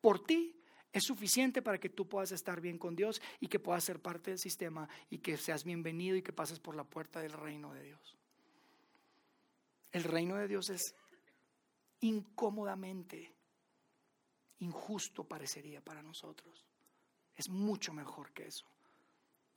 por 0.00 0.24
ti 0.24 0.56
es 0.92 1.04
suficiente 1.04 1.62
para 1.62 1.78
que 1.78 1.88
tú 1.88 2.06
puedas 2.06 2.32
estar 2.32 2.60
bien 2.60 2.78
con 2.78 2.94
Dios 2.94 3.22
y 3.40 3.48
que 3.48 3.58
puedas 3.58 3.82
ser 3.82 4.00
parte 4.00 4.30
del 4.30 4.38
sistema 4.38 4.88
y 5.08 5.18
que 5.18 5.36
seas 5.36 5.64
bienvenido 5.64 6.16
y 6.16 6.22
que 6.22 6.32
pases 6.32 6.60
por 6.60 6.76
la 6.76 6.84
puerta 6.84 7.20
del 7.20 7.32
reino 7.32 7.72
de 7.72 7.82
Dios. 7.82 8.18
El 9.90 10.04
reino 10.04 10.36
de 10.36 10.48
Dios 10.48 10.70
es 10.70 10.94
incómodamente 12.00 13.32
injusto 14.62 15.24
parecería 15.24 15.80
para 15.80 16.02
nosotros. 16.02 16.64
Es 17.34 17.48
mucho 17.48 17.92
mejor 17.92 18.32
que 18.32 18.46
eso. 18.46 18.66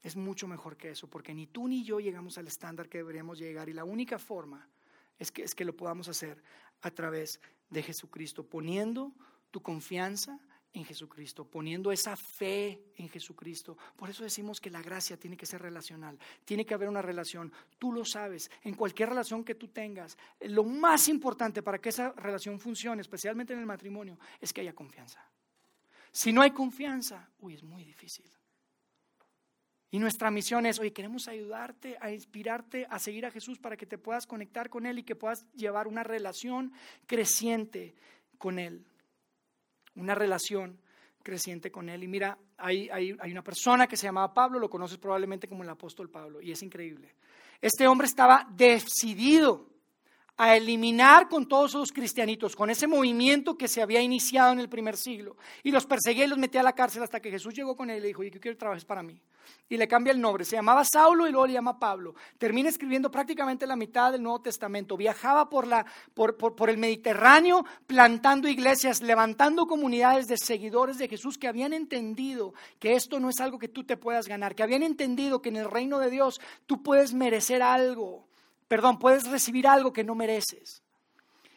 Es 0.02 0.16
mucho 0.16 0.48
mejor 0.48 0.78
que 0.78 0.92
eso, 0.92 1.08
porque 1.08 1.34
ni 1.34 1.48
tú 1.48 1.68
ni 1.68 1.84
yo 1.84 2.00
llegamos 2.00 2.38
al 2.38 2.48
estándar 2.48 2.90
que 2.90 3.00
deberíamos 3.00 3.40
llegar 3.40 3.70
y 3.70 3.74
la 3.74 3.84
única 3.84 4.20
forma 4.20 4.70
es 5.18 5.32
que, 5.32 5.44
es 5.44 5.56
que 5.56 5.66
lo 5.66 5.76
podamos 5.76 6.08
hacer 6.08 6.44
a 6.82 6.92
través 6.92 7.40
de 7.70 7.82
Jesucristo, 7.82 8.44
poniendo 8.44 9.14
tu 9.50 9.62
confianza 9.62 10.40
en 10.76 10.86
Jesucristo, 10.86 11.46
poniendo 11.46 11.92
esa 11.92 12.16
fe 12.16 12.92
en 12.98 13.10
Jesucristo. 13.10 13.78
Por 13.96 14.10
eso 14.10 14.24
decimos 14.24 14.60
que 14.60 14.70
la 14.70 14.82
gracia 14.82 15.18
tiene 15.18 15.38
que 15.38 15.46
ser 15.46 15.62
relacional, 15.62 16.20
tiene 16.44 16.66
que 16.66 16.74
haber 16.74 16.90
una 16.90 17.02
relación. 17.02 17.52
Tú 17.80 17.94
lo 17.94 18.04
sabes, 18.04 18.52
en 18.64 18.76
cualquier 18.76 19.10
relación 19.10 19.44
que 19.44 19.56
tú 19.56 19.70
tengas, 19.70 20.18
lo 20.42 20.64
más 20.64 21.08
importante 21.08 21.64
para 21.64 21.80
que 21.80 21.90
esa 21.90 22.12
relación 22.12 22.60
funcione, 22.60 23.02
especialmente 23.02 23.54
en 23.54 23.60
el 23.60 23.66
matrimonio, 23.66 24.20
es 24.40 24.52
que 24.52 24.62
haya 24.62 24.74
confianza. 24.74 25.26
Si 26.12 26.34
no 26.34 26.42
hay 26.42 26.52
confianza, 26.52 27.30
uy, 27.40 27.56
es 27.56 27.64
muy 27.64 27.84
difícil. 27.84 28.30
Y 29.92 30.00
nuestra 30.00 30.30
misión 30.30 30.66
es, 30.66 30.78
oye, 30.80 30.92
queremos 30.92 31.30
ayudarte 31.30 31.98
a 32.02 32.12
inspirarte 32.12 32.86
a 32.90 33.00
seguir 33.00 33.26
a 33.26 33.32
Jesús 33.32 33.60
para 33.60 33.78
que 33.78 33.86
te 33.86 33.98
puedas 33.98 34.28
conectar 34.28 34.70
con 34.70 34.86
Él 34.86 35.00
y 35.00 35.04
que 35.04 35.16
puedas 35.16 35.46
llevar 35.54 35.88
una 35.88 36.04
relación 36.04 36.74
creciente 37.08 37.96
con 38.38 38.60
Él 38.60 38.86
una 39.96 40.16
relación 40.16 40.80
creciente 41.24 41.72
con 41.72 41.90
Él. 41.90 42.04
Y 42.04 42.08
mira, 42.08 42.38
hay, 42.58 42.90
hay, 42.90 43.32
una 43.32 43.44
persona 43.44 43.88
que 43.88 43.98
se 43.98 44.06
llamaba 44.06 44.34
Pablo, 44.34 44.60
lo 44.60 44.70
conoces 44.70 44.98
probablemente 44.98 45.48
como 45.48 45.64
el 45.64 45.70
apóstol 45.70 46.10
Pablo, 46.10 46.42
y 46.42 46.52
es 46.52 46.62
increíble. 46.62 47.16
Este 47.60 47.88
hombre 47.88 48.08
estaba 48.08 48.48
decidido 48.52 49.75
a 50.38 50.56
eliminar 50.56 51.30
con 51.30 51.48
todos 51.48 51.72
esos 51.72 51.92
cristianitos, 51.92 52.56
con 52.56 52.70
ese 52.70 52.88
movimiento 52.88 53.58
que 53.58 53.68
se 53.68 53.82
había 53.82 54.02
iniciado 54.02 54.52
en 54.52 54.60
el 54.60 54.68
primer 54.68 54.98
siglo. 54.98 55.38
Y 55.64 55.72
los 55.72 55.86
perseguía 55.86 56.26
y 56.26 56.28
los 56.28 56.38
metía 56.38 56.62
a 56.62 56.64
la 56.64 56.74
cárcel 56.74 57.04
hasta 57.04 57.22
que 57.22 57.32
Jesús 57.32 57.54
llegó 57.54 57.76
con 57.76 57.90
él 57.90 57.98
y 57.98 58.02
le 58.02 58.08
dijo, 58.08 58.24
yo 58.24 58.32
quiero 58.32 58.56
que 58.56 58.60
trabajes 58.60 58.84
para 58.84 59.02
mí. 59.02 59.22
Y 59.70 59.78
le 59.78 59.88
cambia 59.88 60.12
el 60.12 60.20
nombre, 60.20 60.44
se 60.44 60.56
llamaba 60.56 60.84
Saulo 60.84 61.28
y 61.28 61.32
luego 61.32 61.48
le 61.48 61.54
llama 61.54 61.80
Pablo. 61.80 62.16
Termina 62.38 62.68
escribiendo 62.68 63.10
prácticamente 63.10 63.66
la 63.66 63.76
mitad 63.76 64.12
del 64.12 64.24
Nuevo 64.24 64.42
Testamento. 64.42 64.98
Viajaba 64.98 65.50
por, 65.50 65.68
la, 65.68 65.86
por, 66.14 66.36
por 66.36 66.70
el 66.70 66.78
Mediterráneo 66.78 67.66
plantando 67.88 68.50
iglesias, 68.50 69.02
levantando 69.02 69.68
comunidades 69.68 70.28
de 70.28 70.38
seguidores 70.38 70.98
de 70.98 71.08
Jesús 71.08 71.38
que 71.38 71.48
habían 71.48 71.74
entendido 71.74 72.54
que 72.80 72.94
esto 72.94 73.20
no 73.20 73.30
es 73.30 73.40
algo 73.40 73.58
que 73.58 73.70
tú 73.70 73.84
te 73.84 73.98
puedas 73.98 74.28
ganar, 74.28 74.56
que 74.56 74.64
habían 74.64 74.84
entendido 74.84 75.42
que 75.42 75.50
en 75.50 75.58
el 75.58 75.70
reino 75.70 76.00
de 76.00 76.10
Dios 76.10 76.42
tú 76.66 76.84
puedes 76.84 77.14
merecer 77.14 77.62
algo 77.62 78.26
perdón, 78.68 79.00
puedes 79.00 79.30
recibir 79.30 79.68
algo 79.68 79.94
que 79.94 80.04
no 80.04 80.16
mereces. 80.16 80.82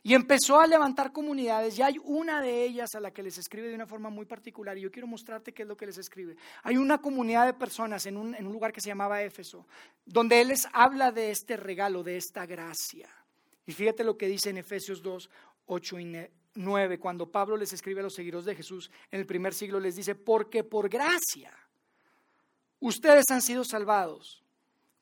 Y 0.02 0.14
empezó 0.14 0.60
a 0.60 0.66
levantar 0.66 1.12
comunidades 1.12 1.78
y 1.78 1.82
hay 1.82 1.96
una 2.02 2.40
de 2.40 2.64
ellas 2.64 2.94
a 2.94 3.00
la 3.00 3.10
que 3.10 3.22
les 3.22 3.36
escribe 3.36 3.68
de 3.68 3.74
una 3.74 3.86
forma 3.86 4.08
muy 4.08 4.24
particular 4.24 4.78
y 4.78 4.82
yo 4.82 4.90
quiero 4.90 5.06
mostrarte 5.06 5.52
qué 5.52 5.62
es 5.62 5.68
lo 5.68 5.76
que 5.76 5.86
les 5.86 5.98
escribe. 5.98 6.36
Hay 6.62 6.76
una 6.76 6.98
comunidad 6.98 7.46
de 7.46 7.52
personas 7.52 8.06
en 8.06 8.16
un, 8.16 8.34
en 8.34 8.46
un 8.46 8.52
lugar 8.52 8.72
que 8.72 8.80
se 8.80 8.88
llamaba 8.88 9.22
Éfeso, 9.22 9.66
donde 10.06 10.40
él 10.40 10.48
les 10.48 10.66
habla 10.72 11.10
de 11.10 11.30
este 11.30 11.56
regalo, 11.56 12.02
de 12.02 12.16
esta 12.16 12.46
gracia. 12.46 13.08
Y 13.66 13.72
fíjate 13.72 14.02
lo 14.02 14.16
que 14.16 14.28
dice 14.28 14.48
en 14.50 14.56
Efesios 14.58 15.02
2, 15.02 15.28
8 15.66 15.98
y 15.98 16.26
9, 16.54 16.98
cuando 16.98 17.30
Pablo 17.30 17.56
les 17.56 17.72
escribe 17.72 18.00
a 18.00 18.04
los 18.04 18.14
seguidores 18.14 18.46
de 18.46 18.54
Jesús 18.54 18.90
en 19.10 19.20
el 19.20 19.26
primer 19.26 19.52
siglo, 19.52 19.78
les 19.78 19.96
dice, 19.96 20.14
porque 20.14 20.64
por 20.64 20.88
gracia 20.88 21.52
ustedes 22.80 23.26
han 23.30 23.42
sido 23.42 23.64
salvados. 23.64 24.42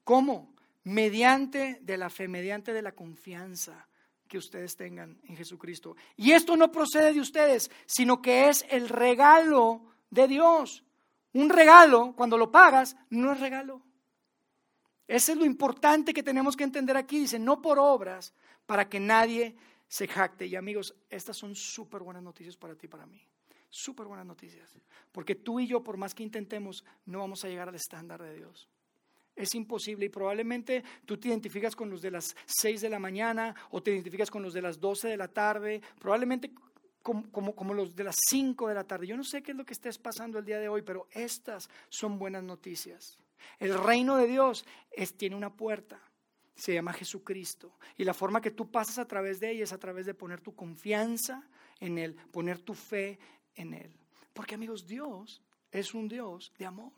¿Cómo? 0.02 0.55
Mediante 0.86 1.80
de 1.82 1.96
la 1.96 2.08
fe, 2.08 2.28
mediante 2.28 2.72
de 2.72 2.80
la 2.80 2.92
confianza 2.92 3.88
que 4.28 4.38
ustedes 4.38 4.76
tengan 4.76 5.18
en 5.24 5.36
Jesucristo. 5.36 5.96
Y 6.16 6.30
esto 6.30 6.56
no 6.56 6.70
procede 6.70 7.12
de 7.12 7.20
ustedes, 7.20 7.70
sino 7.86 8.22
que 8.22 8.48
es 8.48 8.64
el 8.70 8.88
regalo 8.88 9.82
de 10.10 10.28
Dios. 10.28 10.84
Un 11.32 11.50
regalo, 11.50 12.14
cuando 12.14 12.38
lo 12.38 12.52
pagas, 12.52 12.96
no 13.10 13.32
es 13.32 13.40
regalo. 13.40 13.82
Ese 15.08 15.32
es 15.32 15.38
lo 15.38 15.44
importante 15.44 16.14
que 16.14 16.22
tenemos 16.22 16.56
que 16.56 16.64
entender 16.64 16.96
aquí. 16.96 17.18
Dice, 17.18 17.38
no 17.40 17.60
por 17.60 17.80
obras, 17.80 18.32
para 18.64 18.88
que 18.88 19.00
nadie 19.00 19.56
se 19.88 20.06
jacte. 20.06 20.46
Y 20.46 20.54
amigos, 20.54 20.94
estas 21.10 21.36
son 21.36 21.56
súper 21.56 22.02
buenas 22.02 22.22
noticias 22.22 22.56
para 22.56 22.76
ti 22.76 22.86
y 22.86 22.90
para 22.90 23.06
mí. 23.06 23.20
Súper 23.68 24.06
buenas 24.06 24.26
noticias. 24.26 24.72
Porque 25.10 25.34
tú 25.34 25.58
y 25.58 25.66
yo, 25.66 25.82
por 25.82 25.96
más 25.96 26.14
que 26.14 26.22
intentemos, 26.22 26.84
no 27.06 27.18
vamos 27.18 27.44
a 27.44 27.48
llegar 27.48 27.68
al 27.68 27.74
estándar 27.74 28.22
de 28.22 28.34
Dios. 28.36 28.68
Es 29.36 29.54
imposible 29.54 30.06
y 30.06 30.08
probablemente 30.08 30.82
tú 31.04 31.18
te 31.18 31.28
identificas 31.28 31.76
con 31.76 31.90
los 31.90 32.02
de 32.02 32.10
las 32.10 32.34
6 32.46 32.80
de 32.80 32.88
la 32.88 32.98
mañana 32.98 33.54
o 33.70 33.82
te 33.82 33.92
identificas 33.92 34.30
con 34.30 34.42
los 34.42 34.54
de 34.54 34.62
las 34.62 34.80
12 34.80 35.08
de 35.08 35.16
la 35.16 35.28
tarde, 35.28 35.80
probablemente 36.00 36.50
como, 37.02 37.74
los 37.74 37.94
de 37.94 38.04
las 38.04 38.16
5 38.28 38.68
de 38.68 38.74
la 38.74 38.84
tarde. 38.84 39.06
Yo 39.06 39.16
no 39.16 39.22
sé 39.22 39.42
qué 39.42 39.52
es 39.52 39.56
lo 39.56 39.64
que 39.64 39.74
estés 39.74 39.98
pasando 39.98 40.38
el 40.38 40.44
día 40.44 40.58
de 40.58 40.68
hoy, 40.68 40.82
pero 40.82 41.06
estas 41.12 41.68
son 41.88 42.18
buenas 42.18 42.42
noticias. 42.42 43.18
El 43.58 43.78
reino 43.78 44.16
de 44.16 44.26
Dios 44.26 44.64
tiene 45.16 45.36
una 45.36 45.54
puerta, 45.54 46.00
se 46.54 46.74
llama 46.74 46.92
Jesucristo. 46.92 47.78
Y 47.96 48.04
la 48.04 48.14
forma 48.14 48.40
que 48.40 48.50
tú 48.50 48.70
pasas 48.70 48.98
a 48.98 49.06
través 49.06 49.38
de 49.38 49.50
ella 49.50 49.64
es 49.64 49.72
a 49.72 49.78
través 49.78 50.06
de 50.06 50.14
poner 50.14 50.40
tu 50.40 50.54
confianza 50.54 51.48
en 51.78 51.98
Él, 51.98 52.16
poner 52.32 52.60
tu 52.60 52.74
fe 52.74 53.18
en 53.54 53.74
Él. 53.74 53.94
Porque 54.32 54.54
amigos, 54.54 54.86
Dios 54.86 55.42
es 55.70 55.94
un 55.94 56.08
Dios 56.08 56.52
de 56.58 56.66
amor. 56.66 56.92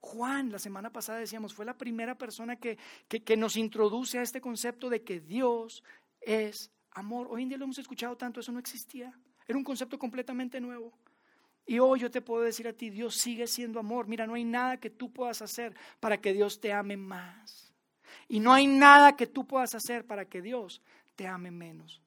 Juan, 0.00 0.52
la 0.52 0.58
semana 0.58 0.90
pasada 0.90 1.18
decíamos, 1.18 1.52
fue 1.52 1.64
la 1.64 1.76
primera 1.76 2.16
persona 2.16 2.56
que, 2.56 2.78
que, 3.08 3.36
nos 3.36 3.56
introduce 3.56 4.18
a 4.18 4.22
este 4.22 4.40
concepto 4.40 4.88
de 4.88 5.02
que 5.02 5.20
Dios 5.20 5.82
es 6.20 6.70
amor. 6.92 7.26
Hoy 7.30 7.42
en 7.42 7.48
día 7.48 7.58
lo 7.58 7.64
hemos 7.64 7.78
escuchado 7.78 8.16
tanto, 8.16 8.40
eso 8.40 8.52
no 8.52 8.60
existía. 8.60 9.12
Era 9.46 9.58
un 9.58 9.64
concepto 9.64 9.98
completamente 9.98 10.60
nuevo. 10.60 10.92
Y 11.66 11.80
hoy 11.80 12.00
yo 12.00 12.10
te 12.10 12.22
puedo 12.22 12.42
decir 12.42 12.68
a 12.68 12.72
ti, 12.72 12.90
Dios 12.90 13.16
sigue 13.16 13.46
siendo 13.46 13.80
amor. 13.80 14.06
Mira, 14.06 14.26
no 14.26 14.34
hay 14.34 14.44
nada 14.44 14.78
que 14.78 14.88
tú 14.88 15.12
puedas 15.12 15.42
hacer 15.42 15.74
para 16.00 16.18
que 16.20 16.32
Dios 16.32 16.60
te 16.60 16.72
ame 16.72 16.96
más. 16.96 17.74
Y 18.28 18.40
no 18.40 18.52
hay 18.52 18.66
nada 18.66 19.16
que 19.16 19.26
tú 19.26 19.46
puedas 19.46 19.74
hacer 19.74 20.06
para 20.06 20.26
que 20.26 20.40
Dios 20.40 20.80
te 21.16 21.26
ame 21.26 21.50
menos. 21.50 22.00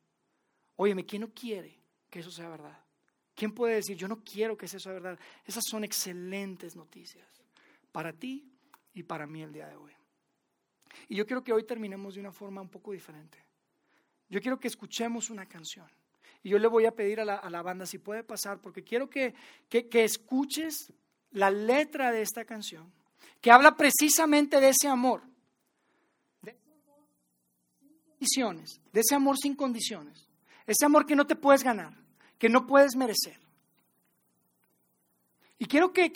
Óyeme, 0.77 1.06
¿quién 1.06 1.23
no 1.23 1.30
quiere 1.30 1.77
que 2.10 2.19
eso 2.19 2.32
sea 2.32 2.49
verdad? 2.49 2.77
¿Quién 3.36 3.54
puede 3.54 3.75
decir, 3.75 3.97
yo 3.97 4.08
no 4.08 4.23
quiero 4.23 4.58
que 4.58 4.65
eso 4.65 4.80
sea 4.80 4.93
verdad? 4.93 5.19
Esas 5.45 5.63
son 5.67 5.84
excelentes 5.84 6.75
noticias 6.75 7.40
para 7.91 8.13
ti 8.13 8.51
y 8.93 9.04
para 9.04 9.27
mí 9.27 9.41
el 9.41 9.51
día 9.51 9.67
de 9.67 9.75
hoy. 9.75 9.91
Y 11.08 11.15
yo 11.15 11.25
quiero 11.25 11.43
que 11.43 11.54
hoy 11.54 11.63
terminemos 11.63 12.15
de 12.15 12.19
una 12.19 12.32
forma 12.32 12.62
un 12.62 12.69
poco 12.69 12.91
diferente. 12.91 13.38
Yo 14.30 14.41
quiero 14.41 14.60
que 14.60 14.67
escuchemos 14.67 15.30
una 15.30 15.45
canción. 15.45 15.89
Y 16.43 16.49
yo 16.49 16.58
le 16.58 16.67
voy 16.67 16.86
a 16.86 16.95
pedir 16.95 17.19
a 17.19 17.25
la, 17.25 17.62
banda 17.62 17.86
si 17.86 17.99
puede 17.99 18.23
pasar, 18.23 18.60
porque 18.60 18.84
quiero 18.84 19.10
que, 19.10 19.34
que, 19.69 19.88
que 19.88 20.04
escuches 20.04 20.91
la 21.32 21.51
letra 21.51 22.12
de 22.12 22.21
esta 22.21 22.45
canción, 22.45 22.91
que 23.39 23.51
habla 23.51 23.75
precisamente 23.75 24.60
de 24.60 24.69
ese 24.69 24.88
amor, 24.88 25.21
de 26.41 26.58
condiciones, 28.10 28.82
de 28.91 29.01
ese 29.01 29.15
amor 29.15 29.38
sin 29.38 29.56
condiciones, 29.56 30.27
ese 30.65 30.86
amor 30.86 31.06
que 31.06 31.15
no 31.15 31.27
te 31.27 31.36
puedes 31.36 31.63
ganar, 31.63 31.93
que 32.38 32.49
no 32.49 32.65
puedes 32.65 32.95
merecer. 32.95 33.39
Y 35.62 35.67
quiero 35.67 35.93
que, 35.93 36.12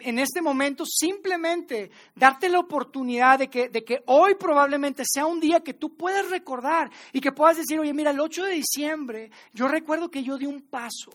en 0.00 0.18
este 0.18 0.42
momento 0.42 0.84
simplemente 0.84 1.92
darte 2.12 2.48
la 2.48 2.58
oportunidad 2.58 3.38
de 3.38 3.46
que, 3.48 3.68
de 3.68 3.84
que 3.84 4.02
hoy 4.06 4.34
probablemente 4.34 5.04
sea 5.06 5.26
un 5.26 5.38
día 5.38 5.60
que 5.60 5.74
tú 5.74 5.96
puedes 5.96 6.28
recordar 6.28 6.90
y 7.12 7.20
que 7.20 7.30
puedas 7.30 7.56
decir, 7.56 7.78
oye, 7.78 7.94
mira, 7.94 8.10
el 8.10 8.18
8 8.18 8.46
de 8.46 8.54
diciembre 8.54 9.30
yo 9.52 9.68
recuerdo 9.68 10.10
que 10.10 10.24
yo 10.24 10.36
di 10.36 10.46
un 10.46 10.62
paso. 10.62 11.12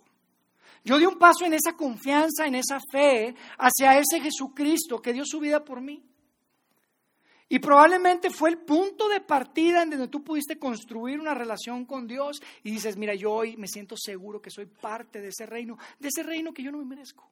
Yo 0.85 0.97
di 0.99 1.05
un 1.05 1.19
paso 1.19 1.43
en 1.43 1.53
esa 1.53 1.73
confianza, 1.73 2.47
en 2.47 2.55
esa 2.55 2.79
fe 2.79 3.35
hacia 3.57 3.99
ese 3.99 4.21
Jesucristo 4.21 5.01
que 5.01 5.11
dio 5.11 5.25
su 5.25 5.41
vida 5.41 5.61
por 5.61 5.81
mí. 5.81 6.01
Y 7.49 7.59
probablemente 7.59 8.29
fue 8.29 8.51
el 8.51 8.59
punto 8.59 9.09
de 9.09 9.19
partida 9.19 9.83
en 9.83 9.89
donde 9.89 10.07
tú 10.07 10.23
pudiste 10.23 10.57
construir 10.57 11.19
una 11.19 11.33
relación 11.33 11.83
con 11.83 12.07
Dios 12.07 12.41
y 12.63 12.71
dices, 12.71 12.95
mira, 12.95 13.15
yo 13.15 13.33
hoy 13.33 13.57
me 13.57 13.67
siento 13.67 13.97
seguro 13.97 14.41
que 14.41 14.49
soy 14.49 14.67
parte 14.67 15.19
de 15.19 15.27
ese 15.27 15.45
reino, 15.45 15.77
de 15.99 16.07
ese 16.07 16.23
reino 16.23 16.53
que 16.53 16.63
yo 16.63 16.71
no 16.71 16.77
me 16.77 16.85
merezco. 16.85 17.29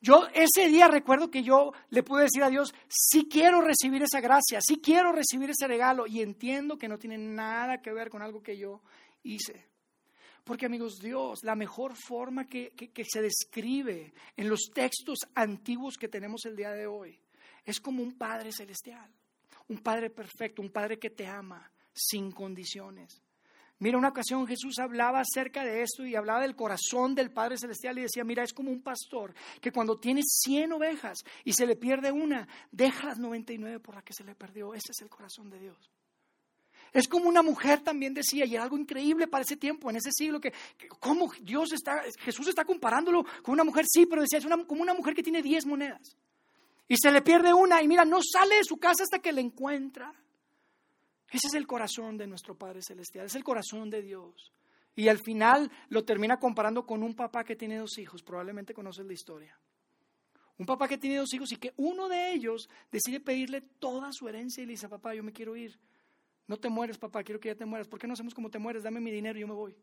Yo 0.00 0.26
ese 0.32 0.68
día 0.68 0.88
recuerdo 0.88 1.30
que 1.30 1.42
yo 1.42 1.72
le 1.90 2.02
pude 2.02 2.22
decir 2.22 2.42
a 2.42 2.48
Dios, 2.48 2.74
sí 2.88 3.28
quiero 3.30 3.60
recibir 3.60 4.02
esa 4.02 4.20
gracia, 4.20 4.60
sí 4.62 4.80
quiero 4.80 5.12
recibir 5.12 5.50
ese 5.50 5.66
regalo 5.66 6.06
y 6.06 6.22
entiendo 6.22 6.78
que 6.78 6.88
no 6.88 6.98
tiene 6.98 7.18
nada 7.18 7.82
que 7.82 7.92
ver 7.92 8.08
con 8.08 8.22
algo 8.22 8.42
que 8.42 8.56
yo 8.56 8.80
hice. 9.22 9.68
Porque 10.42 10.64
amigos, 10.64 10.98
Dios, 11.00 11.40
la 11.42 11.54
mejor 11.54 11.94
forma 11.94 12.46
que, 12.46 12.70
que 12.70 13.04
se 13.04 13.20
describe 13.20 14.14
en 14.36 14.48
los 14.48 14.70
textos 14.72 15.18
antiguos 15.34 15.96
que 15.98 16.08
tenemos 16.08 16.46
el 16.46 16.56
día 16.56 16.70
de 16.70 16.86
hoy 16.86 17.20
es 17.64 17.78
como 17.78 18.02
un 18.02 18.16
Padre 18.16 18.52
celestial, 18.52 19.12
un 19.68 19.78
Padre 19.78 20.08
perfecto, 20.08 20.62
un 20.62 20.70
Padre 20.70 20.98
que 20.98 21.10
te 21.10 21.26
ama 21.26 21.70
sin 21.92 22.32
condiciones. 22.32 23.22
Mira, 23.80 23.98
una 23.98 24.08
ocasión 24.08 24.46
Jesús 24.46 24.78
hablaba 24.78 25.20
acerca 25.20 25.64
de 25.64 25.82
esto 25.82 26.06
y 26.06 26.14
hablaba 26.14 26.42
del 26.42 26.54
corazón 26.54 27.14
del 27.14 27.30
Padre 27.30 27.58
Celestial 27.58 27.98
y 27.98 28.02
decía, 28.02 28.24
mira, 28.24 28.42
es 28.42 28.52
como 28.52 28.70
un 28.70 28.82
pastor 28.82 29.34
que 29.60 29.72
cuando 29.72 29.98
tiene 29.98 30.22
100 30.22 30.72
ovejas 30.72 31.18
y 31.44 31.52
se 31.52 31.66
le 31.66 31.76
pierde 31.76 32.12
una, 32.12 32.46
deja 32.70 33.08
las 33.08 33.18
99 33.18 33.80
por 33.80 33.94
la 33.94 34.02
que 34.02 34.12
se 34.12 34.22
le 34.22 34.34
perdió. 34.34 34.74
Ese 34.74 34.92
es 34.92 35.00
el 35.00 35.08
corazón 35.08 35.50
de 35.50 35.58
Dios. 35.58 35.90
Es 36.92 37.08
como 37.08 37.28
una 37.28 37.42
mujer 37.42 37.80
también 37.80 38.14
decía, 38.14 38.44
y 38.44 38.54
era 38.54 38.64
algo 38.64 38.76
increíble 38.76 39.28
para 39.28 39.44
ese 39.44 39.56
tiempo, 39.56 39.88
en 39.90 39.96
ese 39.96 40.10
siglo, 40.12 40.40
que, 40.40 40.52
como 40.98 41.32
Dios 41.40 41.72
está, 41.72 42.02
Jesús 42.18 42.48
está 42.48 42.64
comparándolo 42.64 43.24
con 43.42 43.54
una 43.54 43.64
mujer, 43.64 43.86
sí, 43.88 44.06
pero 44.06 44.22
decía, 44.22 44.38
es 44.40 44.46
como 44.66 44.82
una 44.82 44.94
mujer 44.94 45.14
que 45.14 45.22
tiene 45.22 45.40
10 45.40 45.66
monedas 45.66 46.16
y 46.90 46.96
se 47.00 47.12
le 47.12 47.22
pierde 47.22 47.54
una 47.54 47.80
y 47.80 47.86
mira, 47.86 48.04
no 48.04 48.18
sale 48.20 48.56
de 48.56 48.64
su 48.64 48.76
casa 48.76 49.04
hasta 49.04 49.20
que 49.20 49.32
la 49.32 49.40
encuentra. 49.40 50.12
Ese 51.30 51.46
es 51.46 51.54
el 51.54 51.66
corazón 51.66 52.16
de 52.16 52.26
nuestro 52.26 52.56
Padre 52.56 52.82
Celestial, 52.82 53.26
es 53.26 53.34
el 53.34 53.44
corazón 53.44 53.90
de 53.90 54.02
Dios. 54.02 54.52
Y 54.96 55.08
al 55.08 55.18
final 55.18 55.70
lo 55.88 56.04
termina 56.04 56.38
comparando 56.38 56.84
con 56.84 57.02
un 57.02 57.14
papá 57.14 57.44
que 57.44 57.56
tiene 57.56 57.78
dos 57.78 57.96
hijos, 57.98 58.22
probablemente 58.22 58.74
conoces 58.74 59.06
la 59.06 59.12
historia. 59.12 59.58
Un 60.58 60.66
papá 60.66 60.86
que 60.88 60.98
tiene 60.98 61.16
dos 61.16 61.32
hijos 61.32 61.50
y 61.52 61.56
que 61.56 61.72
uno 61.76 62.08
de 62.08 62.32
ellos 62.32 62.68
decide 62.92 63.20
pedirle 63.20 63.62
toda 63.62 64.12
su 64.12 64.28
herencia 64.28 64.62
y 64.62 64.66
le 64.66 64.72
dice, 64.72 64.90
papá, 64.90 65.14
yo 65.14 65.22
me 65.22 65.32
quiero 65.32 65.56
ir. 65.56 65.78
No 66.46 66.58
te 66.58 66.68
mueres, 66.68 66.98
papá, 66.98 67.22
quiero 67.22 67.40
que 67.40 67.48
ya 67.48 67.54
te 67.54 67.64
mueras. 67.64 67.88
¿Por 67.88 67.98
qué 67.98 68.06
no 68.06 68.12
hacemos 68.12 68.34
como 68.34 68.50
te 68.50 68.58
mueres? 68.58 68.82
Dame 68.82 69.00
mi 69.00 69.10
dinero 69.10 69.38
y 69.38 69.40
yo 69.40 69.48
me 69.48 69.54
voy. 69.54 69.74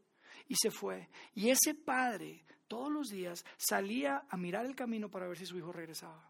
Y 0.47 0.55
se 0.55 0.69
fue. 0.69 1.09
Y 1.33 1.49
ese 1.49 1.73
padre 1.73 2.43
todos 2.67 2.91
los 2.91 3.07
días 3.07 3.43
salía 3.57 4.25
a 4.29 4.37
mirar 4.37 4.65
el 4.65 4.75
camino 4.75 5.09
para 5.09 5.27
ver 5.27 5.37
si 5.37 5.45
su 5.45 5.57
hijo 5.57 5.71
regresaba. 5.71 6.29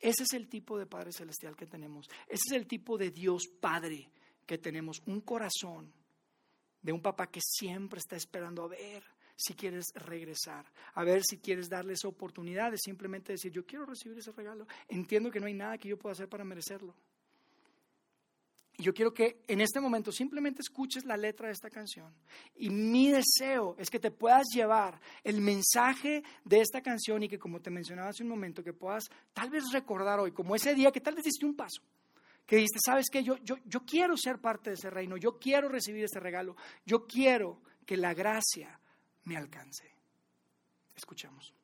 Ese 0.00 0.24
es 0.24 0.32
el 0.34 0.48
tipo 0.48 0.78
de 0.78 0.86
Padre 0.86 1.12
Celestial 1.12 1.56
que 1.56 1.66
tenemos. 1.66 2.08
Ese 2.28 2.42
es 2.46 2.52
el 2.52 2.66
tipo 2.66 2.98
de 2.98 3.10
Dios 3.10 3.48
Padre 3.60 4.10
que 4.44 4.58
tenemos. 4.58 5.02
Un 5.06 5.20
corazón 5.20 5.92
de 6.82 6.92
un 6.92 7.02
papá 7.02 7.30
que 7.30 7.40
siempre 7.42 7.98
está 7.98 8.16
esperando 8.16 8.62
a 8.62 8.68
ver 8.68 9.02
si 9.36 9.54
quieres 9.54 9.86
regresar, 9.94 10.64
a 10.94 11.04
ver 11.04 11.22
si 11.22 11.38
quieres 11.38 11.68
darle 11.68 11.92
esa 11.92 12.08
oportunidad 12.08 12.70
de 12.70 12.78
simplemente 12.78 13.32
decir, 13.32 13.52
yo 13.52 13.66
quiero 13.66 13.84
recibir 13.84 14.18
ese 14.18 14.32
regalo. 14.32 14.66
Entiendo 14.88 15.30
que 15.30 15.40
no 15.40 15.46
hay 15.46 15.54
nada 15.54 15.78
que 15.78 15.88
yo 15.88 15.98
pueda 15.98 16.12
hacer 16.12 16.28
para 16.28 16.44
merecerlo. 16.44 16.94
Y 18.78 18.82
yo 18.82 18.92
quiero 18.92 19.14
que 19.14 19.42
en 19.48 19.60
este 19.62 19.80
momento 19.80 20.12
simplemente 20.12 20.60
escuches 20.60 21.04
la 21.06 21.16
letra 21.16 21.46
de 21.46 21.54
esta 21.54 21.70
canción. 21.70 22.12
Y 22.56 22.68
mi 22.68 23.10
deseo 23.10 23.74
es 23.78 23.88
que 23.88 23.98
te 23.98 24.10
puedas 24.10 24.44
llevar 24.54 25.00
el 25.24 25.40
mensaje 25.40 26.22
de 26.44 26.60
esta 26.60 26.82
canción 26.82 27.22
y 27.22 27.28
que, 27.28 27.38
como 27.38 27.60
te 27.60 27.70
mencionaba 27.70 28.10
hace 28.10 28.22
un 28.22 28.28
momento, 28.28 28.62
que 28.62 28.74
puedas 28.74 29.04
tal 29.32 29.48
vez 29.48 29.64
recordar 29.72 30.20
hoy, 30.20 30.32
como 30.32 30.54
ese 30.54 30.74
día 30.74 30.92
que 30.92 31.00
tal 31.00 31.14
vez 31.14 31.24
diste 31.24 31.46
un 31.46 31.56
paso, 31.56 31.80
que 32.44 32.56
dijiste, 32.56 32.78
sabes 32.84 33.06
qué, 33.10 33.24
yo, 33.24 33.38
yo, 33.38 33.56
yo 33.64 33.80
quiero 33.86 34.16
ser 34.16 34.38
parte 34.38 34.70
de 34.70 34.74
ese 34.74 34.90
reino, 34.90 35.16
yo 35.16 35.38
quiero 35.38 35.68
recibir 35.68 36.04
ese 36.04 36.20
regalo, 36.20 36.54
yo 36.84 37.06
quiero 37.06 37.62
que 37.86 37.96
la 37.96 38.12
gracia 38.12 38.78
me 39.24 39.36
alcance. 39.36 39.90
Escuchamos. 40.94 41.55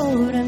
Sobre 0.00 0.39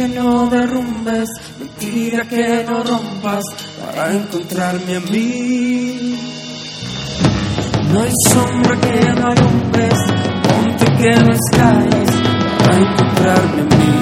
que 0.00 0.08
no 0.08 0.48
derrumbes, 0.48 1.28
mentira 1.58 2.24
que 2.24 2.64
no 2.66 2.82
rompas 2.82 3.44
para 3.78 4.14
encontrarme 4.14 4.96
a 4.96 5.00
mí. 5.00 6.16
No 7.92 8.00
hay 8.00 8.12
sombra 8.30 8.80
que 8.80 9.12
no 9.12 9.26
alumbres, 9.26 9.98
monte 10.48 10.86
que 11.00 11.10
no 11.20 11.32
escales 11.34 12.10
para 12.60 12.78
encontrarme 12.78 13.60
a 13.60 13.64
mí. 13.76 13.92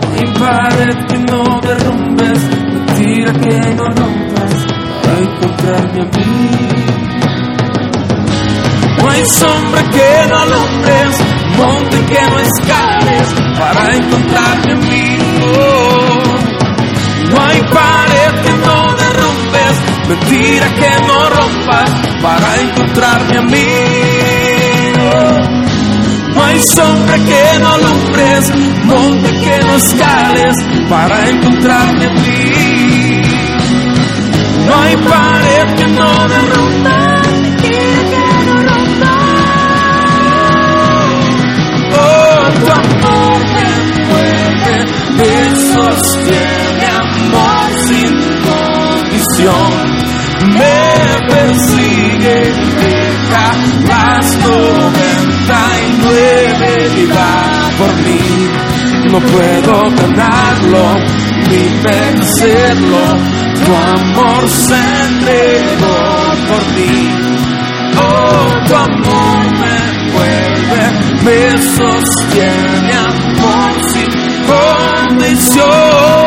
No 0.00 0.08
hay 0.14 0.26
pared 0.40 0.96
que 1.08 1.18
no 1.18 1.60
derrumbes, 1.60 2.40
mentira 2.72 3.32
que 3.34 3.74
no 3.74 3.84
rompas 3.84 4.54
para 5.02 5.18
encontrarme 5.18 6.00
a 6.00 6.04
mí. 6.16 7.15
Hay 9.16 9.24
sombra 9.24 9.82
que 9.82 10.28
no 10.28 10.36
alumbres, 10.36 11.16
monte 11.56 12.04
que 12.04 12.20
no 12.28 12.38
escales 12.38 13.28
para 13.58 13.96
encontrarme 13.96 14.72
a 14.72 14.76
mí. 14.76 15.18
No 17.30 17.40
hay 17.46 17.62
pared 17.62 18.42
que 18.44 18.52
no 18.66 18.94
derrumbes, 18.94 19.74
mentira 20.06 20.66
que 20.74 20.90
no 21.06 21.30
rompas 21.30 21.90
para 22.20 22.60
encontrarme 22.60 23.38
a 23.38 23.42
mí. 23.42 23.66
No 26.34 26.44
hay 26.44 26.60
sombra 26.60 27.16
que 27.16 27.58
no 27.58 27.72
alumbres, 27.72 28.52
monte 28.84 29.30
que 29.40 29.58
no 29.64 29.76
escales 29.76 30.56
para 30.90 31.26
encontrarme 31.30 32.04
a 32.04 32.14
ti. 32.16 33.22
No 34.66 34.74
hay 34.82 34.96
pared 34.96 35.74
que 35.74 35.86
no 35.86 36.28
derrumbe, 36.28 36.55
por 57.78 57.92
mí. 58.04 58.20
No 59.10 59.20
puedo 59.20 59.90
ganarlo 59.90 60.94
ni 61.48 61.62
vencerlo. 61.82 63.02
Tu 63.64 63.72
amor 63.74 64.48
se 64.48 64.80
entregó 65.08 65.98
por 66.48 66.62
mí. 66.74 66.96
Oh, 67.98 68.46
tu 68.68 68.74
amor 68.74 69.42
me 69.60 69.76
envuelve, 70.00 70.82
me 71.24 71.38
sostiene, 71.76 72.92
amor 72.92 73.74
sin 73.92 74.10
condición. 74.46 76.25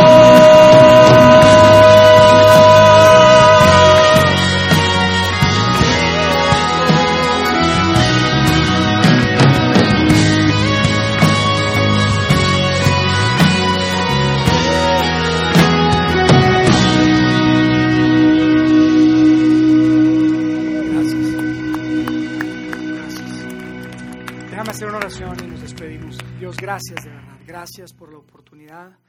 Gracias 27.80 27.98
por 27.98 28.12
la 28.12 28.18
oportunidad 28.18 29.00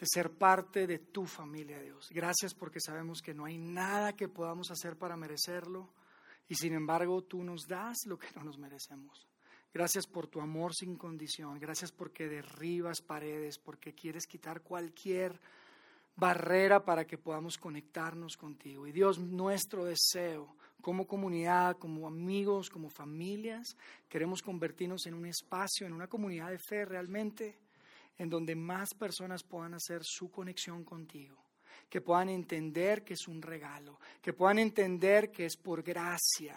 de 0.00 0.06
ser 0.12 0.32
parte 0.32 0.84
de 0.84 0.98
tu 0.98 1.26
familia, 1.26 1.80
Dios. 1.80 2.08
Gracias 2.10 2.52
porque 2.52 2.80
sabemos 2.80 3.22
que 3.22 3.32
no 3.32 3.44
hay 3.44 3.56
nada 3.56 4.16
que 4.16 4.26
podamos 4.26 4.72
hacer 4.72 4.96
para 4.96 5.16
merecerlo 5.16 5.88
y 6.48 6.56
sin 6.56 6.74
embargo 6.74 7.22
tú 7.22 7.44
nos 7.44 7.68
das 7.68 7.98
lo 8.06 8.18
que 8.18 8.26
no 8.34 8.42
nos 8.42 8.58
merecemos. 8.58 9.28
Gracias 9.72 10.08
por 10.08 10.26
tu 10.26 10.40
amor 10.40 10.74
sin 10.74 10.96
condición. 10.96 11.60
Gracias 11.60 11.92
porque 11.92 12.26
derribas 12.26 13.00
paredes, 13.00 13.58
porque 13.58 13.94
quieres 13.94 14.26
quitar 14.26 14.62
cualquier 14.62 15.40
barrera 16.16 16.84
para 16.84 17.04
que 17.04 17.16
podamos 17.16 17.58
conectarnos 17.58 18.36
contigo. 18.36 18.88
Y 18.88 18.92
Dios, 18.92 19.20
nuestro 19.20 19.84
deseo 19.84 20.56
como 20.80 21.06
comunidad, 21.06 21.76
como 21.78 22.08
amigos, 22.08 22.70
como 22.70 22.90
familias, 22.90 23.76
queremos 24.08 24.42
convertirnos 24.42 25.06
en 25.06 25.14
un 25.14 25.26
espacio, 25.26 25.86
en 25.86 25.92
una 25.92 26.08
comunidad 26.08 26.50
de 26.50 26.58
fe 26.58 26.84
realmente, 26.84 27.56
en 28.18 28.28
donde 28.28 28.54
más 28.54 28.94
personas 28.94 29.42
puedan 29.42 29.74
hacer 29.74 30.02
su 30.04 30.30
conexión 30.30 30.84
contigo, 30.84 31.44
que 31.88 32.00
puedan 32.00 32.28
entender 32.28 33.04
que 33.04 33.14
es 33.14 33.26
un 33.28 33.42
regalo, 33.42 33.98
que 34.20 34.32
puedan 34.32 34.58
entender 34.58 35.30
que 35.30 35.46
es 35.46 35.56
por 35.56 35.82
gracia 35.82 36.56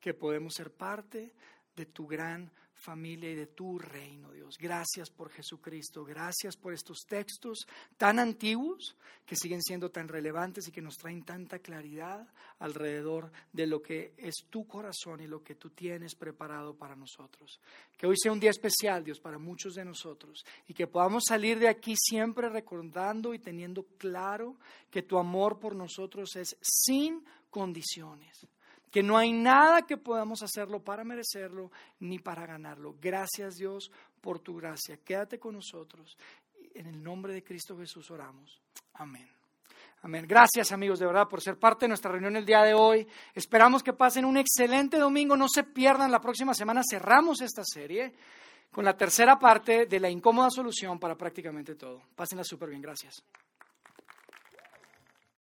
que 0.00 0.14
podemos 0.14 0.54
ser 0.54 0.72
parte 0.72 1.34
de 1.74 1.86
tu 1.86 2.06
gran 2.06 2.50
familia 2.86 3.32
y 3.32 3.34
de 3.34 3.48
tu 3.48 3.80
reino, 3.80 4.30
Dios. 4.30 4.56
Gracias 4.58 5.10
por 5.10 5.28
Jesucristo, 5.28 6.04
gracias 6.04 6.56
por 6.56 6.72
estos 6.72 7.00
textos 7.08 7.66
tan 7.96 8.20
antiguos 8.20 8.96
que 9.26 9.34
siguen 9.34 9.60
siendo 9.60 9.90
tan 9.90 10.06
relevantes 10.06 10.68
y 10.68 10.70
que 10.70 10.80
nos 10.80 10.96
traen 10.96 11.24
tanta 11.24 11.58
claridad 11.58 12.28
alrededor 12.60 13.32
de 13.52 13.66
lo 13.66 13.82
que 13.82 14.14
es 14.16 14.34
tu 14.48 14.68
corazón 14.68 15.20
y 15.20 15.26
lo 15.26 15.42
que 15.42 15.56
tú 15.56 15.70
tienes 15.70 16.14
preparado 16.14 16.76
para 16.76 16.94
nosotros. 16.94 17.60
Que 17.98 18.06
hoy 18.06 18.16
sea 18.16 18.30
un 18.30 18.38
día 18.38 18.50
especial, 18.50 19.02
Dios, 19.02 19.18
para 19.18 19.38
muchos 19.38 19.74
de 19.74 19.84
nosotros 19.84 20.46
y 20.68 20.74
que 20.74 20.86
podamos 20.86 21.24
salir 21.26 21.58
de 21.58 21.68
aquí 21.68 21.94
siempre 21.96 22.48
recordando 22.48 23.34
y 23.34 23.40
teniendo 23.40 23.82
claro 23.98 24.58
que 24.92 25.02
tu 25.02 25.18
amor 25.18 25.58
por 25.58 25.74
nosotros 25.74 26.36
es 26.36 26.56
sin 26.60 27.24
condiciones 27.50 28.46
que 28.96 29.02
no 29.02 29.18
hay 29.18 29.30
nada 29.30 29.82
que 29.82 29.98
podamos 29.98 30.42
hacerlo 30.42 30.82
para 30.82 31.04
merecerlo 31.04 31.70
ni 32.00 32.18
para 32.18 32.46
ganarlo. 32.46 32.96
Gracias 32.98 33.56
Dios 33.56 33.90
por 34.22 34.38
tu 34.38 34.56
gracia. 34.56 34.96
Quédate 35.04 35.38
con 35.38 35.54
nosotros. 35.54 36.16
En 36.72 36.86
el 36.86 37.02
nombre 37.02 37.34
de 37.34 37.44
Cristo 37.44 37.76
Jesús 37.76 38.10
oramos. 38.10 38.58
Amén. 38.94 39.28
Amén. 40.00 40.24
Gracias 40.26 40.72
amigos 40.72 40.98
de 40.98 41.04
verdad 41.04 41.28
por 41.28 41.42
ser 41.42 41.58
parte 41.58 41.84
de 41.84 41.88
nuestra 41.88 42.10
reunión 42.10 42.36
el 42.36 42.46
día 42.46 42.62
de 42.62 42.72
hoy. 42.72 43.06
Esperamos 43.34 43.82
que 43.82 43.92
pasen 43.92 44.24
un 44.24 44.38
excelente 44.38 44.96
domingo. 44.96 45.36
No 45.36 45.46
se 45.46 45.64
pierdan 45.64 46.10
la 46.10 46.22
próxima 46.22 46.54
semana. 46.54 46.80
Cerramos 46.82 47.42
esta 47.42 47.64
serie 47.66 48.14
con 48.72 48.82
la 48.82 48.96
tercera 48.96 49.38
parte 49.38 49.84
de 49.84 50.00
la 50.00 50.08
incómoda 50.08 50.48
solución 50.48 50.98
para 50.98 51.16
prácticamente 51.16 51.74
todo. 51.74 52.00
Pásenla 52.14 52.44
súper 52.44 52.70
bien. 52.70 52.80
Gracias. 52.80 53.22